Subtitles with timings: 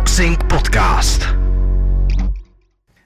[0.00, 1.22] Boxing Podcast.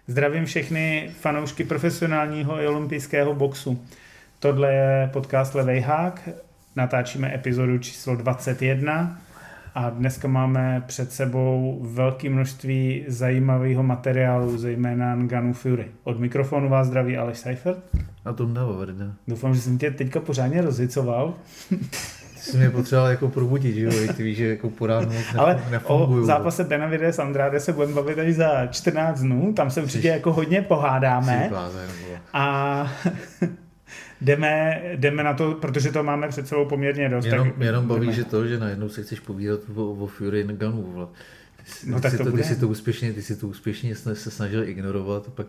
[0.07, 3.83] Zdravím všechny fanoušky profesionálního i olympijského boxu.
[4.39, 6.29] Tohle je podcast Levej hák,
[6.77, 9.21] natáčíme epizodu číslo 21
[9.75, 15.87] a dneska máme před sebou velké množství zajímavého materiálu, zejména Ganu Fury.
[16.05, 17.79] Od mikrofonu vás zdraví Aleš Seifert.
[18.25, 19.13] A to Varda.
[19.29, 21.35] Doufám, že jsem tě teďka pořádně rozhicoval.
[22.45, 23.91] Jsi mě potřeboval jako probudit, že jo?
[24.17, 26.23] Ty víš, že jako po ránu nef- Ale nefunguju.
[26.23, 30.09] o zápase Benavides s Andrade se budeme bavit až za 14 dnů, tam se určitě
[30.09, 31.47] jako hodně pohádáme.
[31.51, 31.89] Blázen.
[32.33, 32.93] A
[34.21, 37.25] jdeme, jdeme na to, protože to máme před sebou poměrně dost.
[37.25, 38.13] Jenom, tak jenom baví, jdeme.
[38.13, 40.47] že to, že najednou se chceš povídat o, o Fury
[41.67, 42.43] jsi- No ty tak si to to, bude.
[42.43, 45.47] ty si to úspěšně, ty si to úspěšně se snažil ignorovat pak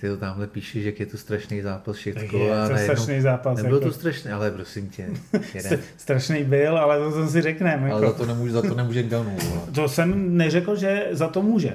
[0.00, 2.28] ty to tamhle píšeš, jak je to strašný zápas všechno je
[2.58, 3.56] a to najednou, strašný zápas.
[3.56, 5.08] Nebyl Jako, to strašný, ale prosím tě,
[5.96, 7.90] strašný byl, ale to jsem si řekneme.
[7.90, 9.60] ale za Jako, to nemůže, za to nemůže vole.
[9.74, 11.74] to jsem neřekl, že za to může.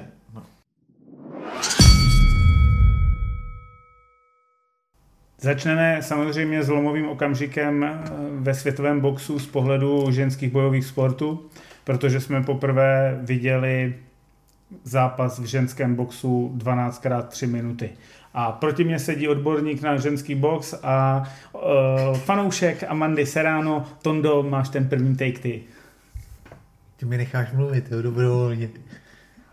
[5.40, 7.98] Začneme samozřejmě zlomovým okamžikem eh,
[8.30, 11.46] ve světovém boxu z pohledu ženských bojových sportů,
[11.84, 13.94] protože jsme poprvé viděli
[14.84, 17.90] zápas v ženském boxu 12x3 minuty.
[18.34, 23.86] A proti mě sedí odborník na ženský box a uh, fanoušek Amandy Serrano.
[24.02, 25.62] Tondo, máš ten první take ty.
[26.96, 28.68] Ty mi necháš mluvit, jo, dobrovolně.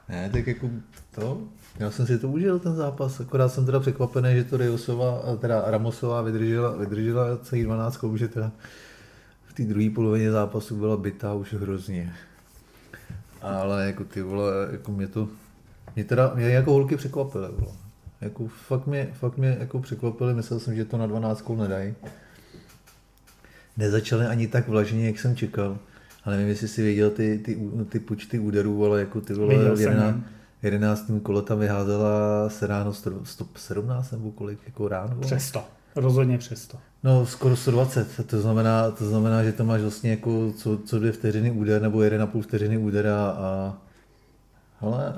[0.09, 0.69] Ne, tak jako
[1.15, 1.41] to,
[1.79, 5.63] já jsem si to užil ten zápas, akorát jsem teda překvapený, že to Riosová, teda
[5.65, 8.51] Ramosová vydržela, vydržela celý 12, že teda
[9.45, 12.13] v té druhé polovině zápasu byla bytá už hrozně.
[13.41, 15.27] Ale jako ty vole, jako mě to,
[15.95, 17.71] mě teda, mě jako holky překvapily, vole.
[18.21, 21.93] Jako fakt mě, fakt mě jako překvapily, myslel jsem, že to na 12 nedají.
[23.77, 25.77] Nezačaly ani tak vlažně, jak jsem čekal.
[26.23, 29.75] Ale nevím, jestli si věděl ty, ty, ty počty úderů, ale jako ty vole Viděl
[29.75, 30.23] v jsem, 11, no.
[30.63, 31.11] 11.
[31.23, 35.15] kolo tam vyházela se ráno 117 nebo kolik, jako ráno?
[35.15, 35.21] vole?
[35.21, 35.63] Přesto.
[35.95, 36.77] Rozhodně přesto.
[37.03, 41.11] No, skoro 120, to znamená, to znamená, že to máš vlastně jako co, co dvě
[41.11, 43.77] vteřiny úder nebo 1,5 vteřiny údera a
[44.81, 45.13] ale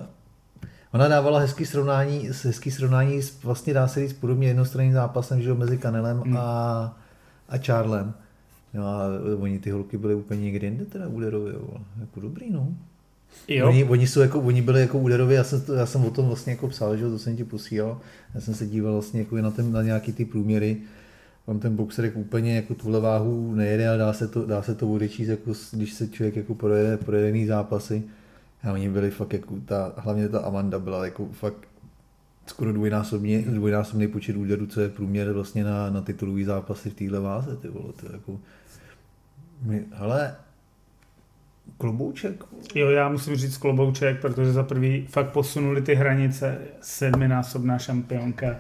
[0.94, 5.50] ona dávala hezký srovnání, hezký srovnání s, vlastně dá se říct podobně jednostranným zápasem, že
[5.50, 6.38] jo, mezi Kanelem Hmm.
[6.38, 6.98] a,
[7.50, 8.14] a Charlem.
[8.74, 9.02] No a
[9.40, 11.54] oni ty holky byly úplně někde jinde teda úderově,
[12.00, 12.68] jako dobrý, no.
[13.48, 16.28] Jo, Oni, oni, jsou jako, oni byli jako úderově, já jsem, já jsem o tom
[16.28, 18.00] vlastně jako psal, že to jsem ti posílal.
[18.36, 20.78] Já jsem se díval vlastně jako na, ten, na nějaký ty průměry.
[21.46, 24.90] On ten boxerek úplně jako tuhle váhu nejede, ale dá se to, dá se to
[24.90, 28.04] odečíst, jako, když se člověk jako projede, projedený zápasy.
[28.64, 31.68] A oni byli fakt jako, ta, hlavně ta Amanda byla jako fakt
[32.46, 37.20] skoro dvojnásobně, dvojnásobný počet úderů, co je průměr vlastně na, na titulový zápasy v téhle
[37.20, 38.40] váze, ty vole, to jako,
[39.62, 40.36] my, hele,
[41.78, 42.44] klobouček,
[42.76, 46.58] jo, já musím říct klobouček, protože za prvý fakt posunuli ty hranice.
[46.82, 48.56] Sedminásobná šampionka.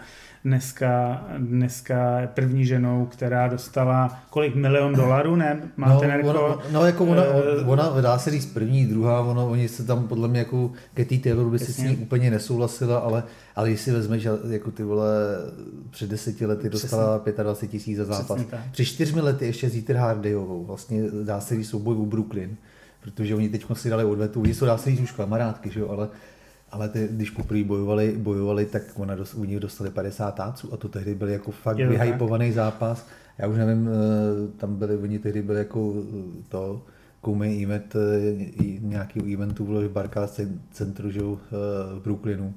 [0.45, 5.61] Dneska, dneska je první ženou, která dostala kolik milion dolarů, ne?
[5.77, 6.29] Máte no, Nerko?
[6.29, 10.07] ona, no, jako ona, Eh, ona, dá se říct první, druhá, ono, oni se tam
[10.07, 13.23] podle mě jako Katie Taylor by si s ní úplně nesouhlasila, ale,
[13.55, 15.11] ale když si vezmeš, že jako ty vole
[15.89, 18.25] před deseti lety dostala 25 tisíc za zápas.
[18.25, 18.71] Přesně tak.
[18.71, 22.57] Před čtyřmi lety ještě s Ether Hardyovou, vlastně dá se říct souboj u Brooklyn,
[23.01, 25.89] protože oni teď si dali odvetu, oni jsou dá se říct už kamarádky, že jo,
[25.89, 26.09] ale
[26.71, 30.77] ale ty, když poprvé bojovali, bojovali, tak ona dos, u nich dostali 50 táců a
[30.77, 31.89] to tehdy byl jako fakt tak.
[31.89, 33.07] vyhypovaný zápas.
[33.37, 36.81] Já už nevím, eh, tam byli, oni tehdy byli jako eh, to,
[37.21, 38.29] koumej event, eh,
[38.63, 42.53] i- nějakýho eventu vole, v Barclays cen- centru, že jo, v Brooklynu.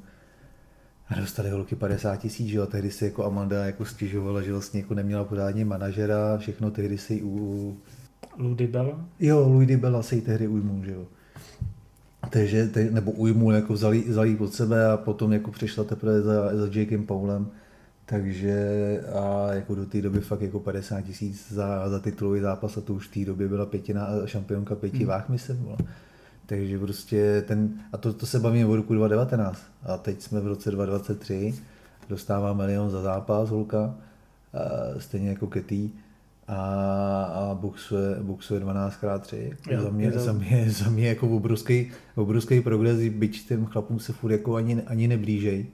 [1.09, 4.53] A dostali holky 50 tisíc, že jo, a tehdy si jako Amanda jako stěžovala, že
[4.53, 7.77] vlastně jako neměla pořádně manažera, všechno tehdy si u,
[8.39, 9.01] Ludy Bella?
[9.21, 11.07] Jo, Louis Bella se jí tehdy ujmul, že jo.
[12.31, 16.23] Takže, te, nebo ujmul, jako vzal, vzal jí pod sebe a potom jako přišla teprve
[16.23, 17.47] za, za Jakem Paulem.
[18.07, 22.81] Takže a jako do té doby fakt jako 50 tisíc za, za titulový zápas a
[22.81, 25.07] to už v té době byla pětina, šampionka pěti hmm.
[25.07, 25.57] váh, myslím.
[25.57, 25.77] Byla.
[26.47, 30.47] Takže prostě ten, a to, to se bavíme o roku 2019 a teď jsme v
[30.47, 31.55] roce 2023,
[32.09, 33.95] dostává milion za zápas holka,
[34.99, 35.91] stejně jako Ketty
[36.49, 36.57] a,
[37.25, 39.53] a boxuje, boxuje 12x3.
[39.71, 44.01] Jo, za, mě, to- za, mě, za mě jako obrovský, obrovský progres, byť těm chlapům
[44.01, 45.67] se furt jako ani, ani neblížej.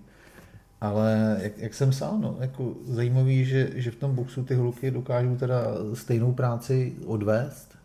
[0.80, 4.90] Ale jak, jak jsem psal, no, jako zajímavý, že, že v tom boxu ty holky
[4.90, 5.64] dokážou teda
[5.94, 7.76] stejnou práci odvést,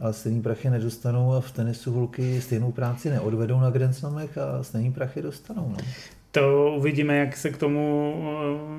[0.00, 4.62] ale stejný prachy nedostanou a v tenisu holky stejnou práci neodvedou na Grand Slamech a
[4.62, 5.68] stejný prachy dostanou.
[5.68, 5.76] No.
[6.32, 8.14] To uvidíme, jak se k tomu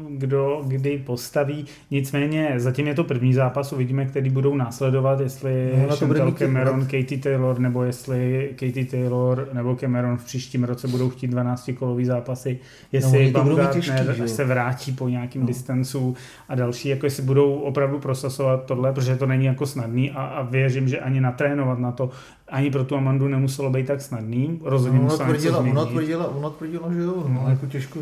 [0.09, 1.65] kdo kdy postaví.
[1.91, 6.83] Nicméně zatím je to první zápas, uvidíme, který budou následovat, jestli no, Chantal Cameron, let.
[6.85, 12.59] Katie Taylor, nebo jestli Katie Taylor nebo Cameron v příštím roce budou chtít 12-kolový zápasy,
[12.91, 15.47] jestli no, Baumgartner se vrátí po nějakým no.
[15.47, 16.15] distancu
[16.50, 20.41] a další, jako jestli budou opravdu prosasovat tohle, protože to není jako snadný a, a
[20.41, 22.09] věřím, že ani natrénovat na to
[22.53, 24.59] ani pro tu Amandu nemuselo být tak snadný.
[24.63, 28.00] Rozhodně no, ona, tvrdila, ona, tvrdila, ona tvrdila, že jo, no, jako těžko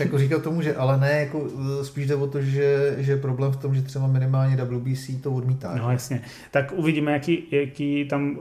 [0.00, 1.46] jako říkat tomu, že ale ne, jako
[1.80, 5.22] e, spíš jde o to, že, že je problém v tom, že třeba minimálně WBC
[5.22, 5.74] to odmítá.
[5.76, 6.20] No jasně,
[6.50, 8.36] tak uvidíme, jaký, jaký tam,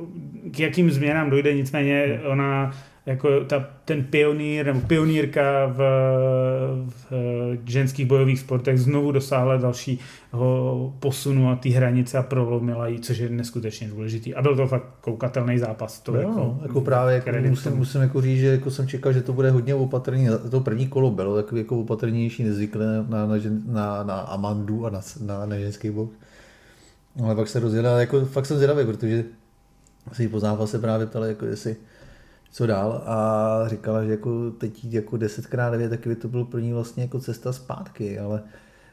[0.51, 2.71] k jakým změnám dojde, nicméně ona
[3.06, 5.77] jako ta, ten pionýr nebo pionýrka v,
[6.88, 7.12] v
[7.65, 13.30] ženských bojových sportech znovu dosáhla dalšího posunu a ty hranice a prolomila ji, což je
[13.30, 14.36] neskutečně důležitý.
[14.36, 16.00] A byl to fakt koukatelný zápas.
[16.00, 19.21] To no, jako, jako právě jako musím, musím jako říct, že jako jsem čekal, že
[19.21, 20.27] to bude hodně opatrný.
[20.51, 25.01] To první kolo bylo takový jako opatrnější, nezvyklé na, na, na, na Amandu a na,
[25.21, 26.15] na, na ženský box.
[27.24, 29.24] Ale pak se rozjela, jako fakt jsem zvědavý, protože
[30.13, 31.75] si po zápase právě ptali, jako jestli
[32.51, 36.59] co dál a říkala, že jako teď jít jako 10x9, tak by to bylo pro
[36.59, 38.44] ní vlastně jako cesta zpátky, ale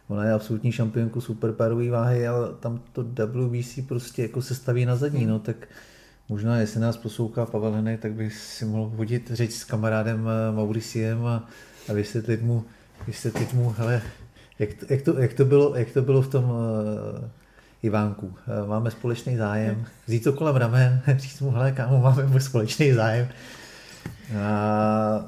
[0.09, 4.97] ona je absolutní šampionku superpárové váhy, ale tam to WBC prostě jako se staví na
[4.97, 5.69] zadní, no tak
[6.29, 10.57] možná jestli nás poslouchá Pavel Henek, tak bych si mohl hodit řeč s kamarádem eh,
[10.57, 11.49] Mauriciem a,
[11.89, 12.65] a vysvětlit mu,
[13.07, 14.03] vysvětlit mu, hele,
[14.59, 17.29] jak to, jak, to, jak, to bylo, jak to bylo v tom uh,
[17.83, 22.93] Ivánku, eh, máme společný zájem, vzít to kolem ramen, říct mu, hele kámo, máme společný
[22.93, 23.29] zájem.
[24.41, 25.27] A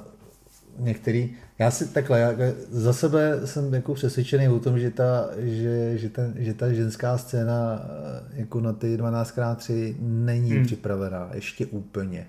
[0.79, 2.33] některý, já si takhle, já
[2.71, 7.19] za sebe jsem jako přesvědčený o tom, že ta, že, že, ten, že ta ženská
[7.19, 10.65] scéna eh, jako na ty 12x3 není hmm.
[10.65, 12.27] připravená ještě úplně.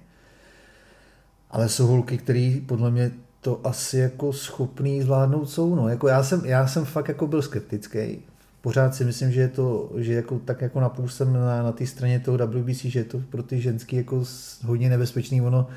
[1.51, 5.75] Ale jsou holky, které podle mě to asi jako schopný zvládnout jsou.
[5.75, 5.89] No.
[5.89, 8.21] Jako já, jsem, já jsem fakt jako byl skeptický
[8.61, 12.19] pořád si myslím, že je to, že jako, tak jako napůl na, na té straně
[12.19, 14.23] toho WBC, že je to pro ty ženský jako
[14.65, 15.67] hodně nebezpečný, ono,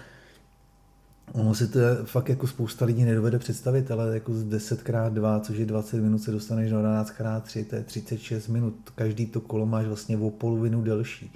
[1.33, 5.67] ono si to fakt jako spousta lidí nedovede představit, ale jako z 10x2, což je
[5.67, 10.19] 20 minut, se dostaneš do 12x3, to je 36 minut, každý to kolo máš vlastně
[10.19, 11.33] o polovinu delší.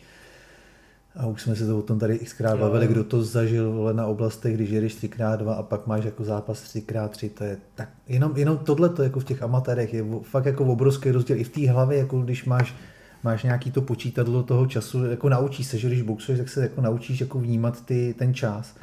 [1.18, 4.06] A už jsme se to o tom tady xkrát bavili, kdo to zažil vole, na
[4.06, 8.58] oblastech, když jedeš 3x2 a pak máš jako zápas 3x3, to je tak, jenom, jenom
[8.58, 11.98] tohle to jako v těch amatérech je fakt jako obrovský rozdíl i v té hlavě,
[11.98, 12.74] jako když máš
[13.22, 16.80] máš nějaký to počítadlo toho času, jako naučíš se, že když boxuješ, tak se jako
[16.80, 18.76] naučíš jako vnímat ty, ten čas.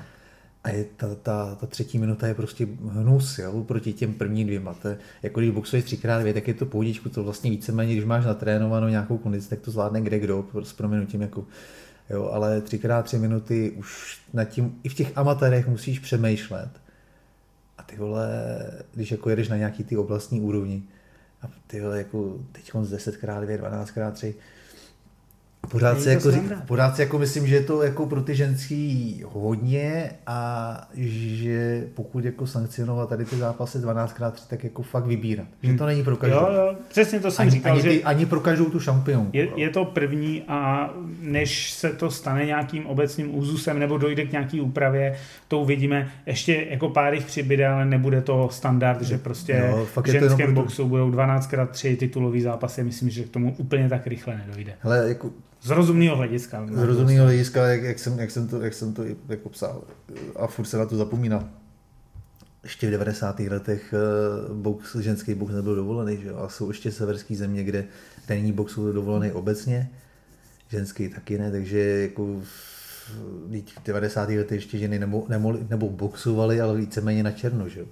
[0.64, 4.74] A je ta, ta, ta, třetí minuta je prostě hnus, jo, proti těm prvním dvěma.
[4.74, 8.06] To je, jako když boxuješ třikrát dvě, tak je to pohodičku, to vlastně víceméně, když
[8.06, 11.46] máš natrénovanou nějakou kondici, tak to zvládne kde kdo, s proměnutím jako
[12.10, 16.70] Jo, ale třikrát tři minuty už nad tím, i v těch amatérech musíš přemýšlet.
[17.78, 18.28] A ty vole,
[18.94, 20.84] když jako jedeš na nějaký ty oblastní úrovni,
[21.42, 24.34] a ty vole, jako teď z 10x2, 12x3,
[25.72, 26.32] Pořád si, jako,
[26.68, 32.26] pořád si jako myslím, že je to jako pro ty ženský hodně a že pokud
[32.26, 35.48] jako sankcionovat tady ty zápasy 12x3, tak jako fakt vybírat.
[35.64, 35.72] Hmm.
[35.72, 36.38] Že to není pro každou.
[36.38, 37.74] Jo, jo, přesně to jsem ani, říkal.
[37.74, 39.30] Ani, ty, že ani pro každou tu šampionu.
[39.34, 40.90] Je, je, to první a
[41.22, 45.16] než se to stane nějakým obecným úzusem nebo dojde k nějaký úpravě,
[45.48, 46.12] to uvidíme.
[46.26, 50.88] Ještě jako pár jich přibyde, ale nebude to standard, že prostě jo, v ženském boxu
[50.88, 52.84] budou 12x3 titulový zápasy.
[52.84, 54.74] Myslím, že k tomu úplně tak rychle nedojde.
[54.82, 55.30] Hele, jako
[55.66, 56.68] z rozumného hlediska.
[56.72, 59.84] Z rozumného hlediska, jak, jak, jsem, jak, jsem to, jak jsem to jako psal
[60.36, 61.50] a furt se na to zapomínal.
[62.64, 63.40] Ještě v 90.
[63.40, 66.32] letech eh, box, ženský box nebyl dovolený, že?
[66.32, 67.86] a jsou ještě severské země, kde
[68.30, 69.90] není box dovolený obecně,
[70.70, 74.30] ženský taky ne, takže jako v 90.
[74.30, 77.86] letech ještě ženy nebo, nebo, nebo boxovaly, ale víceméně na černo, že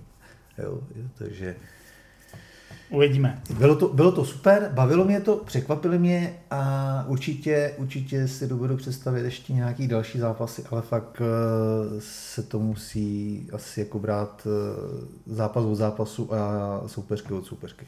[0.57, 0.81] jo.
[1.17, 1.55] Takže
[2.89, 3.41] Uvidíme.
[3.57, 8.77] Bylo to, bylo to super, bavilo mě to, překvapilo mě a určitě, určitě si dovedu
[8.77, 15.33] představit ještě nějaký další zápasy, ale fakt eh, se to musí asi jako brát eh,
[15.33, 17.85] zápas od zápasu a soupeřky od soupeřky.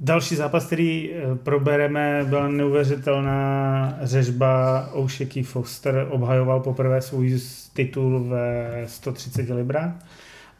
[0.00, 6.06] Další zápas, který eh, probereme, byla neuvěřitelná řežba Oušeky Foster.
[6.10, 7.40] Obhajoval poprvé svůj
[7.72, 9.94] titul ve 130 librách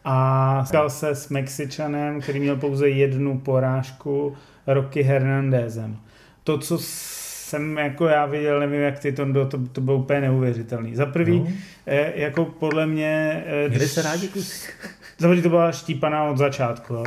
[0.05, 5.97] a stal se s Mexičanem, který měl pouze jednu porážku, Rocky Hernandezem.
[6.45, 10.97] To, co jsem jako já viděl, nevím jak ty, to, to, to bylo úplně neuvěřitelný.
[10.97, 11.47] Za prvý, no.
[11.87, 13.45] eh, jako podle mě...
[13.47, 14.69] Eh, Měli se rádi kusy.
[15.19, 17.05] Za to byla štípaná od začátku, jo.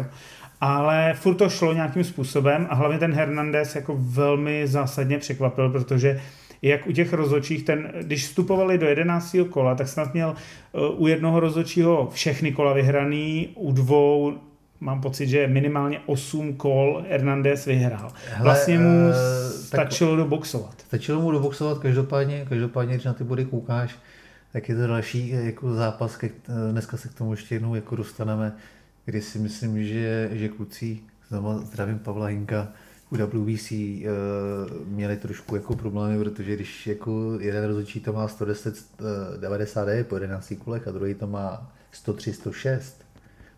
[0.62, 6.22] Ale furt to šlo nějakým způsobem a hlavně ten Hernandez jako velmi zásadně překvapil, protože
[6.62, 9.36] jak u těch rozočích, ten, když vstupovali do 11.
[9.50, 10.36] kola, tak snad měl
[10.72, 14.34] uh, u jednoho rozočího všechny kola vyhraný, u dvou
[14.80, 18.12] mám pocit, že minimálně 8 kol Hernandez vyhrál.
[18.30, 19.14] Hele, vlastně mu uh,
[19.52, 20.74] stačilo tak, doboxovat.
[20.88, 23.96] Stačilo mu doboxovat, každopádně, každopádně, když na ty body koukáš,
[24.54, 26.30] tak je to další jako zápas, ke,
[26.72, 28.56] dneska se k tomu ještě jednou jako dostaneme,
[29.06, 31.00] kdy si myslím, že, že kluci,
[31.30, 32.68] znovu zdravím Pavla Hinka,
[33.12, 34.08] u WBC uh,
[34.88, 40.16] měli trošku jako problémy, protože když jako jeden rozhodčí to má 110, uh, 99 po
[40.16, 43.06] 11 kulech a druhý to má 103, 106,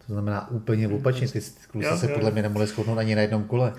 [0.07, 1.39] to znamená úplně opačně, ty
[1.71, 3.73] kluci se podle mě nemohli shodnout ani na jednom kole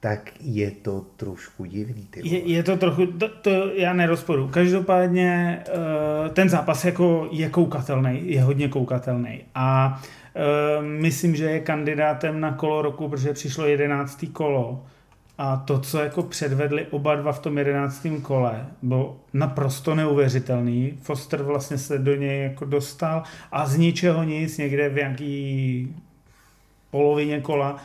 [0.00, 2.06] tak je to trošku divný.
[2.10, 4.48] Ty je, je to trochu, to, to já nerozporu.
[4.48, 9.42] Každopádně uh, ten zápas jako je koukatelný, je hodně koukatelný.
[9.54, 10.21] A uh,
[10.80, 14.84] myslím, že je kandidátem na kolo roku, protože přišlo jedenáctý kolo.
[15.38, 20.98] A to, co jako předvedli oba dva v tom jedenáctém kole, bylo naprosto neuvěřitelný.
[21.00, 23.22] Foster vlastně se do něj jako dostal
[23.52, 25.96] a z ničeho nic někde v nějaký
[26.90, 27.76] polovině kola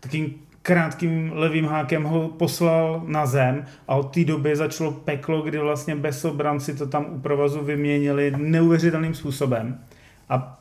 [0.00, 5.58] takým krátkým levým hákem ho poslal na zem a od té doby začalo peklo, kdy
[5.58, 9.80] vlastně bez obranci to tam u provazu vyměnili neuvěřitelným způsobem.
[10.28, 10.58] A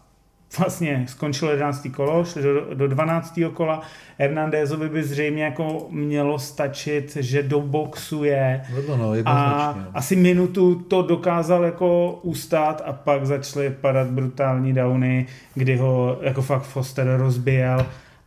[0.60, 1.88] vlastně skončilo 11.
[1.96, 3.40] kolo, šli do, do 12.
[3.54, 3.82] kola.
[4.18, 8.62] Hernandézovi by zřejmě jako mělo stačit, že do boxu je.
[8.88, 15.26] No, no, a asi minutu to dokázal jako ustát a pak začaly padat brutální downy,
[15.54, 17.86] kdy ho jako fakt Foster rozbijel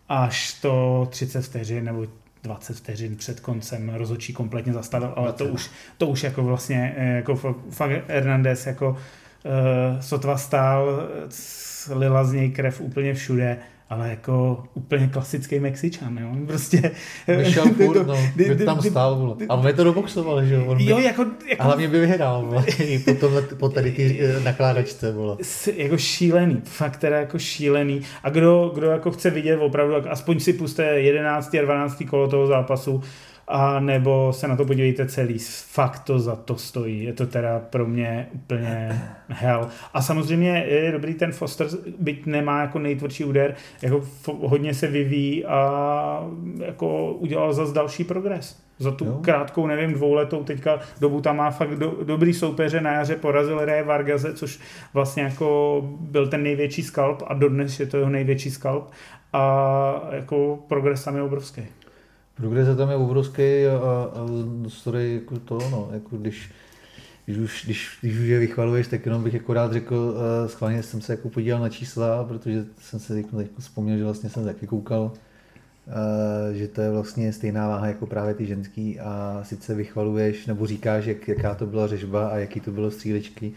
[0.08, 2.06] až to 30 vteřin nebo
[2.42, 7.16] 20 vteřin před koncem rozhodčí kompletně zastavil, ale to už, to už jako vlastně eh,
[7.16, 8.96] jako fakt Hernandez jako
[10.00, 11.08] sotva stál,
[11.94, 13.58] lila z něj krev úplně všude
[13.90, 16.90] ale jako úplně klasický Mexičan, jo, prostě.
[17.26, 19.36] Vyšel furt, no, by tam stál, vole.
[19.48, 21.62] A my to doboxoval, že jo, on jo, jako, jako...
[21.62, 22.64] A hlavně by vyhrál, vole,
[23.04, 25.36] po, tomhle, po tady ty eh, nakládačce, vole.
[25.76, 28.00] Jako šílený, fakt teda jako šílený.
[28.22, 31.54] A kdo, kdo jako chce vidět opravdu, aspoň si puste 11.
[31.54, 32.02] a 12.
[32.10, 33.02] kolo toho zápasu,
[33.48, 35.38] a nebo se na to podívejte celý.
[35.66, 37.04] Fakt to za to stojí.
[37.04, 39.68] Je to teda pro mě úplně hell.
[39.94, 41.66] A samozřejmě je dobrý ten Foster,
[41.98, 46.28] byť nemá jako nejtvrdší úder, jako hodně se vyvíjí a
[46.58, 48.62] jako udělal zase další progres.
[48.78, 49.18] Za tu jo.
[49.22, 53.82] krátkou, nevím, dvouletou teďka dobu tam má fakt do, dobrý soupeře na jaře, porazil Ray
[53.82, 54.60] Vargaze, což
[54.94, 58.90] vlastně jako byl ten největší skalp a dodnes je to jeho největší skalp
[59.32, 61.62] a jako progres tam je obrovský.
[62.38, 64.26] Progres tam je obrovský a, a
[64.68, 66.50] story jako to, no, jako když,
[67.26, 70.82] když už, když, když už je vychvaluješ, tak jenom bych jako rád řekl, uh, schválně
[70.82, 73.26] jsem se jako podíval na čísla, protože jsem se teď
[73.58, 78.34] vzpomněl, že vlastně jsem taky koukal, uh, že to je vlastně stejná váha jako právě
[78.34, 82.70] ty ženský a sice vychvaluješ nebo říkáš, jak, jaká to byla řežba a jaký to
[82.70, 83.52] bylo střílečky,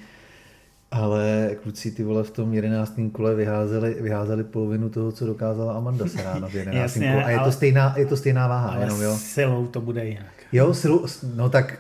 [0.92, 6.08] ale kluci ty vole v tom jedenáctém kole vyházeli, vyházeli polovinu toho, co dokázala Amanda
[6.08, 7.24] Serrano v jedenáctém kole.
[7.24, 8.70] A je, ale, to stejná, je to stejná váha.
[8.70, 9.18] Ale jenom, jo.
[9.18, 10.26] silou to bude jinak.
[10.52, 11.80] Jo, silu, no tak,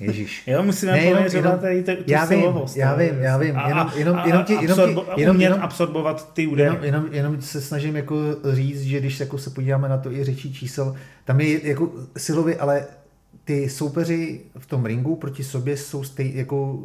[0.00, 0.42] ježíš.
[0.46, 2.76] jo, musíme ne, poměřovat tady tu já vím, silovost.
[2.76, 6.68] Já vím, já vím, jenom, jenom, jenom, ti, jenom, absorbo, jenom, jenom, absorbovat ty údaje.
[6.70, 8.16] Jenom, jenom, jenom, se snažím jako
[8.52, 10.94] říct, že když jako se podíváme na to i řečí čísel,
[11.24, 12.86] tam je jako silově, ale
[13.44, 16.78] ty soupeři v tom ringu proti sobě jsou stej, jako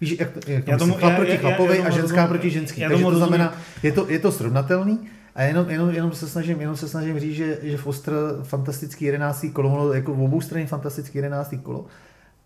[0.00, 2.16] Víš, jak jak to já tomu, chlap já, proti já, chlapovi já, já a ženská
[2.16, 2.80] rozumím, proti ženský.
[2.80, 4.98] Já Takže to znamená, je to, je to srovnatelný,
[5.36, 9.46] a jenom, jenom, jenom, se snažím, jenom se snažím říct, že, že Foster fantastický 11.
[9.52, 11.54] kolo, jako v obou straně fantastický 11.
[11.62, 11.86] kolo,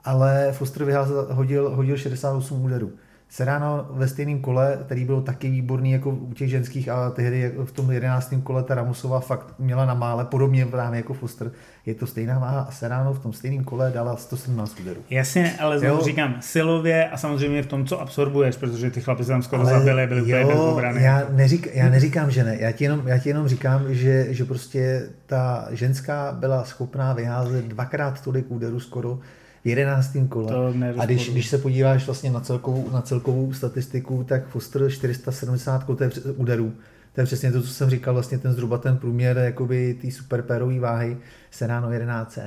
[0.04, 2.92] ale Foster vyházel, hodil, hodil 68 úderů.
[3.30, 7.72] Serrano ve stejném kole, který byl taky výborný jako u těch ženských a tehdy v
[7.72, 8.34] tom 11.
[8.42, 11.50] kole ta Ramusová fakt měla na mále, podobně právě jako Foster.
[11.87, 15.00] Je to stejná váha a Serrano v tom stejném kole dala 117 úderů.
[15.10, 16.04] Jasně, ale znovu jo.
[16.04, 19.72] říkám, silově a samozřejmě v tom, co absorbuješ, protože ty chlapi se tam skoro ale
[19.72, 21.02] zabili, byli úplně bez obrany.
[21.02, 22.56] Já, neřík, já neříkám, že ne.
[22.60, 27.64] Já ti jenom, já ti jenom říkám, že, že prostě ta ženská byla schopná vyházet
[27.64, 29.18] dvakrát tolik úderů skoro,
[29.64, 30.52] v jedenáctém kole.
[30.99, 35.90] A když, když se podíváš vlastně na celkovou, na celkovou statistiku, tak Foster 470
[36.37, 36.73] úderů.
[37.14, 40.81] To je přesně to, co jsem říkal, vlastně ten zhruba ten průměr jakoby té superpérové
[40.81, 41.17] váhy
[41.50, 42.40] Seráno 1100.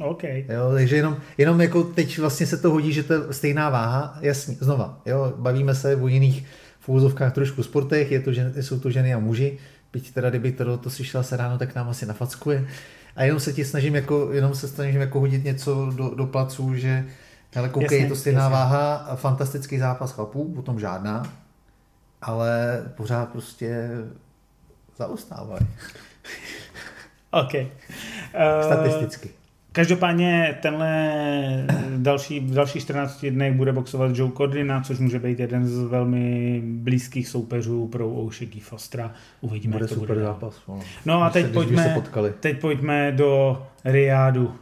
[0.00, 0.24] OK.
[0.24, 4.18] Jo, takže jenom, jenom jako teď vlastně se to hodí, že to je stejná váha,
[4.20, 6.44] jasně, znova, jo, bavíme se o jiných
[6.80, 9.58] v úzovkách trošku sportech, je to, že, jsou to ženy a muži,
[9.92, 12.68] byť teda kdyby to, to slyšela se ráno, tak nám asi nafackuje
[13.16, 16.74] a jenom se ti snažím jako, jenom se snažím jako hodit něco do, do placů,
[16.74, 17.04] že
[17.52, 18.52] hele, koukej, jasně, je to stejná jasně.
[18.52, 21.32] váha, fantastický zápas chlapů, potom žádná,
[22.22, 23.90] ale pořád prostě
[24.96, 25.66] zaostávají.
[27.30, 27.54] OK.
[27.54, 29.37] Uh, Statisticky.
[29.78, 31.12] Každopádně tenhle
[31.96, 36.60] další, v dalších 14 dnech bude boxovat Joe Cordina, což může být jeden z velmi
[36.64, 39.12] blízkých soupeřů pro Oušeky Fostra.
[39.40, 40.26] Uvidíme, Bude jak to super bude.
[40.26, 40.54] zápas.
[40.68, 42.02] No, No a teď se- pojďme,
[42.40, 44.54] teď pojďme do Riádu.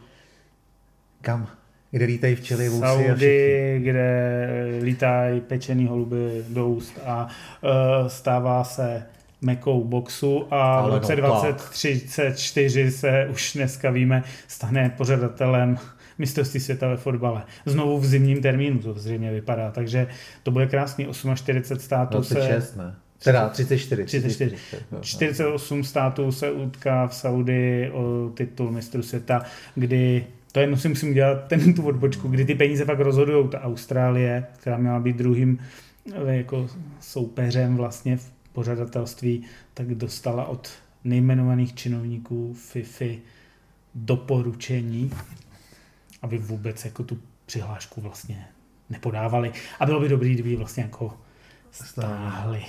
[1.21, 1.47] Kam?
[1.91, 3.79] Kde lítají včely, vousy a všichni.
[3.79, 7.27] Kde lítají pečený holuby do úst a
[7.63, 9.03] uh, stává se
[9.41, 15.77] mekou boxu a v roce no, 2034 se už dneska víme, stane pořadatelem
[16.17, 17.43] mistrovství světa ve fotbale.
[17.65, 20.07] Znovu v zimním termínu to zřejmě vypadá, takže
[20.43, 21.07] to bude krásný.
[21.35, 22.95] 48 států se 26, ne?
[23.23, 24.05] Teda 34.
[24.05, 24.55] 34.
[24.91, 29.41] jo, 48 států se utká v Saudi o titul mistru světa,
[29.75, 33.47] kdy to jenom si musím udělat ten tu odbočku, kdy ty peníze pak rozhodují.
[33.47, 35.59] Ta Austrálie, která měla být druhým
[36.13, 36.67] eh, jako
[36.99, 40.69] soupeřem vlastně v pořadatelství, tak dostala od
[41.03, 43.21] nejmenovaných činovníků FIFI
[43.95, 45.11] doporučení,
[46.21, 48.47] aby vůbec jako tu přihlášku vlastně
[48.89, 49.51] nepodávali.
[49.79, 51.13] A bylo by dobrý, kdyby ji vlastně jako
[51.71, 52.61] stáhli.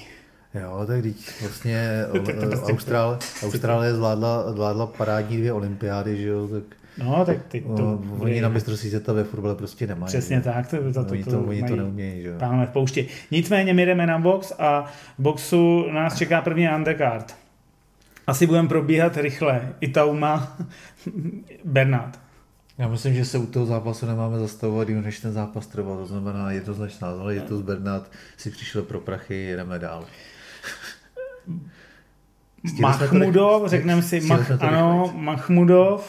[0.55, 6.77] Jo, tak teď vlastně prostě- Austrálie, Austrálie zvládla, zvládla parádní dvě olympiády, že jo, tak
[7.05, 7.83] No, tak teď to...
[7.83, 10.09] no, oni na mistrovství světa ve fotbale prostě nemají.
[10.09, 12.35] Přesně tak, to, to, to, Oni to, to, oni to neumějí, že jo.
[12.39, 13.09] pánové v poušti.
[13.31, 14.85] Nicméně my jdeme na box a
[15.19, 17.37] v boxu nás čeká první undercard.
[18.27, 19.75] Asi budeme probíhat rychle.
[19.81, 20.57] Itauma,
[21.65, 22.19] Bernard.
[22.79, 26.07] Já myslím, že se u toho zápasu nemáme zastavovat, díl, než ten zápas trvá, to
[26.07, 30.05] znamená jednoznačná záležitost, Bernard si přišel pro prachy, jedeme dál.
[32.63, 36.01] To rychle- řekneme si, Mach, to ano, rychlejc.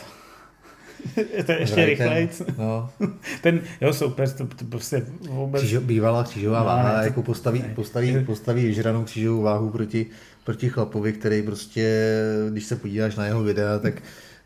[1.37, 2.41] Je to ještě rychlejc.
[2.57, 2.89] No,
[3.41, 5.61] Ten, jo, soupeř, to, to prostě vůbec...
[5.61, 10.05] křížo, bývalá křížová No, váha, to- jako postaví, postaví, postaví žranou křížovou váhu proti,
[10.43, 12.13] proti chlapovi, který prostě,
[12.49, 14.01] když se podíváš na jeho videa, tak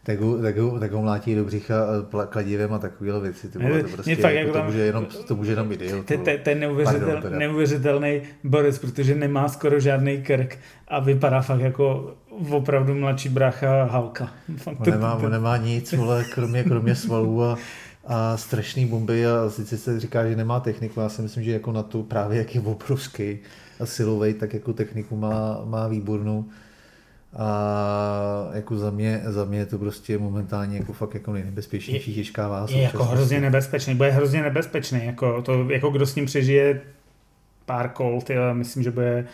[0.06, 1.76] tak ho, tak ho, tak ho mlátí do břicha
[2.30, 3.48] kladivem a takovéhle věci.
[3.48, 6.04] Ty vole, to, prostě, fakt jako, jako to, může jenom, to může jenom video.
[6.04, 7.40] To, to, to je neuvěřitel, Pardon, teda.
[7.40, 10.58] neuvěřitelný borec, protože nemá skoro žádný krk
[10.88, 12.16] a vypadá fakt jako
[12.50, 14.30] opravdu mladší brácha Halka.
[14.58, 17.58] Fakt On nemá, on nemá nic, vole, kromě, kromě svalů a,
[18.06, 21.72] a strašný bomby a sice se říká, že nemá techniku, já si myslím, že jako
[21.72, 23.40] na to právě jak je obrovský
[23.80, 26.46] a silový, tak jako techniku má, má výbornou
[27.36, 32.48] a jako za mě, za mě je to prostě momentálně jako fakt jako nejnebezpečnější těžká
[32.48, 32.68] váha.
[32.70, 36.82] je jako hrozně nebezpečný, bude hrozně nebezpečný, jako, to, jako kdo s ním přežije
[37.66, 38.20] pár kol,
[38.54, 39.28] myslím, že bude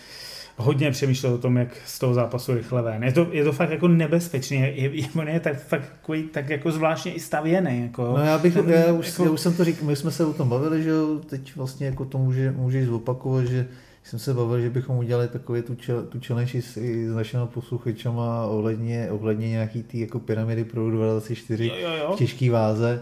[0.59, 3.03] hodně přemýšlet o tom, jak z toho zápasu rychle ven.
[3.03, 6.49] Je to, je to fakt jako nebezpečný, je, je, on je tak, fakt takový, tak
[6.49, 7.81] jako zvláštně i stavěný.
[7.81, 10.11] Jako, No já bych, Ten- já už, jako- já už jsem to říkal, my jsme
[10.11, 10.91] se o tom bavili, že
[11.29, 13.67] teď vlastně jako to může, můžeš zopakovat, že
[14.03, 17.13] jsem se bavil, že bychom udělali takové tu, čel, tu challenge i s, i s
[17.15, 22.11] našimi posluchačama ohledně, ohledně nějaký tý jako pyramidy pro 24 jo, jo, jo.
[22.13, 23.01] v těžký váze.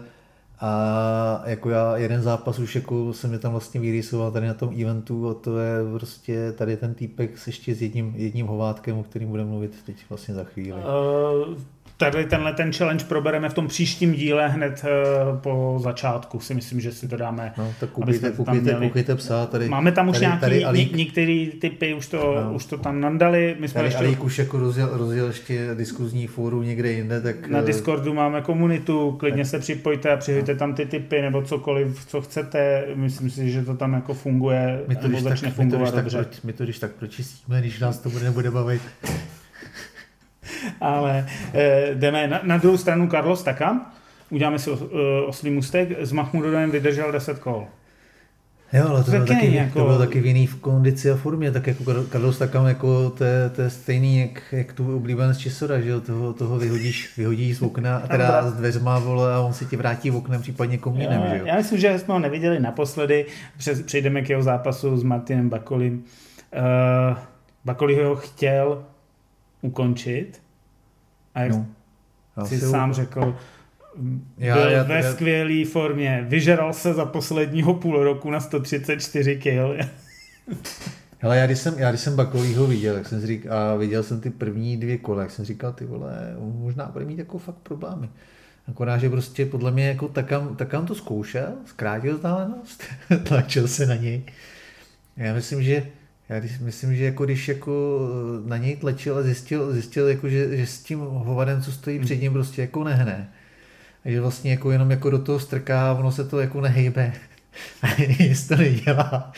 [0.60, 4.74] A jako já jeden zápas už jako jsem je tam vlastně vyrýsoval tady na tom
[4.82, 9.02] eventu a to je prostě tady ten týpek s ještě s jedním, jedním hovátkem, o
[9.02, 10.80] kterým budeme mluvit teď vlastně za chvíli.
[10.80, 11.58] Uh,
[11.98, 14.84] tady tenhle ten challenge probereme v tom příštím díle hned
[15.32, 16.40] uh, po začátku.
[16.40, 17.52] Si myslím, že si to dáme.
[17.58, 20.58] No, tak koukejte, to tam koukejte, koukejte psa, tady, Máme tam už tady, nějaký, tady
[20.58, 22.52] ně, Alík, některý typy, už to, No.
[22.54, 23.56] už to tam nandali.
[23.60, 27.48] My jsme Tady ještě Alík už jako rozjel, rozjel ještě diskuzní fórum někde jinde, tak
[27.48, 32.06] na eh, Discordu máme komunitu, klidně se připojte a přihojte tam ty typy nebo cokoliv,
[32.06, 32.84] co chcete.
[32.94, 35.62] Myslím si, že to tam jako funguje, my to, nebo když tak, začne my to,
[35.62, 36.18] když fungovat tak, dobře.
[36.18, 38.82] pro- my to když tak pročistíme, když nás to bude, nebude bavit.
[40.80, 43.92] Ale eh, jdeme na, na druhou stranu Carlos Taka.
[44.30, 45.88] Uděláme si os, eh, oslý mustek.
[45.98, 47.66] S Mahmudovem vydržel 10 kol.
[48.72, 51.50] Jo, ale to bylo, Taky jako- to bylo taky v jiný v kondici a formě,
[51.50, 55.80] tak jako Carlos Takam, jako to je, to je stejný, jak, jak tu oblíbenec Česora,
[55.80, 59.52] že jo, toho, toho vyhodíš, vyhodíš z okna, a teda s dveřma, vole, a on
[59.52, 61.46] se ti vrátí oknem, případně komínem, že jo.
[61.46, 63.26] Já myslím, že jsme ho neviděli naposledy.
[63.58, 66.04] Přes, přejdeme k jeho zápasu s Martinem Bakolim.
[67.12, 67.18] Uh,
[67.64, 68.84] Bakoli ho chtěl
[69.62, 70.40] ukončit.
[71.38, 71.66] A jak No.
[72.36, 73.36] Já si si sám u- řekl,
[74.38, 76.24] Já- byl já- ve já- skvělé formě.
[76.28, 79.88] Vyžeral se za posledního půl roku na 134 kg.
[81.18, 84.02] Hele, já když jsem, já když jsem Bakovýho viděl, jak jsem si říkal, a viděl
[84.02, 87.38] jsem ty první dvě kola, jak jsem říkal, ty vole, on možná bude mít jako
[87.38, 88.08] fakt problémy.
[88.68, 92.84] Akorát, že prostě podle mě jako takam, takam to zkoušel, zkrátil vzdálenost,
[93.22, 94.22] tlačil se na něj.
[95.16, 95.86] Já myslím, že
[96.28, 98.00] já když, myslím, že jako když jako
[98.46, 102.16] na něj tlačil a zjistil, zjistil jako, že, že s tím hovadem, co stojí před
[102.16, 103.32] ním, prostě jako nehne.
[104.04, 107.12] A že vlastně jako jenom jako do toho strká a ono se to jako nehejbe.
[107.82, 107.86] A
[108.20, 109.32] nic to nedělá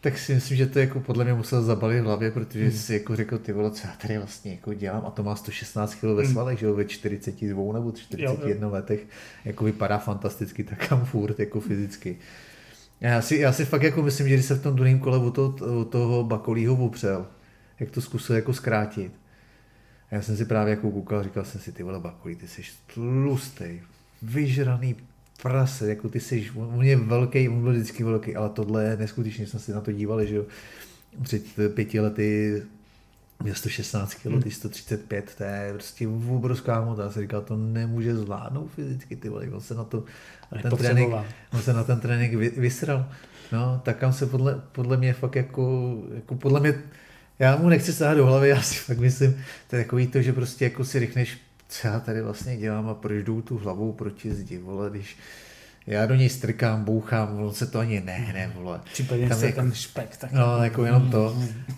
[0.00, 2.72] tak si myslím, že to jako podle mě musel zabalit v hlavě, protože hmm.
[2.72, 5.94] si jako řekl, ty vole, co já tady vlastně jako dělám a to má 116
[5.94, 6.32] kg ve hmm.
[6.32, 6.60] svalech, hmm.
[6.60, 8.70] že jo, ve 42 nebo 41 jo, jo.
[8.70, 9.06] letech,
[9.44, 12.18] jako vypadá fantasticky, tak kam furt jako fyzicky.
[13.00, 15.30] Já si, já si fakt jako myslím, že když se v tom druhém kole od
[15.30, 17.26] toho, toho Bakolího opřel,
[17.80, 19.12] jak to zkusil jako zkrátit.
[20.10, 22.62] A já jsem si právě jako koukal, říkal jsem si, ty vole Bakolí, ty jsi
[22.94, 23.80] tlustý,
[24.22, 24.96] vyžraný
[25.42, 29.46] prase, jako ty jsi, on je velký, on byl vždycky velký, ale tohle je neskutečně,
[29.46, 30.44] jsme si na to dívali, že jo,
[31.22, 31.42] před
[31.74, 32.62] pěti lety
[33.42, 34.42] měl 116 kg, hmm.
[34.42, 37.02] ty 135, to je prostě obrovská hmota.
[37.02, 40.04] Já jsem říkal, to nemůže zvládnout fyzicky, ty vole, on se na to,
[40.52, 41.14] na ten trénink,
[41.52, 43.08] on se na ten trénink vysral.
[43.52, 46.74] No, tak kam se podle, podle mě fakt jako, jako podle mě,
[47.38, 50.32] já mu nechci sáhat do hlavy, já si fakt myslím, to je takový to, že
[50.32, 54.34] prostě jako si řekneš, co já tady vlastně dělám a proč jdu tu hlavou proti
[54.34, 55.16] zdi, vole, když
[55.88, 58.80] já do něj strkám, bouchám, on se to ani nehne, vole.
[58.92, 60.16] Případně tam se jako, ten špek.
[60.16, 61.36] Tak no, jako jenom to.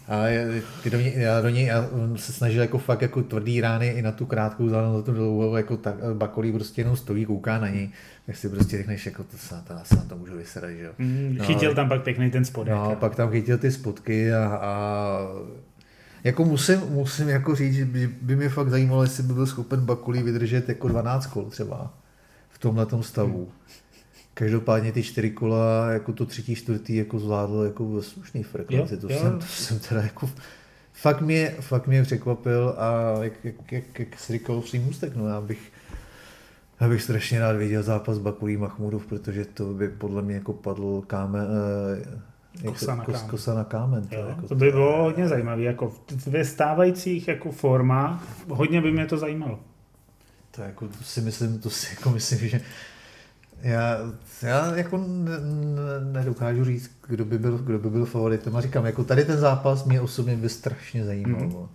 [0.08, 0.24] A
[0.82, 4.02] ty do něj, já do něj, já se snažil jako fakt jako tvrdý rány i
[4.02, 7.68] na tu krátkou záležitost, na tu dlouhou, jako tak, bakolí prostě jenom stojí, kouká na
[7.68, 7.90] něj,
[8.26, 10.84] tak si prostě řekneš, jako to se na to, se na to můžu vysedat, že
[10.84, 10.92] jo.
[10.98, 12.74] Mm, no, chytil tam pak pěkný ten spodek.
[12.74, 15.18] No, pak tam chytil ty spodky a, a
[16.24, 19.80] jako musím, musím jako říct, že by, by mě fakt zajímalo, jestli by byl schopen
[19.80, 21.94] Bakulí vydržet jako 12 kol třeba
[22.48, 23.48] v tomhle stavu.
[24.40, 28.94] Každopádně ty čtyři kola, jako to třetí, čtvrtý, jako zvládl jako ve slušný frekvenci.
[28.94, 29.18] Jo, to, jo.
[29.18, 30.30] Jsem, to jsem teda jako
[30.92, 35.28] fakt mě, fakt mě překvapil a jak, jak, jak, jak jsi říkal v můstek, no
[35.28, 35.72] já bych,
[36.80, 41.02] já bych strašně rád viděl zápas Bakulí Mahmudov, protože to by podle mě jako padl
[41.06, 41.46] kámen,
[42.64, 43.28] eh, kosa na kámen.
[43.30, 45.62] Kosa na kámen to, jako to by bylo hodně zajímavé.
[45.62, 45.92] Jako
[46.26, 49.58] ve stávajících jako formách hodně by mě to zajímalo.
[50.50, 52.60] To, jako, to si myslím, to si jako myslím, že
[53.62, 53.98] já,
[54.42, 58.56] já jako ne, ne, nedokážu říct, kdo by byl, kdo by byl favoritem.
[58.56, 61.40] A říkám, jako tady ten zápas mě osobně by strašně zajímal.
[61.40, 61.66] Mm.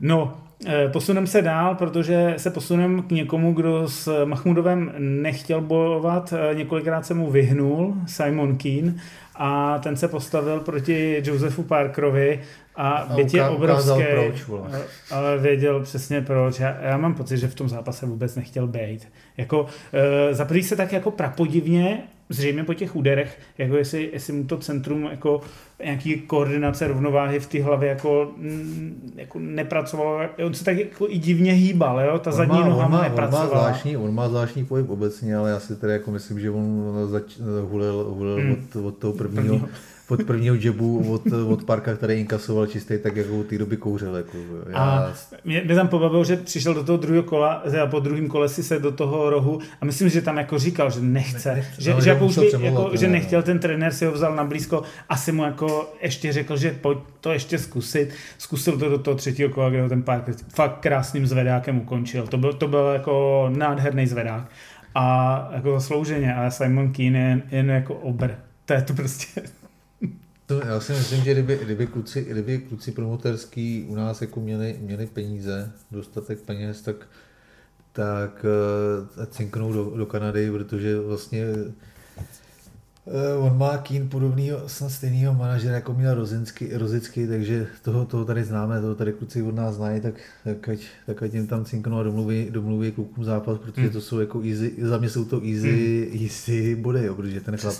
[0.00, 6.32] No, eh, posuneme se dál, protože se posuneme k někomu, kdo s Mahmudovem nechtěl bojovat,
[6.32, 8.96] eh, několikrát se mu vyhnul, Simon Keen,
[9.34, 12.40] a ten se postavil proti Josephu Parkerovi
[12.76, 14.44] a, byť je obrovský, proč,
[15.10, 16.60] ale věděl přesně proč.
[16.60, 19.08] Já, já mám pocit, že v tom zápase vůbec nechtěl být.
[19.36, 24.44] Jako, e, zaprý se tak jako prapodivně, zřejmě po těch úderech, jako jestli, jestli mu
[24.44, 25.40] to centrum jako
[25.84, 30.20] nějaký koordinace rovnováhy v té hlavě jako, mm, jako nepracovalo.
[30.46, 32.18] On se tak jako i divně hýbal, jo?
[32.18, 33.50] ta on zadní má, noha on má, nepracovala.
[33.50, 36.50] On má, zvláštní, on má zvláštní pohyb obecně, ale já si tedy jako myslím, že
[36.50, 38.52] on zač, hulil, hulil hmm.
[38.52, 39.68] od, od toho prvního, prvního
[40.08, 44.16] od prvního jebu od, od Parka, který inkasoval čistý, tak jako té doby kouřil.
[44.16, 44.38] Jako,
[44.68, 44.78] já...
[44.78, 45.12] A
[45.44, 48.62] mě, mě, tam pobavilo, že přišel do toho druhého kola, a po druhém kole si
[48.62, 52.00] se do toho rohu a myslím, že tam jako říkal, že nechce, ne, že, no,
[52.00, 55.44] že, jako, by, jako, že nechtěl, ten trenér si ho vzal na blízko, asi mu
[55.44, 58.08] jako ještě řekl, že pojď to ještě zkusit.
[58.38, 62.26] Zkusil to do toho třetího kola, kde ho ten Parker fakt krásným zvedákem ukončil.
[62.26, 64.50] To byl, to byl jako nádherný zvedák.
[64.94, 68.30] A jako zaslouženě, ale Simon Keen je jen jako obr.
[68.64, 69.42] To je to prostě
[70.46, 74.76] to, já si myslím, že kdyby, kdyby, kluci, kdyby kluci promoterský u nás jako měli,
[74.80, 76.96] měli peníze, dostatek peněz, tak,
[77.92, 78.46] tak
[79.30, 81.44] cinknou do, do Kanady, protože vlastně
[83.04, 88.24] uh, on má Kín podobný, snad stejného manažera, jako měl Rozinsky, Rozicky, takže toho, toho
[88.24, 91.64] tady známe, toho tady kluci od nás znají, tak, tak, ať, tak ať jim tam
[91.64, 93.90] cinknou a domluví, domluví klukům zápas, protože hmm.
[93.90, 96.22] to jsou jako easy, za mě jsou to easy, hmm.
[96.22, 97.74] easy body, jo, protože ten chlap,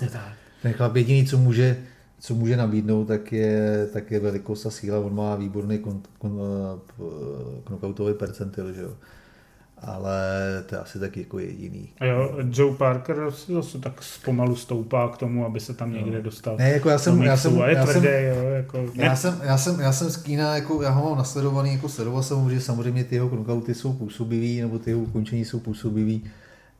[0.61, 1.77] ten chlap jediný, co může,
[2.19, 4.99] co může nabídnout, tak je, tak je velikost a síla.
[4.99, 8.93] On má výborný kon, kon, eh, knockoutový percentil, že jo.
[9.77, 10.19] Ale
[10.65, 11.89] to je asi tak jako jediný.
[11.99, 16.23] A jo, Joe Parker zase tak pomalu stoupá k tomu, aby se tam někde no.
[16.23, 16.55] dostal.
[16.57, 19.79] Ne, jako já jsem, já jsem, já tvrdý, jsem, jo, jako, já jsem, já jsem,
[19.79, 23.15] já jsem z Kína, jako, já ho mám nasledovaný, jako sledoval jsem že samozřejmě ty
[23.15, 26.23] jeho knockouty jsou působivý, nebo ty jeho ukončení jsou působivý,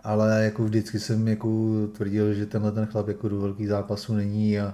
[0.04, 1.50] ale jako vždycky jsem jako
[1.91, 4.74] tvrdil, že tenhle ten chlap jako do velkých zápasů není a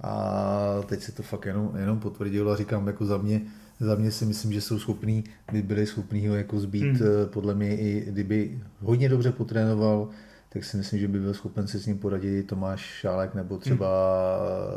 [0.00, 3.40] a teď se to fakt jenom, jenom potvrdilo a říkám, jako za mě,
[3.80, 7.00] za mě si myslím, že jsou schopní, by byli schopní ho jako zbít, hmm.
[7.02, 10.08] Eh, podle mě i kdyby hodně dobře potrénoval,
[10.52, 13.88] tak si myslím, že by byl schopen si s ním poradit Tomáš Šálek nebo třeba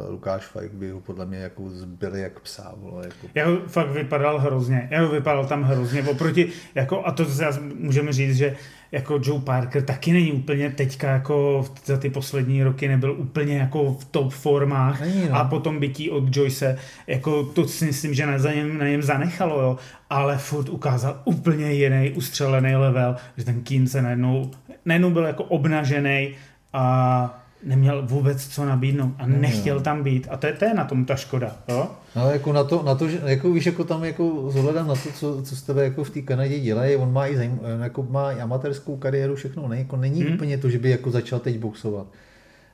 [0.02, 0.12] hmm.
[0.12, 2.74] Lukáš Fajk by ho podle mě jako zbyli jak psá.
[2.78, 3.28] Vole, jako.
[3.36, 8.38] Já fakt vypadal hrozně, já vypadal tam hrozně, oproti, jako, a to zase můžeme říct,
[8.38, 8.56] že
[8.94, 13.94] jako Joe Parker taky není úplně teďka jako za ty poslední roky nebyl úplně jako
[13.94, 15.36] v top formách není, no.
[15.36, 19.62] a potom bytí od Joyce, jako to si myslím, že na, něm, na něm zanechalo,
[19.62, 19.78] jo,
[20.10, 24.52] ale furt ukázal úplně jiný ustřelený level, že ten Keen se najednou,
[24.86, 26.36] najednou byl jako obnažený
[26.74, 30.28] a neměl vůbec co nabídnout a nechtěl tam být.
[30.32, 31.56] A to je, to je na tom ta škoda.
[31.68, 31.92] Jo?
[32.16, 35.12] No, jako na to, na to, že, jako víš, jako tam jako zohledem na to,
[35.14, 38.32] co, co s tebe jako v té Kanadě dělají, on má i, zajím, jako má
[38.32, 40.34] i amatérskou kariéru, všechno, ne, jako není hmm.
[40.34, 42.08] úplně to, že by jako začal teď boxovat.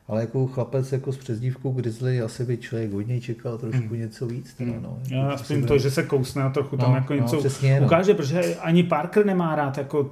[0.10, 4.00] Ale jako chlapec jako s přezdívkou Grizzly asi by člověk hodně čekal trošku hmm.
[4.00, 4.54] něco víc.
[4.54, 4.82] Teda, Hmm.
[4.84, 5.00] no.
[5.10, 7.86] Já aspoň to, že se kousne a trochu tam No, jako no, něco přesně, no.
[7.86, 10.10] ukáže, protože ani Parker nemá rád jako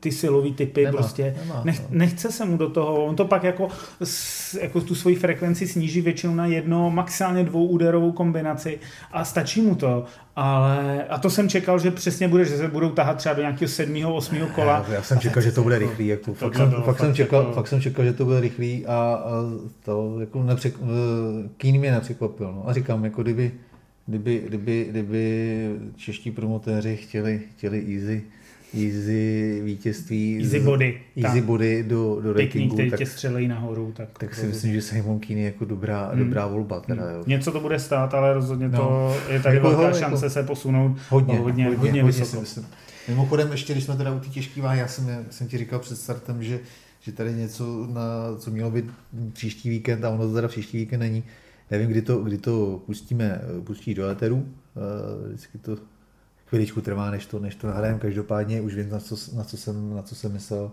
[0.00, 1.86] ty silový typy, Nemá, prostě nemá, nech, no.
[1.90, 3.68] nechce se mu do toho, on to pak jako,
[4.60, 8.78] jako tu svoji frekvenci sníží většinou na jedno, maximálně dvou úderovou kombinaci
[9.12, 10.04] a stačí mu to,
[10.38, 13.68] ale a to jsem čekal, že přesně bude, že se budou tahat třeba do nějakého
[13.68, 14.84] sedmého, osmého kola.
[14.88, 16.06] Já, já jsem čekal, že to bude rychlý.
[16.06, 18.86] Jako, fakt, jsem, fakt, fakt jsem čekal, jako- fakt jsem čekal, že to bude rychlý
[18.86, 19.30] a, a
[19.84, 20.74] to jako nepřek,
[21.56, 22.52] Keen mě nepřekvapil.
[22.52, 22.68] No.
[22.68, 23.52] A říkám, jako kdyby,
[24.06, 28.22] kdyby, kdyby, kdyby čeští promotéři chtěli, chtěli easy,
[28.74, 33.48] easy vítězství, Easy z- body, easy body do, do Pěkný, ratingu, který tak, tě střelejí
[33.48, 33.92] nahoru.
[33.96, 36.18] Tak, tak si myslím, že Simon Keen je jako dobrá, Hmm.
[36.24, 36.80] dobrá volba.
[36.80, 37.22] Teda, jo.
[37.26, 38.78] Něco to bude stát, ale rozhodně No.
[38.78, 42.12] to je tady Jako velká jako- šance se posunout Hodně, hodně, hodně, hodně, hodně hodně
[42.12, 42.40] si vysoko.
[42.40, 42.66] myslím.
[43.08, 45.96] Mimochodem, ještě když jsme teda u té těžké váhy, já jsem, jsem ti říkal před
[45.96, 46.60] startem, že,
[47.00, 48.02] že tady něco, na,
[48.38, 48.84] co mělo být
[49.32, 51.22] příští víkend, a ono to teda příští víkend není.
[51.70, 54.46] Nevím, kdy to, kdy to pustíme, pustí do éteru.
[54.76, 55.76] Eh, Vždycky to
[56.48, 57.98] chviličku trvá, než to, než to nahrajeme.
[57.98, 60.70] Každopádně už vím, na co, na co, jsem, na co jsem myslel.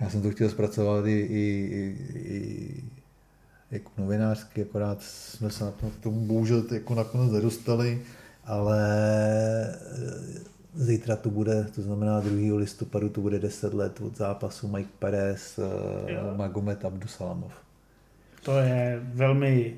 [0.00, 1.44] Já jsem to chtěl zpracovat i, i,
[2.14, 2.84] i, i
[3.70, 8.02] jako novinářsky, akorát jsme se na to, k tomu bohužel jako nakonec nedostali,
[8.44, 8.78] ale
[9.68, 10.40] eh,
[10.74, 12.56] zítra to bude, to znamená 2.
[12.56, 16.34] listopadu, to bude 10 let od zápasu Mike Perez, eh, Jo.
[16.36, 17.52] Magomed Abdusalamov.
[18.42, 19.76] To je velmi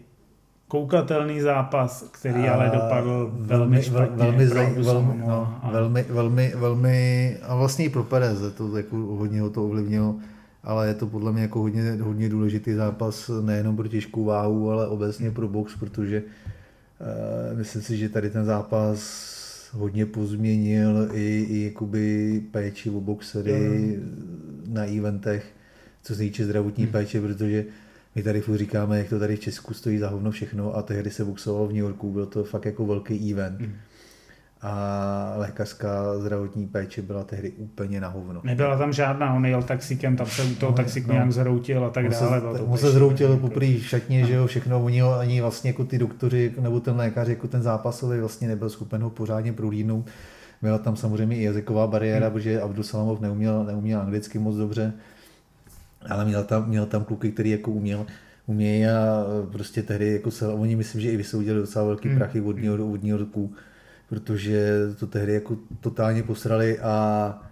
[0.69, 5.29] koukatelný zápas, který ale dopadl velmi špatně velmi, pro zaj, Abdu velmi, Salamova.
[5.29, 9.65] no, A velmi, velmi, velmi, a vlastně i pro Pereze to jako hodně ho to
[9.65, 10.15] ovlivnilo,
[10.65, 14.89] ale je to podle mě jako hodně, hodně důležitý zápas nejenom pro těžkou váhu, ale
[14.89, 19.37] obecně pro box, protože uh, myslím si, že tady ten zápas
[19.73, 23.99] hodně pozměnil i, i jakoby péči o boxery
[24.69, 25.47] na eventech,
[26.03, 26.93] co se týče zdravotní Hmm.
[26.93, 27.65] péče, protože
[28.17, 31.11] my tady furt říkáme, jak to tady v Česku stojí za hovno všechno a tehdy
[31.11, 33.61] se boxovalo v New Yorku, byl to fakt jako velký event.
[33.61, 33.73] Hmm.
[34.63, 38.41] A lékařská zdravotní péče byla tehdy úplně na hovno.
[38.45, 41.13] Nebyla tam žádná, on jel taxíkem, tam se u toho No, taxík no.
[41.15, 42.41] nějak zroutil a tak On dále.
[42.41, 45.71] se, on se zroutil šílený, poprý v šatně, že jo, všechno, oni ho ani vlastně
[45.71, 50.07] jako ty doktoři, nebo ten lékař, jako ten zápasový vlastně nebyl schopen ho pořádně prohlídnout.
[50.63, 54.93] Byla tam samozřejmě i jazyková bariéra, protože Abdul Salamov neuměl, neuměl anglicky moc dobře,
[56.11, 58.07] ale měl tam, měl tam kluky, který jako uměl,
[58.47, 62.19] umějí a prostě tehdy jako se, oni myslím, že i vysoudili docela velký Hmm.
[62.19, 63.53] prachy od New, od New Yorku,
[64.09, 67.43] protože to tehdy jako totálně posrali a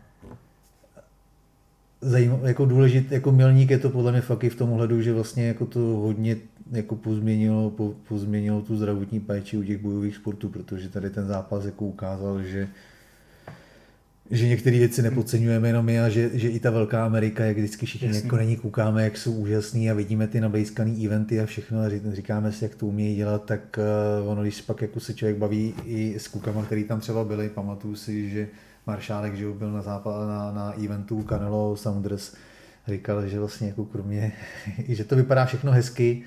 [2.01, 5.13] zajímavé, jako důležitý, jako milník je to podle mě fakt i v tom ohledu, že
[5.13, 6.37] vlastně jako to hodně
[6.73, 11.65] jako pozměnilo, po, pozměnilo tu zdravotní péči u těch bojových sportů, protože tady ten zápas
[11.65, 12.69] jako ukázal, že
[14.31, 17.87] že některé věci nepodceňujeme jenom my a že, že i ta velká Amerika, jak vždycky
[17.87, 18.23] všichni Jasně.
[18.25, 21.89] jako na ní koukáme, jak jsou úžasný a vidíme ty nabejskaný eventy a všechno a
[21.89, 23.79] ří- říkáme si, jak to umějí dělat, tak
[24.23, 27.49] uh, ono, když pak jako se člověk baví i s klukama, který tam třeba byli,
[27.49, 28.49] pamatuju si, že
[28.87, 32.35] Maršálek, že byl na, západ, na, na eventu Canelo Saunders,
[32.89, 34.33] říkal, že vlastně jako kromě,
[34.89, 36.23] že to vypadá všechno hezky,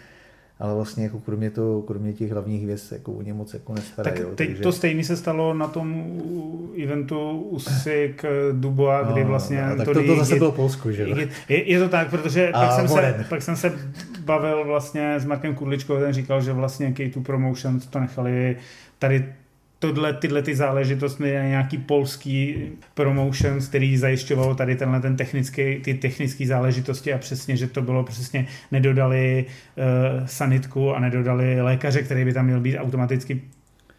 [0.60, 4.16] ale vlastně jako kromě, to, kromě těch hlavních hvězd jako o ně moc jako nestarají.
[4.16, 6.20] Tak jo, teď takže- to stejné se stalo na tom
[6.84, 11.16] eventu Usyk Dubois, kdy No, vlastně no, tak to, to zase bylo Polsko, že jo?
[11.50, 13.74] Je, je, to tak, protože A pak jsem, se, pak jsem se
[14.26, 18.58] bavil vlastně s Markem Kudličkou, ten říkal, že vlastně K2 Promotions to nechali
[19.00, 19.26] tady
[19.80, 22.56] tohle, tyhle ty záležitosti na nějaký polský
[22.94, 28.04] promotions, který zajišťoval tady tenhle ten technický, ty technické záležitosti a přesně, že to bylo
[28.04, 29.46] přesně, nedodali
[29.78, 33.42] uh, sanitku a nedodali lékaře, který by tam měl být automaticky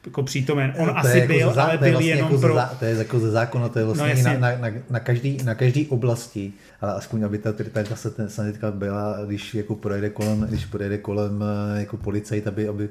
[0.06, 0.74] jako přítomen.
[0.78, 2.54] On To asi jako byl, zá- ale byl vlastně jenom jako pro...
[2.54, 4.60] zá- To je jako ze zákona, to je vlastně No, no, na, jasně.
[4.62, 7.96] na, na, na, každý, na každý oblasti, ale aspoň aby ta, ta, ta
[8.28, 11.44] sanitka byla, když jako projede kolem, když projede kolem
[11.76, 12.88] eh, jako policajt, aby, aby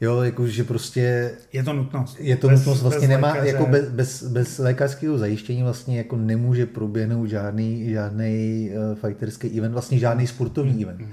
[0.00, 2.16] Jo, jako, že prostě Je to nutnost.
[2.20, 3.48] je to Bez- nutnost, vlastně bez nemá, lékaře.
[3.50, 9.72] jako bez, bez, bez lékařského zajištění vlastně jako nemůže proběhnout žádný, žádný uh, fighterský event,
[9.72, 10.82] vlastně žádný sportovní Hmm.
[10.82, 11.08] event.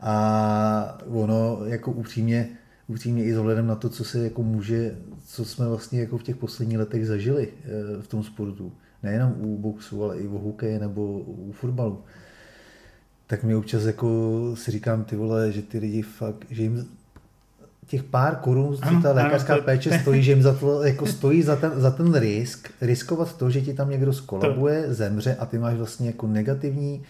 [0.00, 2.48] A ono jako upřímně,
[2.88, 4.96] upřímně i s ohledem na to, co se jako může,
[5.26, 8.72] co jsme vlastně jako v těch posledních letech zažili eh, v tom sportu,
[9.02, 11.98] nejenom u boxu, ale i u hokeje nebo u fotbalu,
[13.26, 16.86] tak mi občas jako si říkám, ty vole, že ty lidi fakt, že jim
[17.86, 20.82] těch pár korun, co Ano, ta ano, lékařská to- péče stojí, že jim za to,
[20.84, 25.34] jako stojí za ten, za ten risk, riskovat to, že ti tam někdo skolabuje, zemře
[25.38, 27.02] a ty máš vlastně jako negativní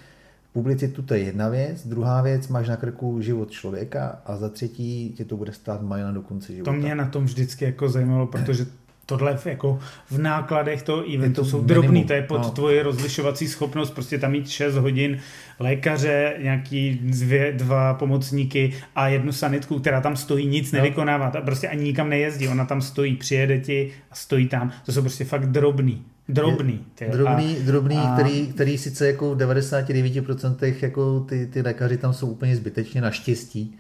[0.52, 5.14] publicitu to je jedna věc, druhá věc, máš na krku život člověka a za třetí
[5.16, 6.70] tě to bude stát majna do konce života.
[6.70, 8.66] To mě na tom vždycky jako zajímalo, protože
[9.06, 9.78] tohle jako
[10.10, 12.50] v nákladech toho eventu to jsou minimum, drobný, to je pod no.
[12.50, 15.18] tvoje rozlišovací schopnost, prostě tam mít 6 hodin
[15.58, 20.76] lékaře, nějaký dvě, dva pomocníky a jednu sanitku, která tam stojí, nic No.
[20.78, 24.92] nevykonává, ta prostě ani nikam nejezdí, ona tam stojí, přijede ti a stojí tam, to
[24.92, 26.80] jsou prostě fakt drobný, drobný.
[26.94, 27.04] ty.
[27.12, 32.12] Drobný, A- drobný a- který, který sice jako v 99% jako ty, ty lékaři tam
[32.12, 33.76] jsou úplně zbytečně naštěstí,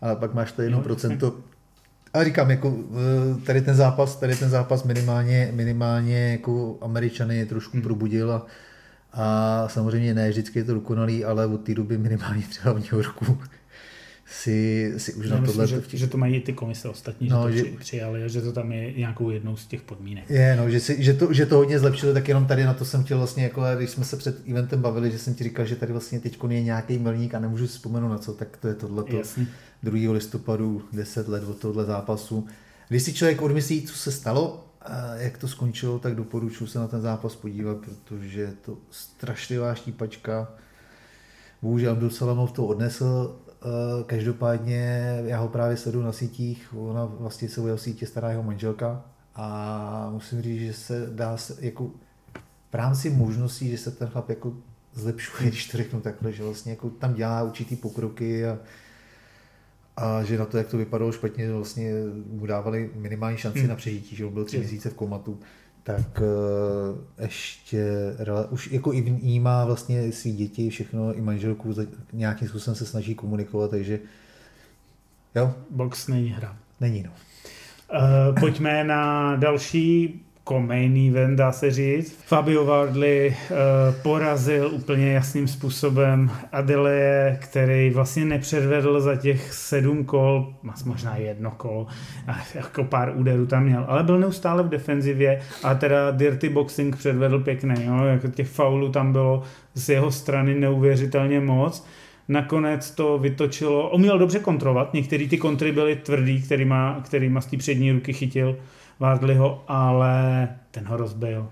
[0.00, 1.18] ale pak máš to 1%.
[1.22, 1.32] No,
[2.16, 7.72] a říkám, jako eh, tady ten zápas, tady ten zápas minimálně, minimálně jako Američany trošku
[7.72, 7.82] Hmm.
[7.82, 8.46] probudil a,
[9.12, 12.92] a samozřejmě ne vždycky je to dokonalý, ale od té doby minimálně třeba v New
[12.92, 13.38] Yorku
[14.28, 17.50] si, si už Já na tohle že, že to mají i ty komise ostatní, No,
[17.50, 20.30] že to při, přijali a že to tam je nějakou jednou z těch podmínek.
[20.30, 22.84] Je, no, že, si, že, to, že to hodně zlepšilo, tak jenom tady na to
[22.84, 25.76] jsem chtěl vlastně, jako, když jsme se před eventem bavili, že jsem ti říkal, že
[25.76, 28.74] tady vlastně teď je nějaký milník a nemůžu si vzpomenout na co, tak to je
[28.74, 29.46] tohleto Jasný.
[29.82, 30.12] 2.
[30.12, 32.46] listopadu, 10 let od tohle zápasu.
[32.88, 34.66] Když si člověk odmyslí, co se stalo,
[35.16, 40.48] jak to skončilo, tak doporučuji se na ten zápas podívat, protože je to strašlivá štípačka.
[41.62, 43.66] Bohužel Abdul Salamov to odnesl, eh,
[44.06, 49.04] každopádně já ho právě sleduju na sítích, ona vlastně se o sítě stará jeho manželka
[49.34, 51.90] a musím říct, že se dá se, jako
[52.70, 54.54] v rámci možností, že se ten chlap jako
[54.94, 58.58] zlepšuje, když to řeknu takhle, že vlastně jako tam dělá určitý pokroky a,
[59.96, 61.92] a že na to, jak to vypadalo špatně, vlastně
[62.30, 63.68] mu dávali minimální šanci Hmm.
[63.68, 64.60] na přežití, že on byl tři Jo.
[64.62, 65.38] měsíce v komatu,
[65.82, 67.86] tak eh, ještě
[68.50, 71.74] už jako i vnímá vlastně svý děti, všechno, i manželku,
[72.12, 73.98] nějakým způsobem se snaží komunikovat, takže
[75.34, 76.56] jo, Box není hra.
[76.80, 77.10] není no.
[77.94, 82.22] Uh, pojďme na další jako main event, dá se říct.
[82.26, 83.56] Fabio Wardley uh,
[84.02, 90.54] porazil úplně jasným způsobem Adelaide, který vlastně nepředvedl za těch sedm kol,
[90.84, 91.86] možná jedno kolo,
[92.28, 96.96] a jako pár úderů tam měl, ale byl neustále v defenzivě a teda dirty boxing
[96.96, 98.04] předvedl pěkný, jo?
[98.04, 99.42] jako těch faulů tam bylo
[99.74, 101.86] z jeho strany neuvěřitelně moc.
[102.28, 107.56] Nakonec to vytočilo, uměl dobře kontrolovat, některé ty kontry byly tvrdý, kterýma, kterýma z té
[107.56, 108.56] přední ruky chytil
[109.00, 111.48] Wardleyho, ale ten ho rozbil.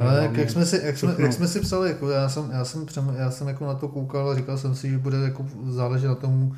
[0.00, 2.64] Ale jak, jak, jsme si, jak, jsme, jak jsme si psali, jako já jsem, já
[2.64, 5.46] jsem, přem, já jsem jako na to koukal a říkal jsem si, že bude jako
[5.66, 6.56] záležet na tom,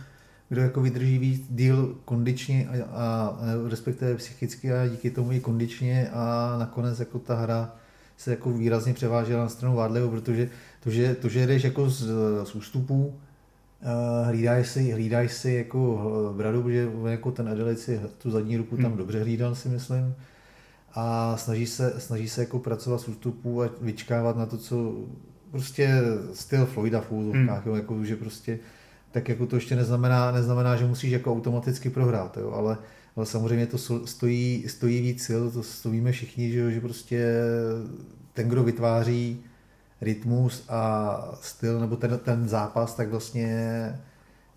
[0.49, 5.41] kdo jako vydrží víc díl kondičně a, a, a respektive psychicky a díky tomu i
[5.41, 7.75] kondičně a nakonec jako ta hra
[8.17, 10.49] se jako výrazně převážela na stranu Vádleho, protože
[10.81, 12.09] to, že, to, že jdeš jako z,
[12.45, 13.15] z ústupů,
[13.83, 18.57] Uh, hlídáš si, hlídáš si jako eh, bradu, protože jako ten Adelaide si tu zadní
[18.57, 18.97] ruku tam Hmm.
[18.97, 20.15] dobře hlídal, si myslím.
[20.95, 24.95] A snaží se, snaží se jako pracovat s ústupů a vyčkávat na to, co
[25.51, 25.91] prostě
[26.33, 27.69] styl Floyda v úzovkách, Hmm.
[27.69, 28.59] jo, jako, že prostě
[29.13, 32.79] tak jako to ještě neznamená, neznamená, že musíš jako automaticky prohrát, jo, ale,
[33.17, 37.35] ale samozřejmě to stojí, stojí víc sil, to, to víme všichni, že, jo, že prostě
[38.33, 39.41] ten, kdo vytváří
[40.01, 43.57] rytmus a styl, nebo ten, ten zápas, tak vlastně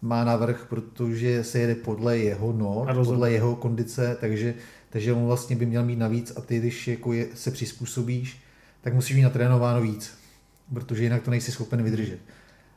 [0.01, 4.53] má navrh, protože se jede podle jeho not, podle jeho kondice, takže,
[4.89, 8.41] takže on vlastně by měl mít navíc a ty, když jako je, se přizpůsobíš,
[8.81, 10.13] tak musíš mít natrénováno víc,
[10.73, 12.19] protože jinak to nejsi schopen vydržet.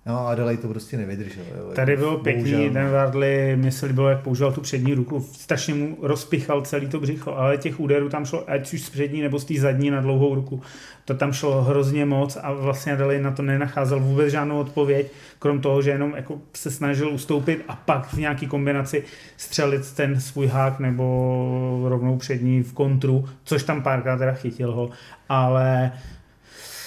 [0.06, 1.44] No a Adelaide to prostě nevydržel.
[1.58, 1.72] Jo.
[1.74, 2.72] Tady Jako bylo pěkný, bohužel.
[2.72, 7.00] ten Wardley, mně se líbilo, jak používal tu přední ruku, strašně mu rozpichal celý to
[7.00, 10.00] břicho, ale těch úderů tam šlo, ať už z přední nebo z té zadní na
[10.00, 10.62] dlouhou ruku,
[11.04, 15.60] to tam šlo hrozně moc a vlastně Adelaide na to nenacházel vůbec žádnou odpověď, krom
[15.60, 19.04] toho, že jenom jako se snažil ustoupit a pak v nějaký kombinaci
[19.36, 24.90] střelit ten svůj hák nebo rovnou přední v kontru, což tam párkrát teda chytil ho,
[25.28, 25.92] ale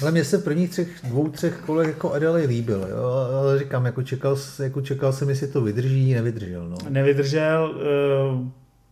[0.01, 3.03] Ale mně se v prvních třech, dvou, třech kolech jako Adelaide líbil, jo?
[3.39, 6.69] ale říkám, jako čekal, jako čekal jsem, jestli to vydrží, nevydržel.
[6.69, 6.77] No.
[6.89, 7.75] nevydržel,
[8.31, 8.47] uh,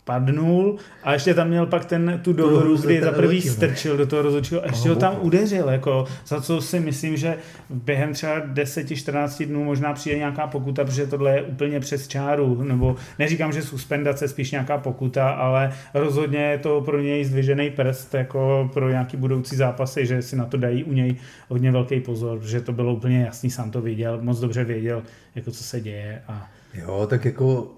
[0.07, 4.21] padnul a ještě tam měl pak ten, tu dohru, kdy za prvý strčil do toho
[4.21, 7.37] rozhodčího a ještě ho tam udeřil, jako, za co si myslím, že
[7.69, 12.95] během třeba 10-14 dnů možná přijde nějaká pokuta, protože tohle je úplně přes čáru, nebo
[13.19, 18.69] neříkám, že suspendace, spíš nějaká pokuta, ale rozhodně je to pro něj zdvižený prst, jako
[18.73, 21.15] pro nějaký budoucí zápasy, že si na to dají u něj
[21.49, 25.03] hodně velký pozor, že to bylo úplně jasný, sám to viděl, moc dobře věděl,
[25.35, 27.71] jako co se děje a Jo, tak jako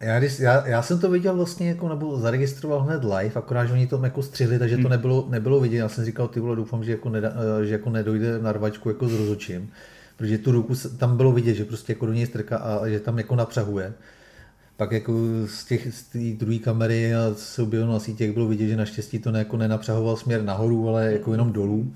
[0.00, 3.72] já, když, já, já, jsem to viděl vlastně, jako, nebo zaregistroval hned live, akorát, že
[3.72, 4.90] oni to jako střihli, takže to Hmm.
[4.90, 5.76] nebylo, nebylo vidět.
[5.76, 8.88] Já jsem říkal, ty vole, doufám, že jako, neda, eh, že jako nedojde na rvačku
[8.88, 9.70] jako s rozočím,
[10.16, 13.18] protože tu ruku tam bylo vidět, že prostě jako do něj strká a že tam
[13.18, 13.92] jako napřahuje.
[14.76, 15.12] Pak jako
[15.46, 18.76] z těch z té druhé kamery a se objevilo na sítě, jak bylo vidět, že
[18.76, 21.94] naštěstí to ne, jako nenapřahoval směr nahoru, ale jako jenom dolů.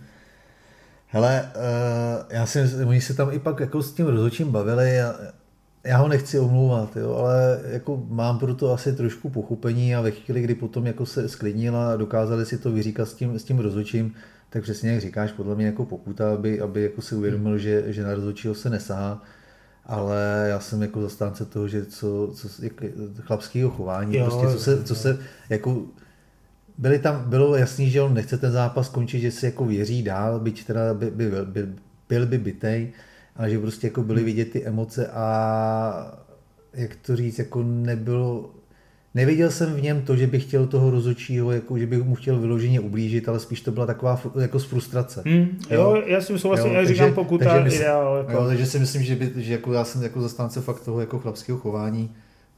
[1.09, 5.15] Hele, uh, já si, oni se tam i pak jako s tím rozhodčím bavili a
[5.85, 10.11] já ho nechci omlouvat, jo, ale jako mám pro to asi trošku pochopení a ve
[10.11, 13.59] chvíli, kdy potom jako se sklidnila a dokázali si to vyříkat s tím, s tím
[13.59, 14.15] rozhodčím,
[14.51, 18.03] tak přesně jak říkáš, podle mě jako pokuta, aby, aby jako si uvědomil, že, že
[18.03, 19.23] na rozhodčího se nesahá,
[19.87, 22.73] ale já jsem jako zastánce toho, že co, co jak,
[23.21, 25.19] chlapského chování, jo, prostě co se, co se
[25.51, 25.83] jako
[26.79, 30.41] byli tam, bylo jasný, že on nechce ten zápas skončit, že si jako věří dál,
[30.41, 31.75] byť teda by, by, by, by
[32.09, 32.93] byl by bytej,
[33.37, 34.27] ale že prostě jako byly hmm.
[34.27, 36.19] vidět ty emoce a
[36.75, 38.51] jak to říct, jako nebylo,
[39.15, 42.39] neviděl jsem v něm to, že bych chtěl toho rozočího, jako že bych mu chtěl
[42.39, 45.23] vyloženě ublížit, ale spíš to byla taková jako z frustrace.
[45.27, 48.17] Hmm, jo, jo, já si souhlasím, já říkám pokuta takže myslím, ideál.
[48.17, 48.33] Jako.
[48.33, 51.19] Jo, takže si myslím, že, by, že jako já jsem jako zastánce fakt toho jako
[51.19, 52.11] chlapského chování,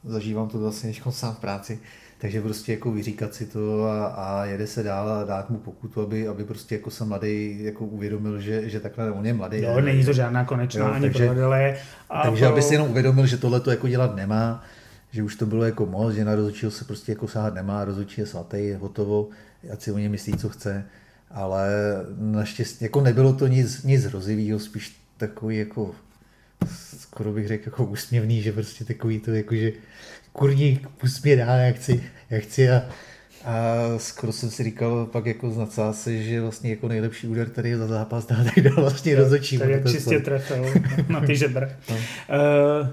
[0.05, 1.79] zažívám to vlastně sám v práci,
[2.25, 6.01] takže prostě jako vyříkat si to a, a jede se dál a dát mu pokutu,
[6.01, 9.63] aby, aby prostě jako se mladý jako uvědomil, že, že takhle on je mladý.
[9.63, 11.77] Jo, není to žádná konečná jo, ani takže, prodele.
[12.11, 12.53] A takže pro...
[12.53, 14.65] aby si jenom uvědomil, že tohle to jako dělat nemá,
[15.11, 18.21] že už to bylo jako moc, že na rozhodčího se prostě jako sáhat nemá, rozhodčí
[18.21, 19.29] je svatý, je hotovo,
[19.73, 20.85] ať si o něm myslí, co chce,
[21.31, 21.69] ale
[22.19, 25.95] naštěstí jako nebylo to nic, nic hrozivého, spíš takový jako
[26.99, 29.73] skoro bych řekl jako úsměvný, že prostě takový to jako, že
[30.37, 32.83] kurník, pust mě dál, jak chci, jak chci a,
[33.45, 37.71] a skoro jsem si říkal pak jako z nadsázce, že vlastně jako nejlepší úder, který
[37.71, 39.59] je za zápas dá, tak dal vlastně rozhodčí.
[39.59, 40.65] Tak jak čistě trefil
[41.09, 41.69] na ty žebra.
[41.91, 41.97] no.
[41.97, 42.89] uh,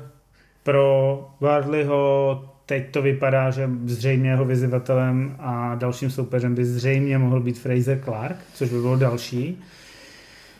[0.63, 7.39] pro Wardleyho teď to vypadá, že zřejmě jeho vyzývatelem a dalším soupeřem by zřejmě mohl
[7.39, 9.61] být Fraser Clark, což by bylo další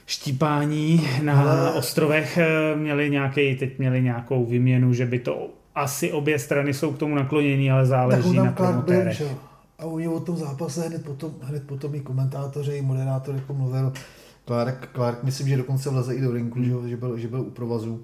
[0.06, 1.72] štípání na Ale...
[1.72, 6.94] ostrovech eh, měli nějaký, teď měli nějakou vyměnu, že by to asi obě strany jsou
[6.94, 9.22] k tomu naklonění, ale záleží na promotérech.
[9.80, 13.94] A oni o tom zápase hned potom, hned potom i komentátoři, i moderátor jako mluvil.
[14.46, 16.90] Clark, Clark myslím, že dokonce vleze i do rinku, hmm.
[16.90, 18.04] že, byl, že byl u provazu.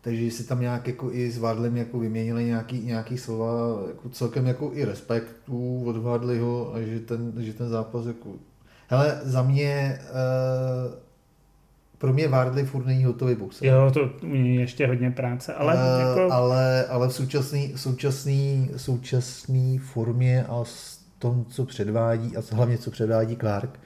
[0.00, 4.46] Takže si tam nějak jako i s Vardlem jako vyměnili nějaký, nějaký slova, jako celkem
[4.46, 8.28] jako i respektu od Vardliho a že ten, že ten zápas jako...
[8.88, 11.05] Hele, za mě uh,
[11.98, 13.68] pro mě Wardley furt není hotový boxer.
[13.68, 16.32] Jo, to je ještě hodně práce, ale uh, jako...
[16.32, 22.90] Ale, ale v současné současný, současný formě a s tom, co předvádí, a hlavně co
[22.90, 23.80] předvádí Clark,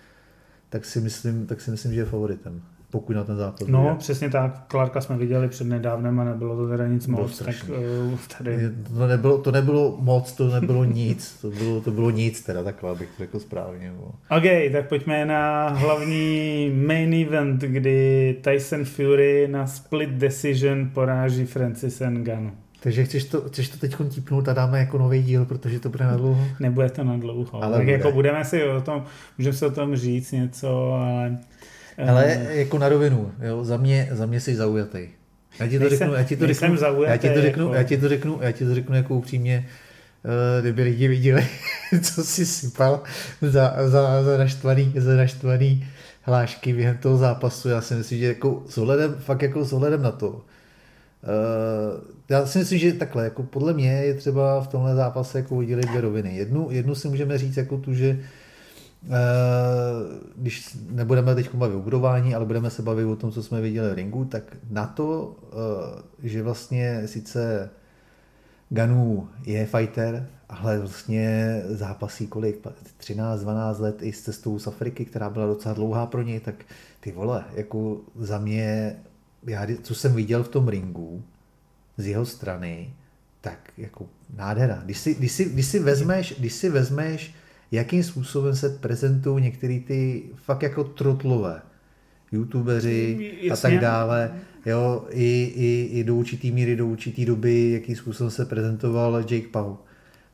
[0.68, 3.94] tak si myslím, tak si myslím že je favoritem pokud na ten zápas No, bude.
[3.94, 4.64] přesně tak.
[4.70, 7.38] Clarka jsme viděli před nedávnem a nebylo to teda nic moc.
[7.38, 8.58] Tak, uh, tady...
[8.98, 11.38] to, nebylo, to nebylo moc, to nebylo nic.
[11.40, 13.92] To bylo, to bylo nic teda, takhle bych to řekl správně.
[13.96, 14.04] Bo.
[14.36, 22.02] OK, tak pojďme na hlavní main event, kdy Tyson Fury na split decision poráží Francis
[22.08, 22.50] Ngannou.
[22.82, 26.04] Takže chceš to, chceš to teď típnout a dáme jako nový díl, protože to bude
[26.04, 26.44] na dlouho?
[26.60, 27.64] Nebude to na dlouho.
[27.64, 27.92] Ale tak bude.
[27.92, 29.04] jako budeme si o tom,
[29.38, 31.38] můžeme si o tom říct něco, ale
[32.08, 35.08] ale eh, jako na rovinu, jo, za mě, za mě jsi zaujatý.
[35.60, 37.74] Já ti to řeknu, já ti to řeknu, já ti to řeknu, jako...
[37.74, 39.68] já ti to řeknu, já ti to řeknu jako upřímně,
[40.24, 41.46] uh, kdyby lidi viděli,
[42.02, 43.02] co si sypal
[43.42, 45.88] za, za, za, naštvaný, za naštvaný
[46.22, 47.68] hlášky během toho zápasu.
[47.68, 50.40] Já si myslím, že jako s ohledem, fakt jako s ohledem na to, uh,
[52.28, 55.86] já si myslím, že takhle, jako podle mě je třeba v tomhle zápase jako udělit
[55.86, 56.36] dvě roviny.
[56.36, 58.20] Jednu, jednu si můžeme říct jako tu, že Eh,
[60.36, 63.90] když nebudeme teď bavit o budování, ale budeme se bavit o tom, co jsme viděli
[63.90, 65.36] v ringu, tak na to,
[66.22, 67.70] eh, že vlastně sice
[68.70, 75.30] Ganu je fighter, ale vlastně zápasí kolik, 13-12 let i s cestou z Afriky, která
[75.30, 76.54] byla docela dlouhá pro něj, tak
[77.00, 78.96] ty vole, jako za mě,
[79.46, 81.22] já, co jsem viděl v tom ringu
[81.96, 82.94] z jeho strany,
[83.40, 84.82] tak jako nádhera.
[84.84, 87.34] Když si, když si, když si vezmeš, když si vezmeš
[87.72, 91.62] jakým způsobem se prezentují některé ty fakt jako trotlové
[92.32, 93.52] youtubeři Jasně.
[93.52, 94.32] a tak dále.
[94.66, 99.48] Jo, i, i, i do určitý míry, do určitý doby, jakým způsobem se prezentoval Jake
[99.48, 99.78] Paul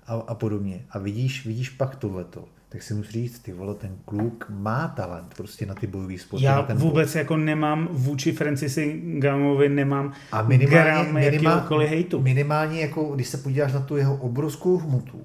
[0.06, 0.84] a, a podobně.
[0.90, 5.34] A vidíš, vidíš pak tohleto tak si musíš říct, ty vole, ten kluk má talent
[5.36, 6.44] prostě na ty bojové sporty.
[6.44, 7.18] Já ten vůbec boj.
[7.20, 12.22] jako nemám vůči Francisi Gamovi nemám a minimálně, gram minimálně, hejtu.
[12.22, 15.20] Minimálně jako, když se podíváš na tu jeho obrovskou hmotu,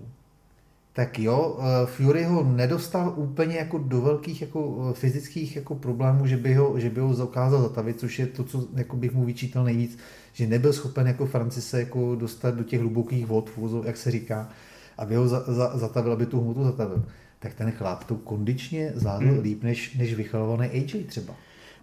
[0.94, 6.28] tak jo, eh, Fury ho nedostal úplně jako do velkých jako eh, fyzických jako problémů,
[6.28, 9.26] že by ho, že by ho dokázal zatavit, což je to, co jako bych mu
[9.26, 9.98] vyčítal nejvíc,
[10.34, 13.50] že nebyl schopen jako Francise jako dostat do těch hlubokých vod,
[13.86, 14.50] jak se říká,
[14.98, 17.04] aby ho za, za, zatavil, aby tu hmotu zatavil.
[17.40, 19.40] Tak ten chlap to kondičně zvládl hmm.
[19.40, 21.34] líp než, než vychalovaný AJ třeba.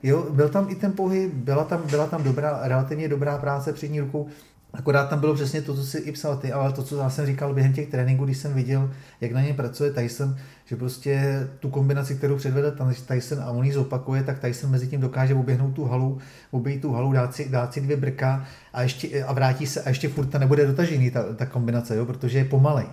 [0.02, 4.00] Jo, byl tam i ten pohyb, byla tam, byla tam dobrá, relativně dobrá práce přední
[4.00, 4.28] rukou,
[4.72, 7.26] Akorát tam bylo přesně to, co si i psal ty, ale to, co já jsem
[7.26, 8.90] říkal během těch tréninků, když jsem viděl,
[9.20, 12.72] jak na něm pracuje Tyson, že prostě tu kombinaci, kterou předvede
[13.06, 16.18] Tyson a on ji zopakuje, tak Tyson mezi tím dokáže oběhnout tu halu,
[16.50, 19.88] obejít tu halu, dát si, dát si dvě brka a, ještě, a vrátí se a
[19.88, 22.86] ještě furt ta nebude dotažený ta, ta kombinace, jo, protože je pomalej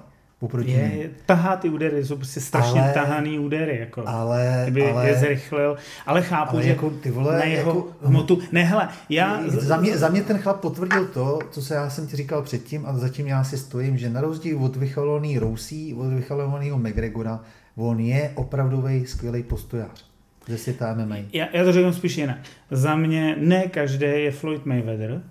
[0.45, 4.03] oproti je, tahá ty údery, jsou prostě strašně ale, tahaný údery, jako.
[4.05, 7.87] Ale, Kdyby ale, je zrychlil, ale chápu, ale že jako, ty vole, na jeho jako,
[8.01, 9.41] hmotu, ne hele, já...
[9.47, 12.85] Za mě, za mě ten chlap potvrdil to, co se já jsem ti říkal předtím
[12.85, 17.39] a zatím já si stojím, že na rozdíl od vychalovaný Rousí, od vychalovaného McGregora,
[17.75, 20.05] on je opravdový skvělý postojář
[20.47, 21.15] ze světa MMA.
[21.33, 22.37] Já, já to řeknu spíš jinak.
[22.71, 25.21] Za mě ne každý je Floyd Mayweather,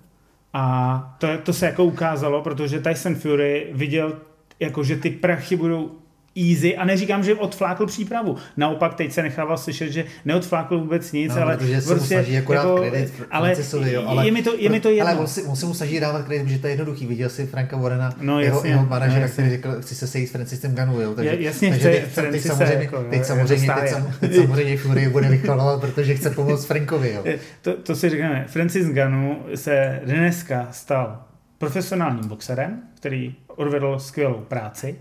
[0.57, 4.13] a to, to se jako ukázalo, protože Tyson Fury viděl
[4.59, 5.91] jako že ty prachy budou
[6.35, 8.37] easy a neříkám, že odflákl přípravu.
[8.57, 12.23] Naopak teď se nechával slyšet, že neodflákl vůbec nic, no, ale protože se prostě, mu
[12.23, 13.55] snaží akorát jako, kredit ale,
[13.91, 15.07] jo, ale, je mi to, je mi to jedno.
[15.07, 17.05] Ale on, si, on si mu snaží dávat kredit, že to je jednoduchý.
[17.05, 20.27] Viděl si Franka Warrena, no, jeho, jasně, jeho manažera, no, který řekl, chci se sejít
[20.27, 21.13] s Francisem Ganu, jo.
[21.15, 25.09] Takže, jasně, takže teď, teď, teď, samozřejmě, jako, teď, samozřejmě, teď, samozřejmě, teď samozřejmě Fury
[25.09, 27.23] bude vychvalovat, protože chce pomoct Frankovi, jo.
[27.61, 28.45] To, to si řekneme.
[28.47, 31.25] Francis Ganu se dneska stal
[31.57, 34.95] profesionálním boxerem, který odvedl skvělou práci.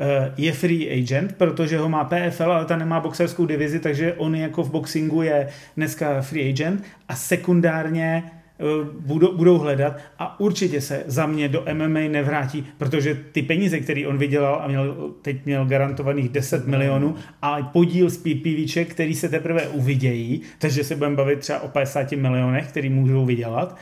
[0.00, 4.34] Eh, je free agent, protože ho má PFL, ale ta nemá boxerskou divizi, takže on
[4.34, 8.64] jako v boxingu je dneska free agent a sekundárně eh,
[9.00, 14.06] budou, budou hledat a určitě se za mě do MMA nevrátí, protože ty peníze, které
[14.06, 19.28] on vydělal a měl, teď měl garantovaných 10 milionů a podíl z PPVček, který se
[19.28, 23.78] teprve uvidějí, takže se budeme bavit třeba o 50 milionech, který můžou vydělat,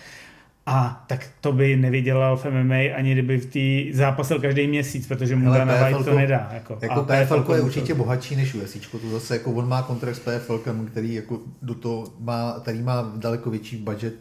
[0.67, 5.37] a tak to by nevydělal v MMA, ani kdyby v té zápasil každý měsíc, protože
[5.37, 6.51] mu Dana White to nedá.
[6.53, 8.77] Jako, jako PFL je určitě bohatší než UFC.
[8.91, 10.59] To zase jako on má kontrakt s PFL,
[10.93, 14.15] který jako do toho má, který má daleko větší budget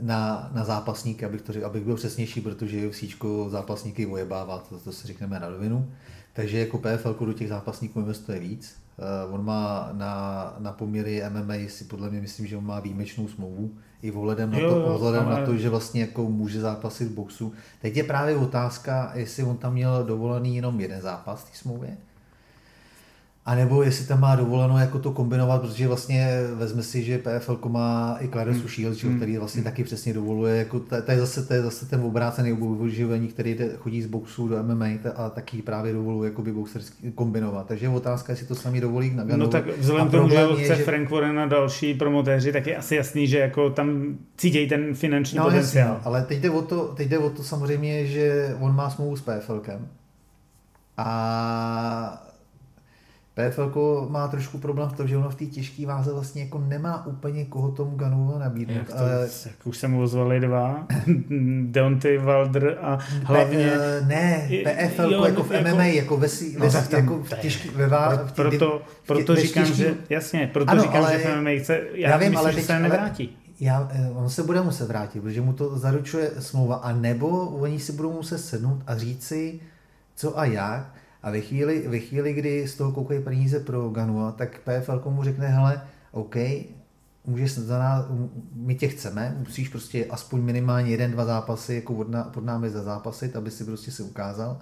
[0.00, 3.04] na, na zápasníky, abych, to, abych byl přesnější, protože UFC
[3.48, 5.90] zápasníky vojebává, to, to si řekneme na rovinu.
[6.32, 8.76] Takže jako PFL do těch zápasníků investuje víc.
[9.00, 13.28] Uh, on má na, na poměry MMA si podle mě myslím, že on má výjimečnou
[13.28, 13.70] smlouvu
[14.02, 15.40] i ohledem, na to, jo, ohledem ale...
[15.40, 17.52] na to, že vlastně jako může zápasit v boxu.
[17.80, 21.96] Teď je právě otázka, jestli on tam měl dovolený jenom jeden zápas v té smlouvě,
[23.50, 27.58] a nebo jestli tam má dovoleno jako to kombinovat, protože vlastně vezme si, že PFL
[27.68, 28.68] má i Clarence hmm.
[28.68, 29.16] Shield, hmm.
[29.16, 29.64] který vlastně hmm.
[29.64, 33.70] taky přesně dovoluje, jako to, je zase, to je zase ten obrácený oboživení, který jde,
[33.78, 34.86] chodí z boxu do MMA
[35.16, 37.66] a taky právě dovoluje jakoby boxerský kombinovat.
[37.66, 40.76] Takže je otázka, jestli to sami dovolí na No tak vzhledem k tomu, že chce
[40.76, 40.84] že...
[40.84, 45.38] Frank Warren a další promotéři, tak je asi jasný, že jako tam cítějí ten finanční
[45.38, 45.88] no, potenciál.
[45.88, 49.16] Jasný, ale teď jde, o to, teď jde o to samozřejmě, že on má smlouvu
[49.16, 49.88] s PFLkem.
[50.96, 52.29] A
[53.34, 57.06] PFL má trošku problém v tom, že ono v té těžké váze vlastně jako nemá
[57.06, 58.76] úplně koho tomu Ganu nabídnout.
[58.76, 59.28] Jak, to, ale...
[59.46, 60.86] jak už se mu ozvali dva,
[61.64, 63.70] Deontay Wilder a hlavně...
[63.70, 66.28] P, uh, ne, PFL jo, jako v jako, MMA, jako ve,
[66.58, 69.78] no, ve, tam, jako v těžký, ve vá, v tý, proto, proto v říkám, těžký...
[69.78, 72.52] že jasně, proto ano, říkám, ale, že v MMA chce, já, já vím, myslím, ale
[72.52, 73.36] že se nevrátí.
[73.60, 77.80] Já, eh, on se bude muset vrátit, protože mu to zaručuje smlouva, a nebo oni
[77.80, 79.60] si budou muset sednout a říct si,
[80.16, 84.32] co a jak, a ve chvíli, ve chvíli, kdy z toho koukají peníze pro Ganua,
[84.32, 86.36] tak PFL mu řekne, hele, OK,
[87.26, 88.04] můžeš za nás,
[88.54, 93.50] my tě chceme, musíš prostě aspoň minimálně jeden, dva zápasy jako pod, námi zazápasit, aby
[93.50, 94.58] si prostě se ukázal.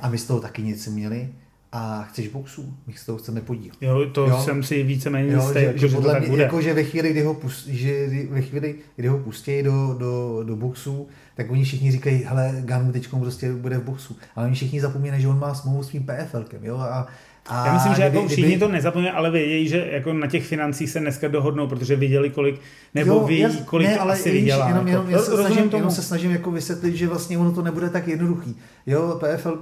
[0.00, 1.34] A my z toho taky nic měli
[1.72, 3.72] a chceš boxu, my z toho chceme podíl.
[3.80, 4.40] Jo, to jo?
[4.40, 6.42] jsem si víceméně jistý, že, že, že to tak mě, bude.
[6.42, 10.42] Jako, že ve chvíli, kdy ho, pust, že ve chvíli, kdy ho pustí do, do,
[10.46, 14.16] do boxu, tak oni všichni říkají, hele, Ganu teď prostě bude v boxu.
[14.36, 17.06] Ale oni všichni zapomínají, že on má smlouvu s tím PFLkem, jo, a
[17.46, 18.60] a Já myslím, že jako kdyby, všichni kdyby...
[18.60, 22.60] to nezapomínají, ale vědějí, že jako na těch financích se dneska dohodnou, protože viděli, kolik,
[22.94, 24.68] nebo jo, ví, kolik ne, ale asi víš, vydělá.
[24.68, 25.76] Jenom, jenom, jako, se snažím, tomu.
[25.76, 28.56] jenom se snažím jako vysvětlit, že vlastně ono to nebude tak jednoduchý.
[28.86, 29.58] Jo, PFL,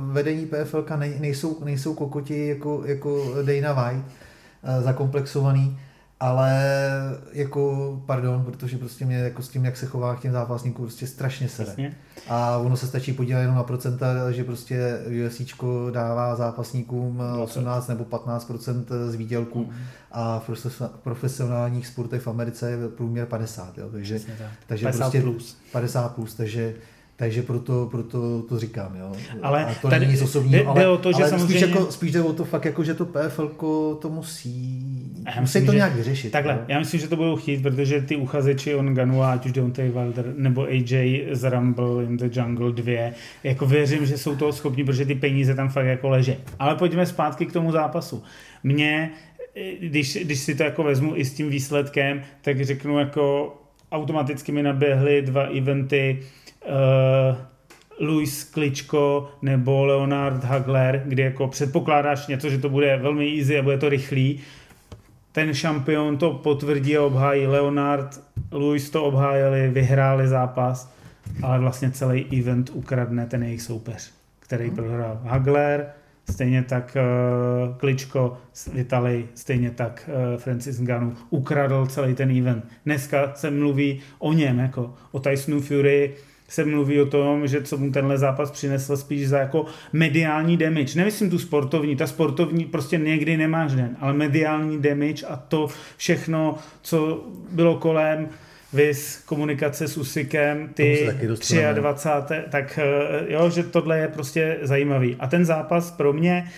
[0.00, 0.84] vedení PFL
[1.18, 4.04] nejsou, nejsou kokoti jako, jako Dana White,
[4.62, 5.78] eh, zakomplexovaný,
[6.20, 6.62] ale
[7.32, 11.06] jako, pardon, protože prostě mě jako s tím, jak se chová k těm zápasníkům, prostě
[11.06, 11.68] strašně sere.
[11.68, 11.96] Jasně.
[12.28, 15.40] A ono se stačí podívat jenom na procenta, že prostě UFC
[15.90, 19.72] dává zápasníkům 18 nebo 15% z výdělku mm.
[20.12, 23.78] a v profesionálních sportech v Americe je průměr 50.
[23.78, 23.88] Jo?
[23.92, 24.20] Takže,
[24.66, 25.56] takže 50 prostě plus.
[25.72, 26.74] 50 plus, takže
[27.16, 29.12] takže proto, proto to říkám, jo.
[29.42, 31.58] Ale a to tady není nic osobního, ale, o to, že ale samozřejmě...
[31.58, 33.48] spíš, jako, spíš jde o to fakt, jako, že to PFL
[34.00, 34.93] to musí,
[35.26, 36.32] já musí myslím, to nějak vyřešit.
[36.32, 36.60] Takhle, no?
[36.68, 40.34] já myslím, že to budou chtít, protože ty uchazeči on Ganua, ať už Deontay Wilder
[40.36, 43.12] nebo AJ z Rumble in the Jungle 2,
[43.44, 46.36] jako věřím, že jsou toho schopni, protože ty peníze tam fakt jako leží.
[46.58, 48.22] Ale pojďme zpátky k tomu zápasu.
[48.62, 49.10] Mně,
[49.80, 53.56] když, když si to jako vezmu i s tím výsledkem, tak řeknu jako
[53.92, 56.18] automaticky mi naběhly dva eventy
[56.66, 57.36] uh,
[58.00, 63.62] Luis Kličko nebo Leonard Hagler, kdy jako předpokládáš něco, že to bude velmi easy a
[63.62, 64.40] bude to rychlý.
[65.34, 67.46] Ten šampion to potvrdí a obhájí.
[67.46, 68.20] Leonard,
[68.52, 70.94] Luis to obhájili, vyhráli zápas,
[71.42, 75.20] ale vlastně celý event ukradne ten jejich soupeř, který prohrál.
[75.24, 75.86] Hagler,
[76.30, 82.64] stejně tak uh, Kličko z Italy, stejně tak uh, Francis Ngannou ukradl celý ten event.
[82.84, 86.14] Dneska se mluví o něm, jako o Tysonu Fury,
[86.48, 90.98] se mluví o tom, že co mu tenhle zápas přinesl spíš za jako mediální damage.
[90.98, 96.58] Nemyslím tu sportovní, ta sportovní prostě někdy nemáš den, ale mediální damage a to všechno,
[96.82, 98.28] co bylo kolem,
[98.72, 101.08] vys komunikace s Usikem, ty
[101.72, 102.34] 23.
[102.50, 105.16] Tak eh, jo, že tohle je prostě zajímavý.
[105.18, 106.50] A ten zápas pro mě,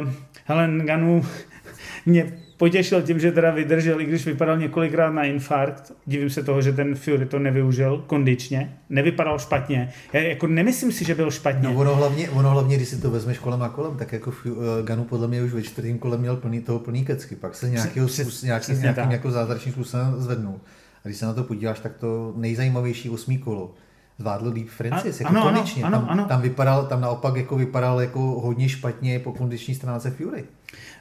[0.00, 0.08] uh,
[0.44, 1.26] Helen Ganu
[2.06, 5.92] mě potěšil tím, že teda vydržel, i když vypadal několikrát na infarkt.
[6.06, 8.76] Divím se toho, že ten Fury to nevyužil kondičně.
[8.90, 9.92] Nevypadal špatně.
[10.12, 11.68] Já jako nemyslím si, že byl špatně.
[11.68, 14.56] No ono hlavně, ono hlavně když si to vezmeš kolem a kolem, tak jako uh,
[14.84, 17.36] Ganu podle mě už ve čtvrtém kolem měl plný, toho plný kecky.
[17.36, 20.60] Pak se nějakého, Přes, nějaký, nějakým jako zázračným způsobem zvednul.
[21.04, 23.74] A když se na to podíváš, tak to nejzajímavější osmý kolo
[24.18, 25.84] zvládl líp Francis, jako ano, konečně.
[25.84, 26.24] Ano, tam, ano.
[26.24, 30.44] tam, vypadal, tam naopak jako vypadal jako hodně špatně po kondiční stránce Fury.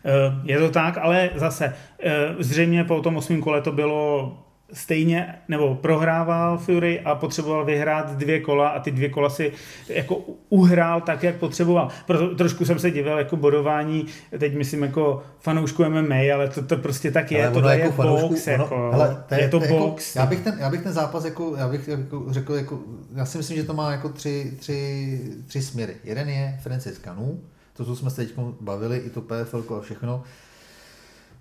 [0.05, 4.37] Eh, je to tak, ale zase eh, zřejmě po tom osmém kole to bylo
[4.73, 9.51] stejně, nebo prohrával Fury a potřeboval vyhrát dvě kola a ty dvě kola si
[9.89, 10.15] jako
[10.49, 11.89] uhrál tak, jak potřeboval.
[12.05, 14.05] Proto trošku jsem se divil jako bodování,
[14.39, 18.29] teď myslím jako fanoušku MMA, ale to, to prostě tak je, to jako je fanoušku,
[18.29, 20.15] box, ono, jako, hele, to je, je to, to box.
[20.15, 22.79] Jako, já, bych ten, já bych ten zápas jako, já bych jako řekl, jako,
[23.15, 25.95] já si myslím, že to má jako tři, tři, tři směry.
[26.03, 27.39] Jeden je Francis Kanu,
[27.73, 30.23] to, co jsme se teď bavili, i to PFL a všechno,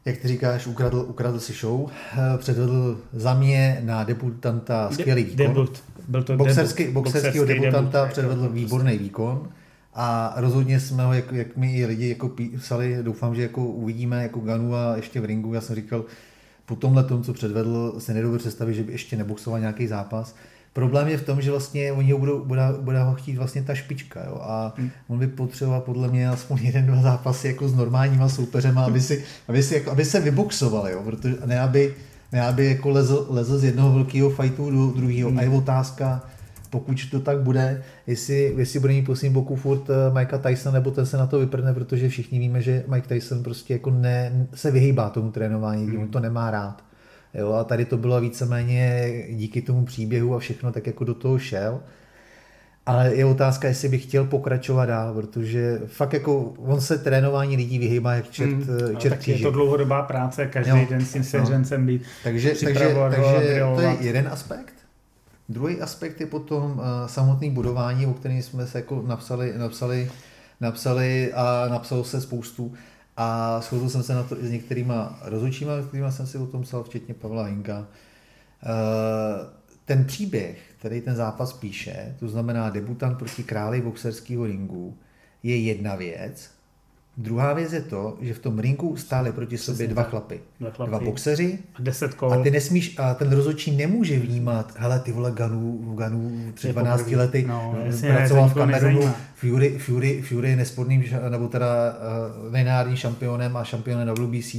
[0.07, 5.47] jak ty říkáš, ukradl, ukradl si show, eh, předvedl za mě na debutanta skvělý výkon.
[5.47, 5.85] Debut.
[6.09, 6.95] Byl to boxerský, debut.
[6.95, 8.13] Boxerskýho debutanta debut.
[8.13, 9.49] předvedl výborný výkon
[9.95, 14.23] a rozhodně jsme ho, jak, jak mi i lidi jako psali, doufám, že jako uvidíme
[14.23, 16.05] jako Ganu a ještě v ringu, já jsem říkal,
[16.67, 20.35] po tomhle tom, co předvedl, se nedovedu představit, že by ještě neboxoval nějaký zápas.
[20.77, 23.75] Problém je v tom, že vlastně oni ho budou, bude, bude ho chtít vlastně ta
[23.75, 24.91] špička, jo, a hmm.
[25.09, 29.25] on by potřeboval podle mě aspoň jeden, dva zápasy jako s normálníma soupeřema, aby, si,
[29.49, 31.95] aby, si, jako, aby se vyboxoval, jo, protože ne aby,
[32.33, 35.31] ne aby jako lezl, lezl z jednoho velkého fightu do druhého.
[35.31, 35.39] Hmm.
[35.39, 36.23] A je otázka,
[36.71, 40.91] pokud to tak bude, jestli, jestli bude mít poslední boku furt uh, Mikea Tyson, nebo
[40.91, 44.71] ten se na to vyprdne, protože všichni víme, že Mike Tyson prostě jako ne, se
[44.71, 46.03] vyhýbá tomu trénování, hmm.
[46.03, 46.86] on to nemá rád.
[47.39, 51.39] Jo, a tady to bylo víceméně díky tomu příběhu a všechno tak jako do toho
[51.39, 51.81] šel.
[52.87, 57.79] Ale je otázka, jestli bych chtěl pokračovat dál, protože fakt jako on se trénování lidí
[57.79, 61.25] vyhýbá jak čert, hmm, čert tak je to dlouhodobá práce, každý jo, den s tím
[61.25, 64.75] seřencem být takže, takže, takže to je jeden aspekt.
[65.49, 70.11] Druhý aspekt je potom uh, samotný budování, o kterém jsme se jako napsali, napsali,
[70.61, 72.75] napsali a napsalo se spoustu.
[73.17, 76.47] A shodl jsem se na to i s některýma rozhodčíma, s kterými jsem si o
[76.47, 77.87] tom psal, včetně Pavla Hinka.
[78.63, 79.47] Eh,
[79.85, 84.99] ten příběh, který ten zápas píše, to znamená debutant proti králi boxerského ringu,
[85.43, 86.51] je jedna věc,
[87.19, 90.41] Druhá věc je to, že v tom rinku stále proti Přesně sobě dva chlapy.
[90.61, 90.91] Dva, chlapy.
[90.91, 91.59] dva boxeři.
[91.75, 92.33] A deset kol.
[92.33, 97.11] A ty nesmíš, a ten rozhodčí nemůže vnímat, hele, ty vole Ganu, Ganu před 12
[97.11, 101.67] lety no, pracoval v Kamerunu, Fury, Fury, Fury je nesporným, nebo teda
[102.47, 104.57] uh, nejnárodní šampionem a šampionem WBC.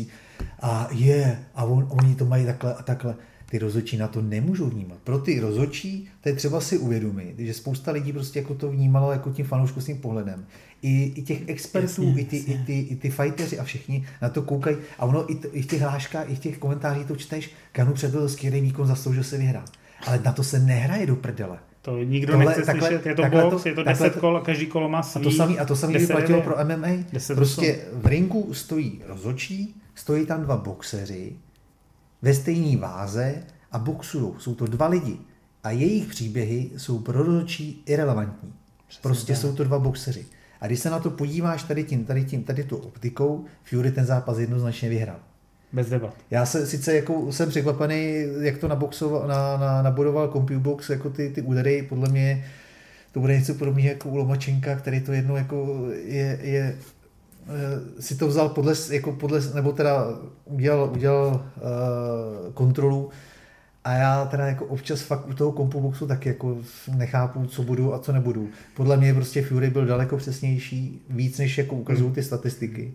[0.61, 3.15] A je, a on, oni to mají takhle a takhle
[3.49, 4.97] ty rozhodčí na to nemůžou vnímat.
[5.03, 9.11] Pro ty rozhodčí to je třeba si uvědomit, že spousta lidí prostě jako to vnímalo
[9.11, 10.45] jako tím fanouškovským pohledem.
[10.81, 12.53] I, i těch expertů, jasně, i, ty, jasně.
[12.53, 14.77] i, ty, i ty fighteři a všichni na to koukají.
[14.99, 17.93] A ono i, t, i v těch hláškách, i v těch komentářích to čteš, Kanu
[17.93, 19.69] předvedl skvělý výkon, zasloužil se vyhrát.
[20.07, 21.59] Ale na to se nehraje do prdele.
[21.81, 24.37] To nikdo Tohle, nechce takhle, slyšet, je to box, to, je to 10 to, kol
[24.37, 25.21] a každý kolo má svý.
[25.21, 26.87] A to samý, a to samý by platilo pro MMA.
[27.35, 31.35] Prostě v ringu stojí rozhodčí, stojí tam dva boxeři,
[32.21, 34.33] ve stejné váze a boxují.
[34.39, 35.17] Jsou to dva lidi
[35.63, 38.53] a jejich příběhy jsou pro rozhodčí irrelevantní.
[38.87, 39.41] Přesně prostě tak.
[39.41, 40.25] jsou to dva boxeři.
[40.61, 44.05] A když se na to podíváš tady tím, tady tím, tady tu optikou, Fury ten
[44.05, 45.19] zápas jednoznačně vyhrál.
[45.73, 46.13] Bez debat.
[46.31, 51.29] Já se sice jako jsem překvapený, jak to naboxoval, na, na, nabodoval CompuBox, jako ty,
[51.29, 52.45] ty údery, podle mě
[53.11, 56.77] to bude něco podobného jako u Lomačenka, který to jednou jako je, je
[57.49, 60.05] Eh, si to vzal podle, jako podle nebo teda
[60.45, 63.09] udělal, udělal uh, kontrolu
[63.87, 66.57] a já teda jako občas fakt u toho kompu boxu tak jako
[66.95, 68.49] nechápu, co budu a co nebudu.
[68.75, 72.93] Podle mě prostě Fury byl daleko přesnější, víc než jako ukazují ty statistiky.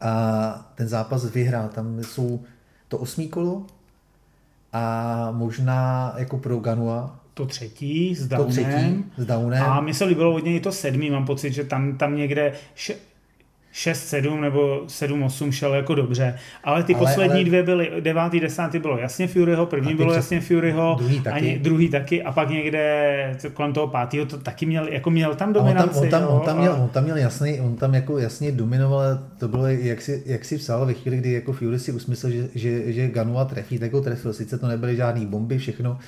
[0.00, 2.40] A ten zápas vyhrál, tam jsou
[2.88, 3.66] to osmý kolo
[4.72, 7.20] a možná jako pro Ganua.
[7.34, 8.50] To třetí s To Downem.
[8.52, 9.62] třetí s Downem.
[9.64, 12.96] A mi se líbilo hodně i to sedmý, mám pocit, že tam, tam někde še-
[13.74, 18.40] 6-7 nebo 7-8 šel jako dobře, ale ty Ale- ale, poslední ale- dvě byly, devátý,
[18.40, 21.36] desátý bylo jasně Furyho, první bylo jasně Furyho, druhý taky.
[21.36, 25.48] Ani, druhý taky a pak někde kolem toho pátého to taky měl, jako měl tam
[25.48, 25.98] A on tam, dominanci.
[25.98, 28.98] on, tam, jo, on, tam měl, on tam měl jasný, on tam jako jasně dominoval,
[29.00, 32.32] ale to bylo, jak si, jak si psal ve chvíli, kdy jako Fury si usmyslel,
[32.32, 34.32] že, že, že Ganua trefí, tak ho trefil.
[34.32, 35.98] Sice to nebyly žádný bomby, všechno,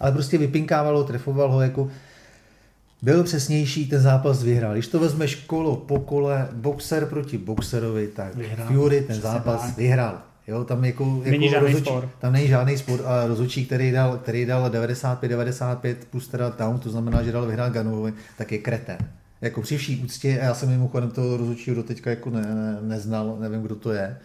[0.00, 1.88] ale prostě vypinkával ho, trefoval ho jako
[3.02, 4.72] byl přesnější, ten zápas vyhrál.
[4.72, 8.66] Když to vezmeš kolo po kole, boxer proti boxerovi, tak Vyhrál.
[8.68, 9.76] Fury ten Přesně zápas tak.
[9.76, 10.18] vyhrál.
[10.48, 12.10] Jo, tam jako, Není jako žádný rozhodčí- spor.
[12.20, 16.90] Tam není žádný spor a rozhodčí, který dal, který dal 95-95 plus teda down, to
[16.90, 18.98] znamená, že dal vyhrát Ganuovi, tak je kretén.
[19.40, 23.36] Jako při vší úctě, a já jsem mimochodem toho rozhodčího doteďka jako ne, ne, neznal,
[23.40, 24.16] nevím, kdo to je,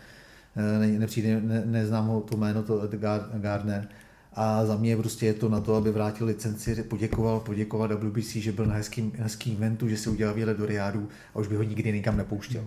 [0.58, 3.88] Eh, ne, nepřijde, ne, neznám ho to jméno, to Edgar Gardner.
[4.36, 8.52] A za mě prostě je to na to, aby vrátil licenci, poděkoval, poděkoval WBC, že
[8.52, 11.64] byl na hezkým, hezkým eventu, že si udělal výlet do Riádu a už by ho
[11.64, 12.62] nikdy nikam nepouštěl.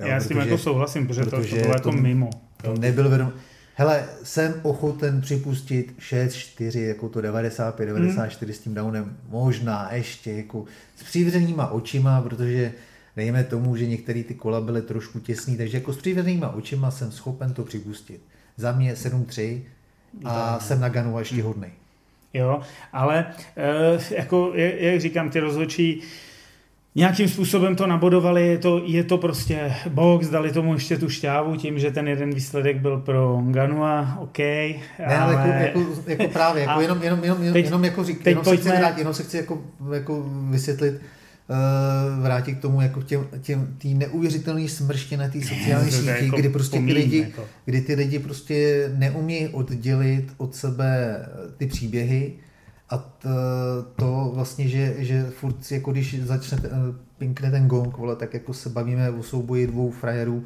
[0.00, 2.30] Jo, Já s tím protože- jako souhlasím, protože, to, to protože bylo jako to- mimo.
[2.62, 3.32] to nebyl vědom.
[3.74, 10.64] Hele, jsem ochoten připustit 6-4, jako to 95, 94 s tím downem, možná ještě jako
[10.96, 12.72] s přivřenýma očima, protože
[13.16, 17.12] dejme tomu, že některé ty kola byly trošku těsný, takže jako s přivřenýma očima jsem
[17.12, 18.20] schopen to připustit.
[18.56, 19.60] Za mě 7-3
[20.24, 21.70] a jsem na Ganu ještě hodnej.
[22.34, 22.60] Jo,
[22.92, 26.02] ale e, jako, jak, říkám, ty rozhodčí
[26.94, 31.56] nějakým způsobem to nabodovali, je to, je to prostě box, dali tomu ještě tu šťávu
[31.56, 34.38] tím, že ten jeden výsledek byl pro Ganua, OK.
[34.38, 38.18] Ne, ale jako, jako, jako právě, jako jenom, jenom, jenom, jenom, teď- jenom jako řík,
[38.18, 39.62] teď jenom se chci vrátit, jenom se chci jako,
[39.94, 41.00] jako vysvětlit,
[42.20, 46.48] vrátit k tomu jako těm, těm tý neuvěřitelný smrště na té sociální síti, jako kdy
[46.48, 47.44] prostě ty pomíň, lidi, jako.
[47.64, 51.18] kdy ty lidi prostě neumí oddělit od sebe
[51.56, 52.32] ty příběhy
[52.90, 53.28] a t,
[53.96, 56.58] to vlastně, že, že furt jako když začne,
[57.18, 60.44] pinkne ten gong, vole, tak jako se bavíme o souboji dvou frajerů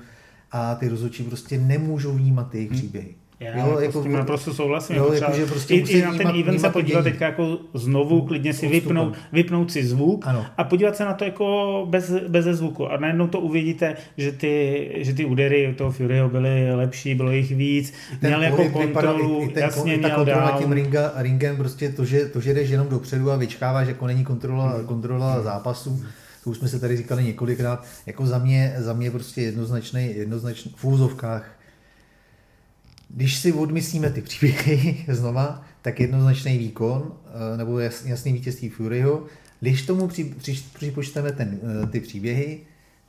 [0.53, 3.15] a ty rozhodčí prostě nemůžou vnímat ty jejich příběhy.
[3.41, 4.97] Já Jo, jako jako- s tím naprosto souhlasím.
[4.97, 7.13] jo, jako jako, že prostě i, i na ten event se podívat dění.
[7.13, 8.81] teďka jako znovu, klidně si Odstupem.
[8.81, 10.47] vypnout, vypnout si zvuk Ano.
[10.59, 12.89] a podívat se na to jako bez, bez zvuku.
[12.91, 17.57] A najednou to uvidíte, že ty, že ty údery toho Furyho byly lepší, bylo jich
[17.57, 20.59] víc, ten měl jako kontrolu, i, i ten, jasně i ta měl kontrola down.
[20.63, 24.25] tím ringa, ringem, prostě to že, to, že jdeš jenom dopředu a vyčkáváš, jako není
[24.25, 24.87] kontrola, Hmm.
[24.87, 26.05] kontrola zápasu,
[26.45, 30.73] to už jsme se tady říkali několikrát, jako za mě, za mě prostě jednoznačný, jednoznačný,
[30.77, 31.54] v úzovkách,
[33.09, 37.13] když si odmyslíme ty příběhy znova, tak jednoznačný výkon,
[37.55, 39.23] eh, nebo jas- jasný vítězství Furyho,
[39.61, 42.61] když tomu při, při, připočteme ten, eh, ty příběhy,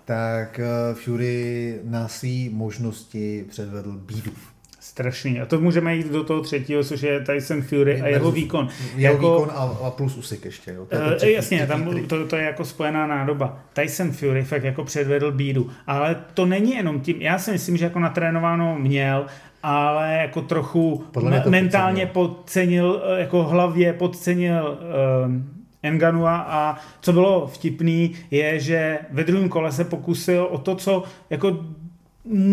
[0.06, 4.32] tak eh, Fury na své možnosti předvedl bídu.
[4.80, 5.42] Strašný.
[5.42, 8.70] A to můžeme jít do toho třetího, což je Tyson Fury a jeho výkon.
[8.96, 10.72] Jeho jako, výkon a, a plus usik ještě.
[10.72, 10.86] Jo.
[10.86, 13.60] To je to třetí- jasně, třetí tam to, to je jako spojená nádoba.
[13.74, 15.70] Tyson Fury fakt jako předvedl bídu.
[15.88, 19.26] Ale to není jenom tím, já si myslím, že jako natrénováno měl,
[19.66, 24.78] ale jako trochu Podle mentálně podcenil, eh, jako hlavě podcenil
[25.26, 25.50] um,
[25.84, 31.04] Enganua a co bylo vtipný je, že ve druhém kole se pokusil o to, co
[31.30, 31.58] jako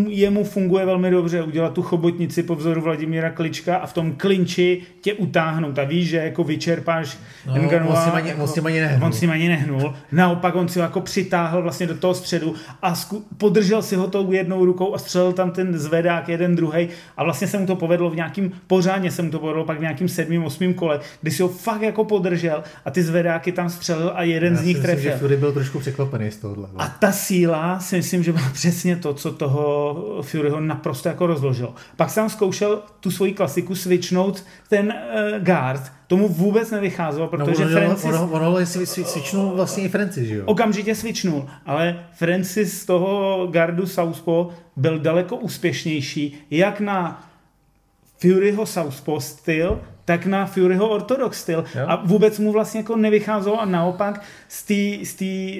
[0.09, 4.83] jemu funguje velmi dobře udělat tu chobotnici po vzoru Vladimíra Klička a v tom klinči
[5.01, 8.49] tě utáhnout a víš, že jako vyčerpáš No, Ngannou on s tím ani- jako, on
[8.49, 9.07] s tím ani nehnul.
[9.07, 9.95] On s tím ani nehnul.
[10.13, 14.07] Naopak on si ho jako přitáhl vlastně do toho středu a zku, podržel si ho
[14.07, 17.77] tou jednou rukou a střelil tam ten zvedák jeden druhý a vlastně se mu to
[17.77, 21.31] povedlo v nějakým, pořádně se mu to povedlo pak v nějakým sedmým, osmým kole, kdy
[21.31, 24.67] si ho fakt jako podržel a ty zvedáky tam střelil a jeden Já z si
[24.67, 25.11] nich myslím, trefil.
[25.13, 26.69] že Fury byl trošku překvapený z tohohle.
[26.77, 29.62] A ta síla si myslím, že byla přesně to, co toho
[30.23, 31.75] Furyho naprosto jako rozložilo.
[31.97, 37.65] Pak jsem zkoušel tu svoji klasiku switchnout ten uh, guard, tomu vůbec nevycházelo, no, protože
[37.65, 40.45] ono, Francis ono, ono, ono svičnul vlastně i Francis, že jo?
[40.47, 44.47] okamžitě switchnul, ale Francis z toho gardu Southpaw
[44.77, 47.29] byl daleko úspěšnější, jak na
[48.19, 49.81] Furyho Southpaw styl,
[50.13, 51.65] tak na Furyho Orthodox styl.
[51.75, 51.85] Jo.
[51.89, 55.17] A vůbec mu vlastně jako nevycházelo a naopak z té z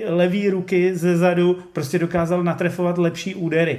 [0.09, 3.79] levé ruky ze zadu prostě dokázal natrefovat lepší údery.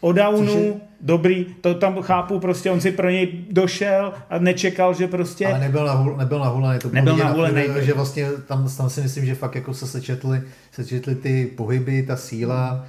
[0.00, 4.94] O downu, je- dobrý, to tam chápu, prostě on si pro něj došel a nečekal,
[4.94, 5.46] že prostě...
[5.46, 8.68] Ale nebyl na, hul, nebyl na hulený, to bylo Nebyl vidět na že vlastně tam,
[8.76, 10.42] tam si myslím, že fakt jako se sečetli,
[10.72, 12.86] sečetli ty pohyby, ta síla,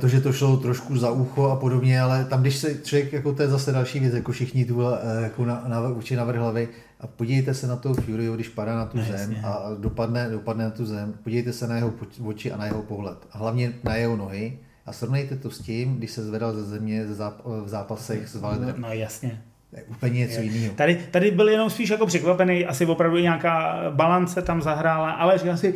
[0.00, 3.32] to, že to šlo trošku za ucho a podobně, ale tam, když se člověk, jako
[3.32, 6.68] to je zase další věc, jako všichni tu eh, jako na, na, uči navrh hlavy
[7.00, 9.40] a podívejte se na toho Fury, když padá na tu No, zem jasně.
[9.44, 11.92] a dopadne, dopadne na tu zem, podívejte se na jeho
[12.24, 13.18] oči a na jeho pohled.
[13.32, 17.06] A hlavně na jeho nohy a srovnejte to s tím, když se zvedal ze země
[17.06, 18.74] ze záp- v zápasech s Valedrem.
[18.78, 19.42] No jasně.
[19.76, 20.74] je úplně něco jiného.
[20.74, 25.56] Tady, tady byl jenom spíš jako překvapený, asi opravdu nějaká balance tam zahrála, ale říkal
[25.56, 25.74] si,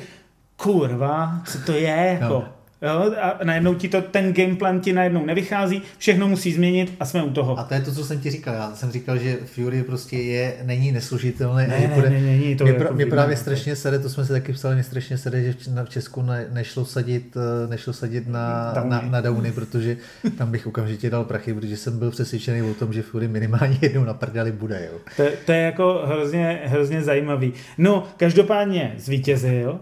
[0.57, 2.45] kurva, co to je, jako.
[2.83, 7.23] Jo, a najednou ti to, ten gameplan ti najednou nevychází, všechno musí změnit a jsme
[7.23, 7.59] u toho.
[7.59, 8.55] A to je to, co jsem ti říkal.
[8.55, 11.67] Já jsem říkal, že Fury prostě je, není neslužitelný.
[11.69, 14.53] Ne, ne, ne, není to mě, jako mě právě strašně sede, to jsme si taky
[14.53, 15.55] psali, mě strašně sede, že
[15.85, 18.91] v Česku ne, nešlo sadit, eh, nešlo sadit na, downy.
[18.91, 19.97] na, na downy, protože
[20.39, 24.05] tam bych okamžitě dal prachy, protože jsem byl přesvědčený o tom, že Fury minimálně jednou
[24.05, 24.89] na prdeli bude.
[24.93, 24.99] Jo.
[25.17, 27.53] To, to, je jako hrozně, hrozně zajímavý.
[27.79, 29.81] No, každopádně zvítězil,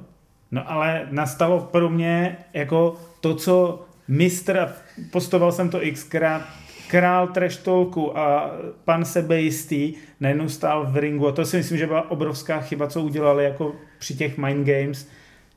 [0.51, 4.68] No ale nastalo pro mě jako to, co mistr,
[5.11, 6.42] postoval jsem to xkrát,
[6.88, 8.51] král treštolku a
[8.84, 11.28] pan sebejistý najednou stál v ringu.
[11.28, 15.09] A to si myslím, že byla obrovská chyba, co udělali jako při těch Mind Games,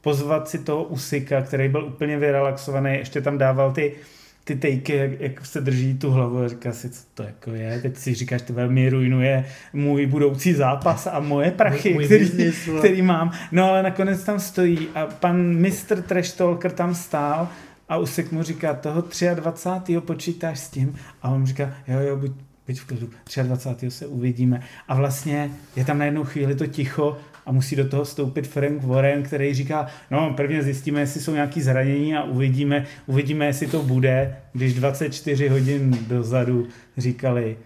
[0.02, 3.96] pozvat si toho Usika, který byl úplně vyrelaxovaný, ještě tam dával ty
[4.44, 7.82] ty tejky, jak, jak se drží tu hlavu a říká si, co to jako je.
[7.82, 12.70] Teď si říkáš, ty velmi ruinuje můj budoucí zápas a moje prachy, můj, který, business,
[12.80, 13.32] který mám.
[13.52, 16.02] No ale nakonec tam stojí a pan Mr.
[16.02, 17.50] Trash Talker tam stál
[17.90, 19.04] a Usek mu říká, toho
[19.36, 20.00] 23.
[20.00, 20.96] počítáš s tím?
[21.22, 22.32] A on říká, jo, jo, buď,
[22.68, 23.10] buď v klidu,
[23.44, 23.92] 23.
[23.92, 24.62] se uvidíme.
[24.88, 28.84] A vlastně je tam na jednu chvíli to ticho a musí do toho stoupit Frank
[28.84, 33.84] Warren, který říká, no prvně zjistíme, jestli jsou nějaký zranění a uvidíme, uvidíme, jestli to
[33.84, 36.68] bude, když 24 hodin dozadu
[36.98, 37.58] říkali,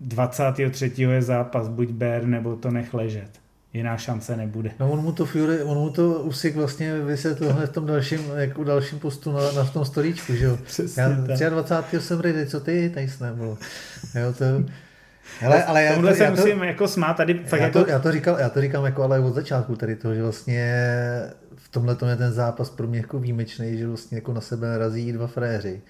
[0.00, 0.92] 23.
[0.96, 3.30] je zápas, buď ber, nebo to nech ležet.
[3.72, 4.70] Jiná šance nebude.
[4.80, 8.20] No on mu to Fury, on mu to Usik vlastně vysvětlil hned v tom dalším,
[8.36, 10.58] jako dalším postu na, na tom storíčku, že jo.
[10.96, 12.00] Já 23.
[12.00, 13.58] jsem ready, co ty, tady nebo,
[14.14, 14.44] jo, to,
[15.40, 17.34] Hele, ale já to, se já to, musím jako smát tady.
[17.34, 17.84] Fakt já, jako...
[17.84, 20.74] to, já, to říkal, já to říkám jako ale od začátku tady to, že vlastně
[21.56, 25.12] v tomhle je ten zápas pro mě jako výjimečný, že vlastně jako na sebe narazí
[25.12, 25.80] dva fréři,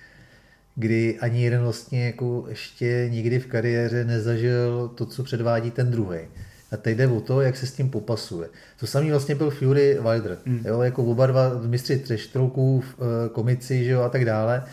[0.74, 6.18] kdy ani jeden vlastně jako ještě nikdy v kariéře nezažil to, co předvádí ten druhý.
[6.72, 8.48] A teď jde o to, jak se s tím popasuje.
[8.80, 10.38] To samý vlastně byl Fury Wilder.
[10.44, 10.60] Mm.
[10.64, 14.64] Jo, jako oba dva mistři treštroků, eh, komici že jo, a tak dále.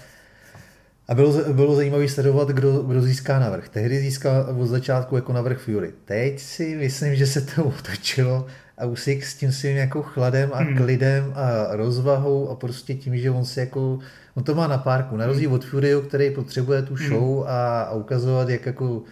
[1.07, 3.69] A bylo, bylo zajímavé sledovat, kdo, kdo získá navrh.
[3.69, 5.93] Tehdy získal od začátku jako navrh Fury.
[6.05, 8.45] Teď si myslím, že se to otočilo
[8.77, 10.77] a Usyk s tím svým jako chladem a hmm.
[10.77, 13.99] klidem a rozvahou a prostě tím, že on si jako,
[14.35, 17.07] on to má na párku, na rozdíl od Fury, který potřebuje tu hmm.
[17.07, 17.47] show hmm.
[17.47, 19.03] a, a ukazovat, jak jako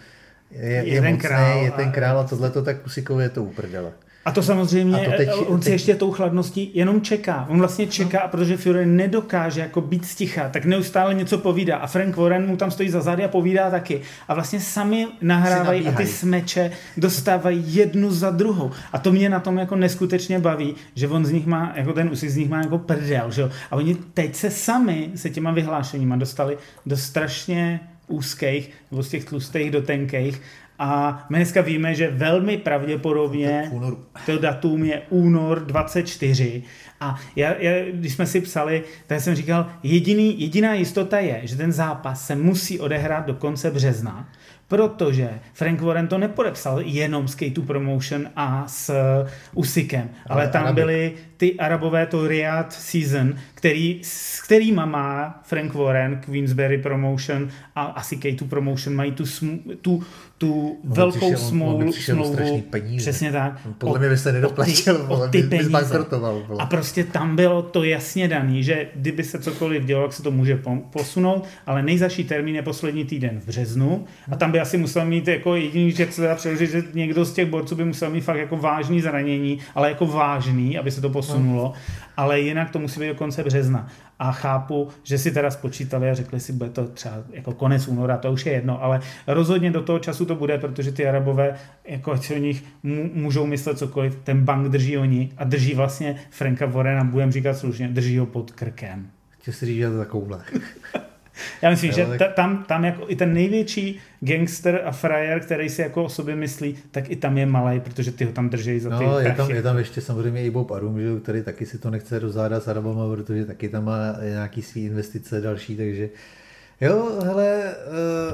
[0.50, 3.44] je, je, je, mocný, král je ten král a tohle to tak Usykovi je to
[3.44, 3.92] uprdele.
[4.24, 5.72] A to samozřejmě, a to teď, on si teď...
[5.72, 7.46] ještě tou chladností jenom čeká.
[7.50, 8.28] On vlastně čeká, no.
[8.28, 11.76] protože Fury nedokáže jako být sticha, tak neustále něco povídá.
[11.76, 14.00] A Frank Warren mu tam stojí za zády a povídá taky.
[14.28, 18.70] A vlastně sami nahrávají a ty smeče dostávají jednu za druhou.
[18.92, 22.08] A to mě na tom jako neskutečně baví, že on z nich má, jako ten
[22.08, 23.50] usy z nich má jako prdel, že jo?
[23.70, 29.24] A oni teď se sami se těma vyhlášeníma dostali do strašně úzkých, nebo z těch
[29.24, 30.40] tlustých do tenkých
[30.78, 33.72] a my dneska víme, že velmi pravděpodobně
[34.26, 36.62] to datum je únor 24.
[37.00, 41.56] A já, já, když jsme si psali, tak jsem říkal, jediný, jediná jistota je, že
[41.56, 44.28] ten zápas se musí odehrát do konce března,
[44.68, 48.94] protože Frank Warren to nepodepsal jenom s K2 Promotion a s
[49.54, 50.80] Usikem, ale, ale tam Arabi.
[50.80, 57.82] byly ty arabové, to Riyadh Season, který, s kterýma má Frank Warren, Queensberry Promotion a
[57.82, 60.02] asi K2 Promotion mají tu, smu, tu,
[60.44, 61.92] tu no, velkou přišel, smlouvu.
[61.92, 62.62] smlouvu
[62.96, 63.60] přesně tak.
[63.78, 66.06] Podle mě by se nedoplatil, o ty by, peníze.
[66.58, 70.30] A prostě tam bylo to jasně daný, že kdyby se cokoliv dělo, tak se to
[70.30, 75.04] může posunout, ale nejzaší termín je poslední týden v březnu a tam by asi musel
[75.04, 78.20] mít jako jediný, že se dá přeložit, že někdo z těch borců by musel mít
[78.20, 81.72] fakt jako vážný zranění, ale jako vážný, aby se to posunulo,
[82.16, 83.88] ale jinak to musí být do konce března.
[84.18, 88.16] A chápu, že si teda spočítali a řekli si, bude to třeba jako konec února,
[88.16, 91.54] to už je jedno, ale rozhodně do toho času to bude, protože ty Arabové,
[91.84, 92.64] jako ať o nich
[93.14, 97.88] můžou myslet cokoliv, ten bank drží oni a drží vlastně Franka Vorena, budem říkat slušně,
[97.88, 99.10] drží ho pod krkem.
[99.30, 100.42] Chtěl si říct, že to takovouhle.
[101.62, 102.18] Já myslím, jo, že tak...
[102.18, 106.36] ta, tam, tam jako i ten největší gangster a frajer, který si jako o sobě
[106.36, 109.32] myslí, tak i tam je malý, protože ty ho tam drží za ty no, je
[109.32, 112.62] tam, je tam ještě samozřejmě i Bob Arum, že, který taky si to nechce rozhádat
[112.62, 116.08] s Arabama, protože taky tam má nějaký svý investice další, takže
[116.80, 117.74] jo, hele,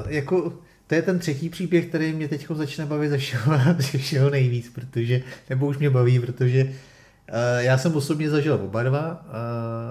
[0.05, 0.53] uh, jako
[0.87, 4.71] to je ten třetí příběh, který mě teď začne bavit ze všeho, ze všeho nejvíc,
[4.75, 6.69] protože, nebo už mě baví, protože uh,
[7.57, 9.25] já jsem osobně zažil oba dva,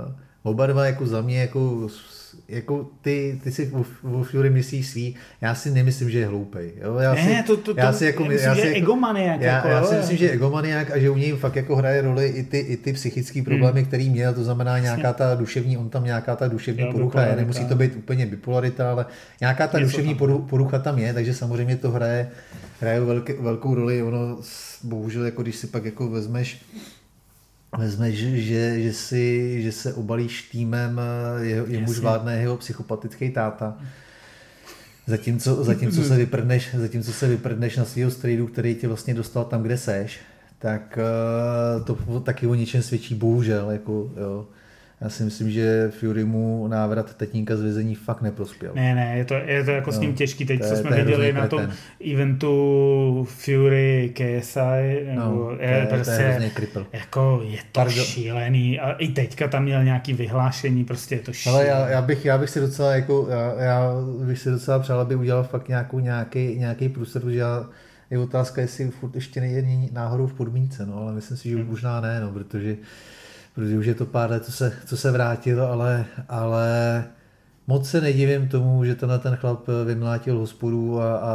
[0.06, 1.88] uh, Oba dva jako za mě jako
[2.50, 6.72] jako ty, ty si o, Fury myslíš svý, já si nemyslím, že je hloupej.
[6.82, 6.96] Jo?
[6.96, 9.40] Já ne, si, to, to, já si jako, myslím, já si, že je jako, egomaniak.
[9.40, 12.02] Já, jako, já si myslím, že je egomaniak a že u něj fakt jako hraje
[12.02, 13.88] roli i ty, i ty psychické problémy, hmm.
[13.88, 17.36] který měl, to znamená nějaká ta duševní, on tam nějaká ta duševní jo, porucha je,
[17.36, 19.06] nemusí to být úplně bipolarita, ale
[19.40, 20.46] nějaká ta Něco duševní tam.
[20.46, 22.30] porucha tam je, takže samozřejmě to hraje,
[22.80, 24.38] hraje velké, velkou roli, ono
[24.82, 26.62] bohužel, jako když si pak jako vezmeš
[27.78, 31.00] vezmeš, že, že, si, že se obalíš týmem,
[31.40, 33.78] je, jemuž vládne jeho psychopatický táta,
[35.06, 39.62] zatímco, zatímco, se vyprdneš, zatímco se vyprdneš na svého strejdu, který tě vlastně dostal tam,
[39.62, 40.20] kde seš,
[40.58, 43.70] tak eh, to taky o něčem svědčí, bohužel.
[43.70, 44.46] Jako, jo.
[45.00, 48.72] Já si myslím, že Fury mu návrat tetínka z vězení fakt neprospěl.
[48.74, 50.44] Ne, ne, je to, je to jako no, s ním těžký.
[50.44, 51.68] Teď, co jsme viděli na tom
[52.12, 58.04] eventu Fury KSI, no, je, to, prostě, to je prostě jako je to Pardon.
[58.04, 58.80] šílený.
[58.80, 61.70] A i teďka tam měl nějaký vyhlášení, prostě je to šílený.
[61.70, 63.92] Ale já, já, bych, já bych si docela jako, já, já
[64.26, 67.66] bych si docela přál, aby udělal fakt nějakou, nějaký, nějaký průser, protože já,
[68.10, 71.66] je otázka, jestli furt ještě není náhodou v podmínce, no, ale myslím si, že hmm.
[71.66, 72.76] možná ne, no, protože
[73.54, 77.04] protože už je to pár let, co se, co se vrátilo, ale, ale
[77.66, 81.34] moc se nedivím tomu, že tenhle ten chlap vymlátil hospodu a, a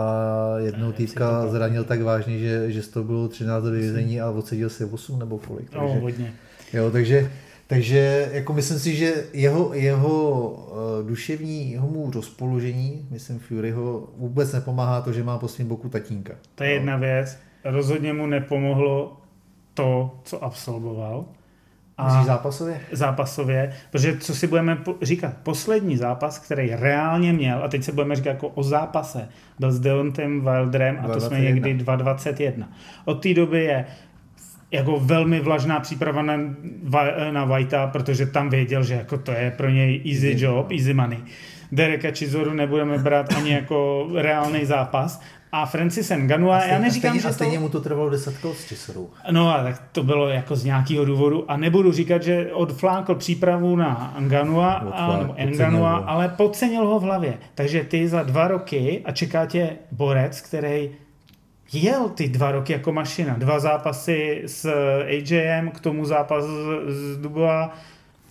[0.59, 4.85] jednou týpka zranil tak vážně, že, že z toho bylo 13 vězení a odseděl si
[4.85, 5.73] 8 nebo kolik.
[5.73, 6.33] No, takže, no, hodně.
[6.73, 7.31] Jo, takže,
[7.67, 14.53] takže jako myslím si, že jeho, jeho uh, duševní jeho mu rozpoložení, myslím Furyho, vůbec
[14.53, 16.33] nepomáhá to, že má po svém boku tatínka.
[16.55, 17.37] To je jedna věc.
[17.63, 19.17] Rozhodně mu nepomohlo
[19.73, 21.25] to, co absolvoval.
[21.97, 22.81] A Myslíš zápasově?
[22.91, 28.15] Zápasově, protože co si budeme říkat, poslední zápas, který reálně měl, a teď se budeme
[28.15, 29.29] říkat jako o zápase,
[29.59, 32.65] byl s Deontem Wilderem a to jsme někdy 2.21.
[33.05, 33.85] Od té doby je
[34.71, 36.33] jako velmi vlažná příprava na,
[37.31, 41.19] na Whitea, protože tam věděl, že jako to je pro něj easy job, easy money.
[41.71, 45.21] Dereka Chizoru nebudeme brát ani jako reálný zápas
[45.51, 47.61] a Francis Ngannou, a, já neříkám, stejně, že a stejně to...
[47.61, 49.09] mu to trvalo deset kol s Chisorou.
[49.31, 53.75] No a tak to bylo jako z nějakého důvodu a nebudu říkat, že odflákl přípravu
[53.75, 54.83] na Ngannou, a,
[55.69, 57.37] nebo ale podcenil ho v hlavě.
[57.55, 60.89] Takže ty za dva roky a čeká tě borec, který
[61.73, 63.33] jel ty dva roky jako mašina.
[63.37, 64.65] Dva zápasy s
[65.01, 66.43] AJM, k tomu zápas
[66.87, 67.69] z Dubois,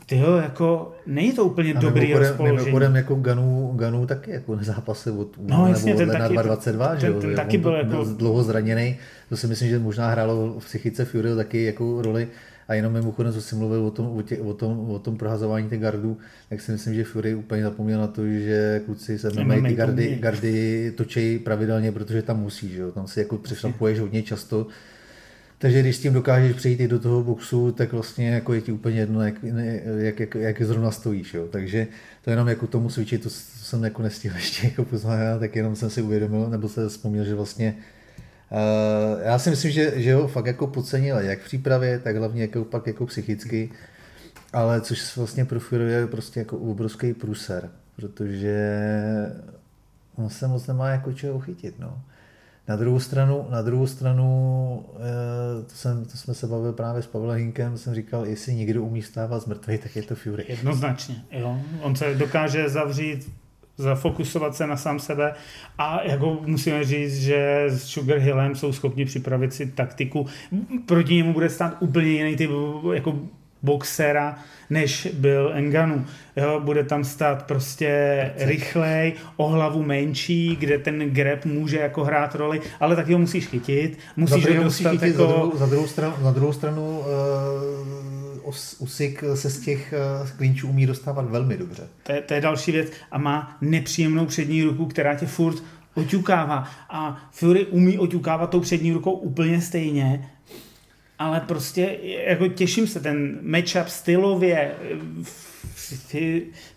[0.06, 2.58] ty jo, jako není to úplně a dobrý mimochodem, rozpoložení.
[2.58, 7.12] Mimochodem jako Ganu, Ganu taky jako zápasy od no, jasně, ten taky, 222, že jo?
[7.12, 8.04] Ten, ten taky byl jako...
[8.04, 8.96] dlouho zraněný.
[9.28, 12.28] To si myslím, že možná hrálo v psychice Fury taky jako roli.
[12.68, 15.68] A jenom mimochodem, co jsi mluvil o tom, o, tě, o tom, o tom prohazování
[15.68, 19.62] těch gardů, tak si myslím, že Fury úplně zapomněl na to, že kluci se mají
[19.62, 22.92] ty gardy, gardy točí pravidelně, protože tam musí, že jo?
[22.92, 24.66] tam si jako přešlapuješ hodně často
[25.64, 28.72] takže když s tím dokážeš přejít i do toho boxu, tak vlastně jako je ti
[28.72, 29.34] úplně jedno, jak,
[29.98, 31.34] jak, jak, jak zrovna stojíš.
[31.34, 31.46] Jo.
[31.50, 31.86] Takže
[32.24, 33.34] to jenom jako tomu cvičit, to, to
[33.64, 37.34] jsem jako nestihl ještě jako poznamenat, tak jenom jsem si uvědomil, nebo se vzpomněl, že
[37.34, 37.76] vlastně
[38.50, 42.42] uh, já si myslím, že, že ho fakt jako podcenil jak v přípravě, tak hlavně
[42.42, 43.70] jako pak jako psychicky,
[44.52, 48.58] ale což vlastně profiluje prostě jako obrovský pruser, protože
[50.16, 51.78] on se moc nemá jako čeho chytit.
[51.78, 52.02] No.
[52.68, 57.06] Na druhou stranu, na druhou stranu eh, to, jsem, to jsme se bavili právě s
[57.06, 60.44] Pavlem Hinkem, jsem říkal, jestli někdo umí stávat z mrtvej, tak je to Fury.
[60.48, 61.60] Jednoznačně, jo.
[61.80, 63.32] On se dokáže zavřít
[63.76, 65.34] zafokusovat se na sám sebe
[65.78, 70.26] a jako musíme říct, že s Sugar Hillem jsou schopni připravit si taktiku.
[70.86, 72.50] Proti němu bude stát úplně jiný typ
[72.94, 73.18] jako
[73.64, 74.38] boxera,
[74.70, 76.06] než byl Enganu.
[76.36, 82.34] Jo, bude tam stát prostě rychlej, o hlavu menší, kde ten grab může jako hrát
[82.34, 85.22] roli, ale taky ho musíš chytit, musíš ho dostat chytit jako...
[85.22, 86.98] Za druhou, za druhou stranu, na druhou stranu
[88.44, 91.82] uh, Usik se z těch uh, klinčů umí dostávat velmi dobře.
[92.02, 95.62] To je, to je další věc a má nepříjemnou přední ruku, která tě furt
[95.94, 96.68] oťukává.
[96.90, 100.30] A Fury umí oťukávat tou přední rukou úplně stejně
[101.18, 104.74] ale prostě jako těším se, ten matchup stylově,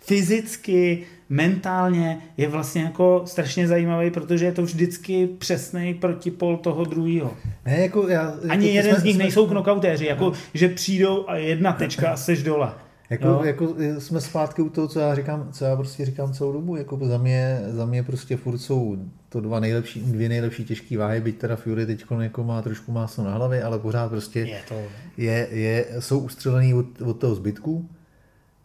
[0.00, 7.36] fyzicky, mentálně je vlastně jako strašně zajímavý, protože je to vždycky přesný protipol toho druhého.
[7.66, 10.32] Ne, jako já, Ani jako jeden jsme, z nich jsme, nejsou knokautéři, jako no.
[10.54, 12.72] že přijdou a jedna tečka a seš dole.
[13.10, 13.44] Jako, no.
[13.44, 16.98] jako jsme zpátky u toho, co já říkám, co já prostě říkám celou dobu, jako
[17.02, 18.96] za mě, za mě prostě furt jsou
[19.28, 23.24] to dva nejlepší, dvě nejlepší těžké váhy, byť teda Fury teď jako má trošku máslo
[23.24, 24.82] na hlavě, ale pořád prostě je to...
[25.16, 27.88] je, je, jsou ustřelený od, od toho zbytku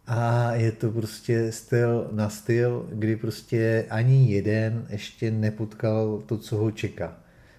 [0.06, 6.56] a je to prostě styl na styl, kdy prostě ani jeden ještě nepotkal to, co
[6.56, 7.16] ho čeká.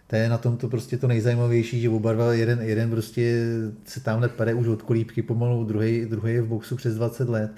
[0.07, 3.45] To je na tom to prostě to nejzajímavější, že oba dva, jeden, jeden prostě
[3.85, 7.51] se tamhle pere už od kolípky pomalu, druhý, druhý je v boxu přes 20 let.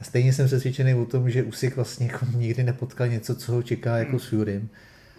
[0.00, 3.62] A stejně jsem přesvědčený o tom, že Usyk vlastně jako nikdy nepotkal něco, co ho
[3.62, 4.68] čeká jako s Furym.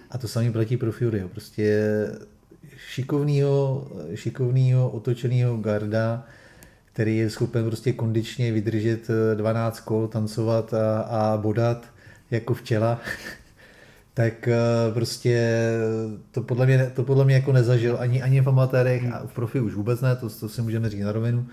[0.09, 1.29] A to samý platí pro Furyho.
[1.29, 1.83] Prostě
[2.77, 6.25] šikovnýho, šikovnýho otočeného garda,
[6.93, 11.85] který je schopen prostě kondičně vydržet 12 kol, tancovat a, a bodat
[12.31, 13.01] jako včela,
[14.13, 14.57] tak eh,
[14.93, 15.61] prostě
[16.31, 19.59] to podle mě, to podle mě jako nezažil ani, ani v amatérech a v profi
[19.59, 21.47] už vůbec ne, to, to si můžeme říct na rovinu.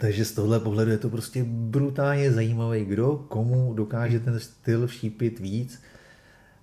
[0.00, 5.38] Takže z tohle pohledu je to prostě brutálně zajímavý, kdo komu dokáže ten styl všípit
[5.38, 5.82] víc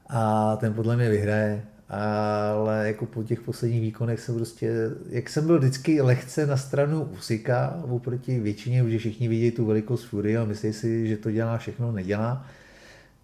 [0.10, 1.66] a ten podle mě vyhraje.
[1.90, 4.72] Ale jako po těch posledních výkonech jsem prostě,
[5.10, 10.04] jak jsem byl vždycky lehce na stranu Usika oproti většině, že všichni vidí tu velikost
[10.04, 12.46] Fury a myslí si, že to dělá všechno, nedělá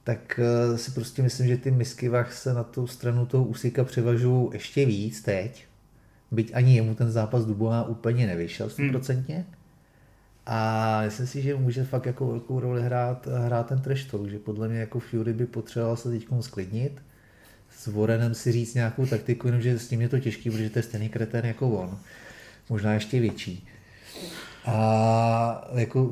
[0.03, 4.49] tak eh, si prostě myslím, že ty misky se na tu stranu toho Usika převažují
[4.53, 5.65] ještě víc teď.
[6.31, 9.23] Byť ani jemu ten zápas Dubois úplně nevyšel 100%.
[9.27, 9.43] Hmm.
[10.45, 14.39] A myslím si, že může fakt jako velkou roli hrát, hrát ten trash talk, že
[14.39, 17.01] podle mě jako Fury by potřeboval se teď sklidnit,
[17.77, 20.83] s Warrenem si říct nějakou taktiku, jenomže s tím je to těžký, protože to je
[20.83, 21.97] stejný kretén jako on.
[22.69, 23.67] Možná ještě větší.
[24.65, 26.11] A jako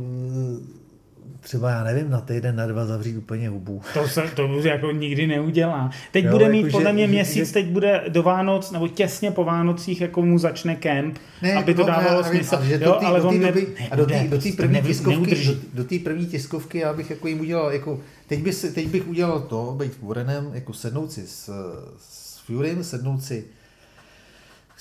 [1.39, 3.81] třeba, já nevím, na týden, na dva zavřít úplně hubu.
[3.93, 5.91] To se to už jako nikdy neudělá.
[6.11, 8.87] Teď jo, bude mít jako, podle mě že, měsíc, že, teď bude do Vánoc, nebo
[8.87, 12.55] těsně po Vánocích, jako mu začne kemp, ne, aby to no, dávalo nevím, smysl.
[12.55, 15.99] Ale jo, ale on doby, ne, a do té do první tiskovky, do, do té
[15.99, 19.91] první tiskovky já bych jako jim udělal, jako, teď, by, teď bych udělal to, být
[20.01, 21.49] Warrenem, jako sednout si s,
[21.97, 23.45] s Furym, sednout si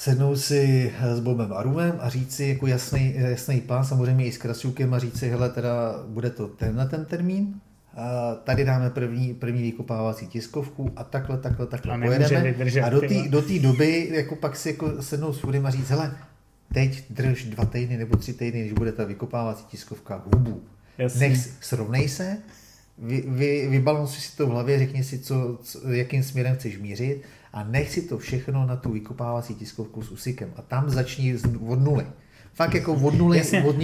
[0.01, 4.32] sednout si eh, s Bobem Arumem a říct si jako jasný, jasný plán, samozřejmě i
[4.32, 7.55] s Krasňukem a říct si, hele, teda bude to tenhle ten termín,
[7.94, 12.53] a tady dáme první, první vykopávací tiskovku a takhle, takhle, takhle a pojedeme.
[12.53, 15.90] Vydržet, a do té do doby jako pak si jako sednout s Fudem a říct,
[15.90, 16.16] hele,
[16.74, 20.62] teď drž dva týdny nebo tři týdny, když bude ta vykopávací tiskovka hubu.
[21.18, 22.36] Nech, srovnej se,
[22.98, 27.22] vy, vy, vybalancuj si to v hlavě, řekni si, co, co, jakým směrem chceš mířit
[27.53, 31.38] a nech si to všechno na tu vykopávací tiskovku s Usikem a tam začni
[31.68, 32.07] od nuly.
[32.55, 33.76] Fakt jako od nuly, Jasně, od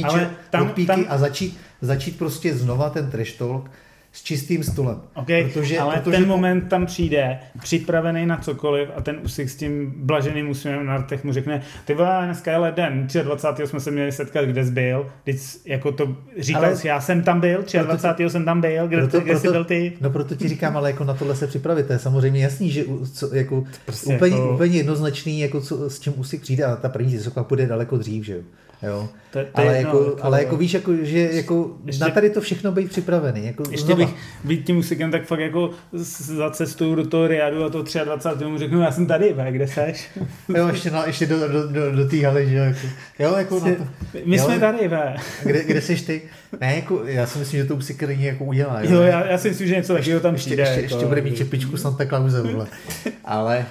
[0.50, 1.04] tam, od píky tam...
[1.08, 3.70] a začít, začít prostě znova ten trash talk
[4.16, 5.00] s čistým stolem.
[5.14, 9.56] Okay, protože, ale protože ten moment tam přijde, připravený na cokoliv a ten usik s
[9.56, 13.66] tím blaženým úsměvem na rtech mu řekne, ty vole, dneska je leden, 23.
[13.66, 17.40] jsme se měli setkat, kde jsi byl, Teď jako to říkal ale, já jsem tam
[17.40, 18.30] byl, 23.
[18.30, 19.92] jsem tam byl, kde, proto, kde proto, jsi byl ty?
[20.00, 22.84] No proto ti říkám, ale jako na tohle se připravit, to je samozřejmě jasný, že
[23.12, 24.54] co, jako, prostě úplně, jako...
[24.54, 28.24] úplně jednoznačný, jako co, s čím usik přijde a ta první tiskovka půjde daleko dřív,
[28.24, 28.42] že jo.
[28.82, 29.08] Jo.
[29.30, 32.40] To, to ale, jedno, jako, ale jako víš, jako, že jako ještě, na tady to
[32.40, 33.46] všechno být připravený.
[33.46, 34.06] Jako ještě znova.
[34.06, 34.14] bych
[34.44, 38.44] být tím musikem tak fakt jako za cestou do toho Riadu a to 23.
[38.44, 40.08] mu řeknu, já jsem tady, ve, kde seš?
[40.56, 42.78] jo, ještě, na, ještě do, do, do, do té haly, že jako,
[43.18, 43.84] jo, jako Jsi, to,
[44.24, 45.16] My jo, jsme tady, ve.
[45.44, 46.22] Kde, kde jsi ty?
[46.60, 48.80] Ne, jako, já si myslím, že to není jako udělá.
[48.82, 50.62] Jo, jo já, já, si myslím, že něco takového tam přijde.
[50.62, 52.42] Ještě, ještě, jako, ještě bude mít čepičku Santa Clause.
[53.24, 53.66] Ale,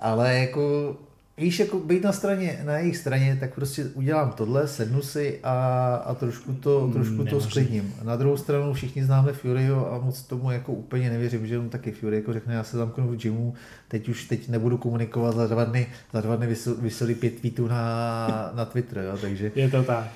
[0.00, 0.96] ale jako
[1.40, 5.94] víš, jako být na straně, na jejich straně, tak prostě udělám tohle, sednu si a,
[6.06, 7.94] a trošku to, hmm, trošku to sklidním.
[8.02, 11.92] Na druhou stranu všichni známe Furyho a moc tomu jako úplně nevěřím, že on taky
[11.92, 13.54] Fury jako řekne, já se zamknu v gymu,
[13.88, 18.52] teď už teď nebudu komunikovat za dva dny, za dva dny vysolí pět tweetů na,
[18.54, 19.52] na Twitter, jo, takže...
[19.54, 20.08] Je to tak.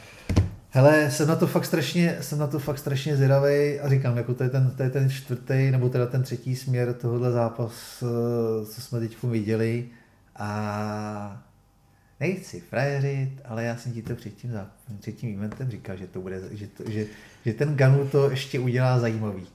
[0.71, 4.35] Hele, jsem na to fakt strašně, jsem na to fakt strašně zvědavý a říkám, jako
[4.35, 7.73] to je ten, to je ten čtvrtý, nebo teda ten třetí směr tohohle zápas,
[8.03, 9.85] eh, co jsme teď viděli.
[10.37, 11.43] A
[12.21, 14.51] nechci frajeřit, ale já jsem ti to před tím,
[15.01, 17.07] před tím eventem říkal, že, to bude, že, to, že,
[17.45, 19.47] že ten Ganu to ještě udělá zajímavý.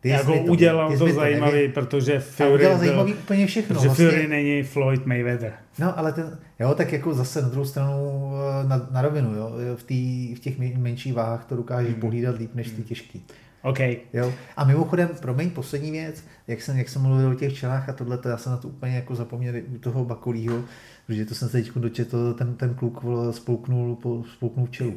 [0.00, 1.68] Ty jako to, udělal to, to zajímavý, nevě...
[1.68, 3.74] protože Fury udělal byl, zajímavý úplně všechno.
[3.74, 4.10] Protože vlastně.
[4.10, 5.52] Fury není Floyd Mayweather.
[5.78, 8.32] No, ale ten, jo, tak jako zase na druhou stranu
[8.64, 12.00] eh, na, na rovinu, jo, v, tý, v těch menších váhách to dokážeš hmm.
[12.00, 12.84] pohlídat líp než ty hmm.
[12.84, 13.24] těžký.
[13.62, 13.96] Okay.
[14.12, 14.32] Jo?
[14.56, 18.18] A mimochodem, promiň, poslední věc, jak jsem, jak jsem mluvil o těch čelách a tohle,
[18.28, 20.64] já jsem na to úplně jako zapomněl u toho Bakolího,
[21.06, 23.98] protože to jsem se teď dočetl, ten, ten kluk spolknul,
[24.34, 24.94] spolknul čelu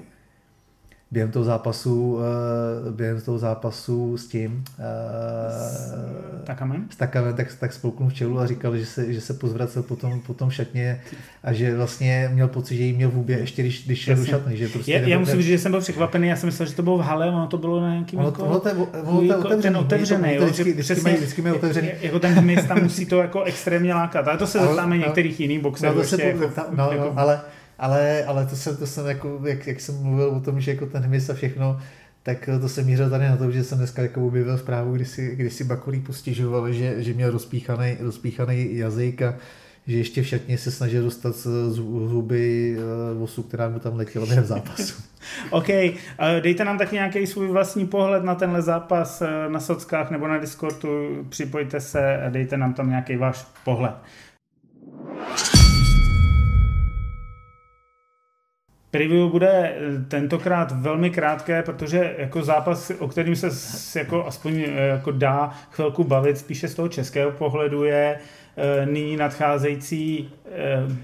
[1.14, 4.84] během toho zápasu, uh, během toho zápasu s tím, uh,
[5.58, 5.94] s
[6.44, 9.84] Takamem, s Takamem tak, tak spolknul v čelu a říkal, že se, že se pozvracel
[9.84, 11.02] potom, potom šatně
[11.44, 14.26] a že vlastně měl pocit, že jí měl v hubě ještě, když, když šel do
[14.26, 14.58] šatny.
[14.58, 16.84] Že prostě já, já musím říct, že jsem byl překvapený, já jsem myslel, že to
[16.84, 18.70] bylo v hale, ono to bylo na nějakým ono, jako, ono to,
[19.04, 21.90] ono to otevřený, ten otevřený, jo, vždycky, vždycky, mají, vždycky mají otevřený.
[22.02, 25.40] Jako ten hmyz tam musí to jako extrémně lákat, ale to se zeptáme no, některých
[25.40, 25.98] jiných boxerů.
[25.98, 27.42] No, se, jako, no, jako, ale,
[27.80, 30.86] ale, ale to jsem, to jsem jako, jak, jak jsem mluvil o tom, že jako
[30.86, 31.80] ten hmyz a všechno,
[32.24, 35.36] tak to jsem mířil tady na to, že jsem dneska jako objevil zprávu, kdy si,
[35.36, 39.36] kdy si Bakulí postižoval, že, že měl rozpíchaný, rozpíchaný jazyk a
[39.88, 44.26] že ještě v šatně se snažil dostat z huby eh, vosu, která mu tam letěla
[44.26, 45.04] během zápasu.
[45.50, 45.68] OK,
[46.42, 50.38] dejte nám taky nějaký svůj vlastní pohled na tenhle zápas eh, na sockách nebo na
[50.38, 53.94] Discordu, připojte se a dejte nám tam nějaký váš pohled.
[58.94, 59.76] Preview bude eh,
[60.08, 66.38] tentokrát velmi krátké, protože jako zápas, o kterým se jako aspoň jako dá chvilku bavit,
[66.38, 68.20] spíše z toho českého pohledu je
[68.58, 70.96] Eh, nyní nadcházející eh,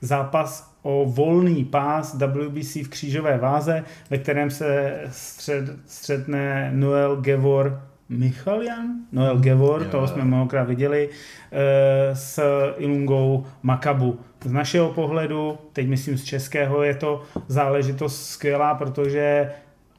[0.00, 7.82] zápas o volný pás WBC v křížové váze, ve kterém se střed, střetne Noel Gevor
[8.08, 9.90] Michalian, Noel Gevor, jo.
[9.90, 11.08] toho jsme mnohokrát viděli,
[11.52, 12.42] eh, s
[12.76, 14.18] Ilungou Makabu.
[14.44, 19.52] Z našeho pohledu, teď myslím z českého, je to záležitost skvělá, protože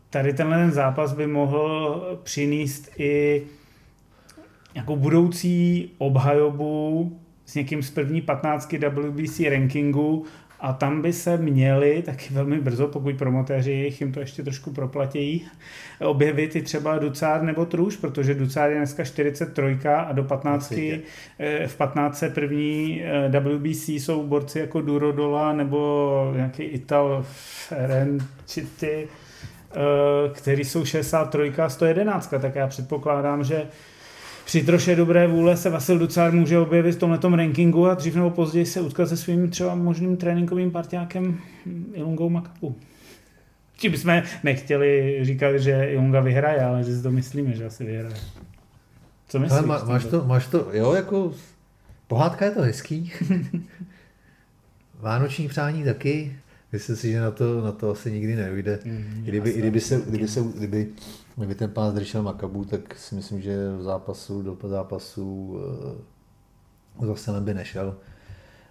[0.10, 3.44] tady tenhle ten zápas by mohl přinést i
[4.74, 10.26] nějakou budoucí obhajobu s někým z první 15 WBC rankingu
[10.60, 15.48] a tam by se měli taky velmi brzo, pokud promotéři jim to ještě trošku proplatí,
[16.00, 20.72] objevit i třeba Ducár nebo Truš, protože Ducár je dneska 43 a do 15
[21.40, 27.26] eh, v 15 první eh, WBC jsou borci jako Durodola nebo nějaký Ital
[27.68, 29.80] Ferenciti, eh,
[30.34, 33.68] který jsou 63 a 111, tak já předpokládám, že
[34.46, 38.30] při troše dobré vůle se Vasil Ducár může objevit v tomhle rankingu a dřív nebo
[38.30, 41.40] později se utkat se svým třeba možným tréninkovým partiákem
[41.94, 42.76] Ilungou Makapu.
[43.78, 48.16] Tím bychom nechtěli říkat, že Ilunga vyhraje, ale že si to myslíme, že asi vyhraje.
[49.28, 49.58] Co myslíš?
[49.58, 51.34] Ale má, máš, to, máš to, jo, jako
[52.08, 53.12] pohádka je to hezký.
[55.00, 56.36] Vánoční přání taky.
[56.72, 58.80] Myslím si, že na to, na to asi nikdy neujde.
[58.86, 60.88] Mm, kdyby, kdyby, se, kdyby, se, kdyby
[61.36, 65.58] Kdyby ten pán zdržel Makabu, tak si myslím, že v zápasu, do zápasu
[67.00, 67.98] uh, zase by nešel.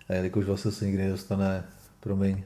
[0.09, 1.65] A jelikož vlastně se nikdy nedostane,
[2.01, 2.43] promiň,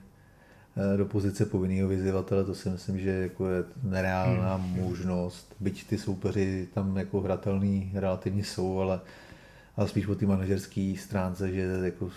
[0.77, 4.83] eh, do pozice povinného vyzývatele, to si myslím, že jako je nereálná hmm.
[4.83, 9.01] možnost, byť ty soupeři tam jako hratelný relativně jsou, ale,
[9.77, 12.11] ale spíš po té manažerské stránce, že jako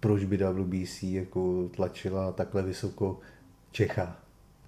[0.00, 3.20] proč by WBC jako tlačila takhle vysoko
[3.72, 4.16] Čecha,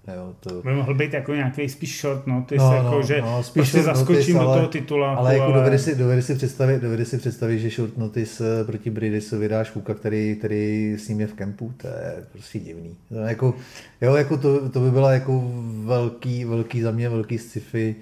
[0.07, 0.61] Jo, to...
[0.61, 3.83] By mohl být jako nějaký spíš short notice, no, jako, no, že no, spíš prostě
[3.83, 5.19] zaskočím notice, do toho tituláku.
[5.19, 5.53] Ale jako ale...
[5.53, 9.69] Dovede, si, dovede, si představit, dovede si představit, že short notice eh, proti Bridisu vydáš
[9.69, 12.95] Kuka, který, který s ním je v kempu, to je prostě divný.
[13.09, 13.53] To, jako,
[14.01, 15.51] jo, jako to, to by byla jako
[15.85, 17.95] velký, velký za mě, velký sci-fi.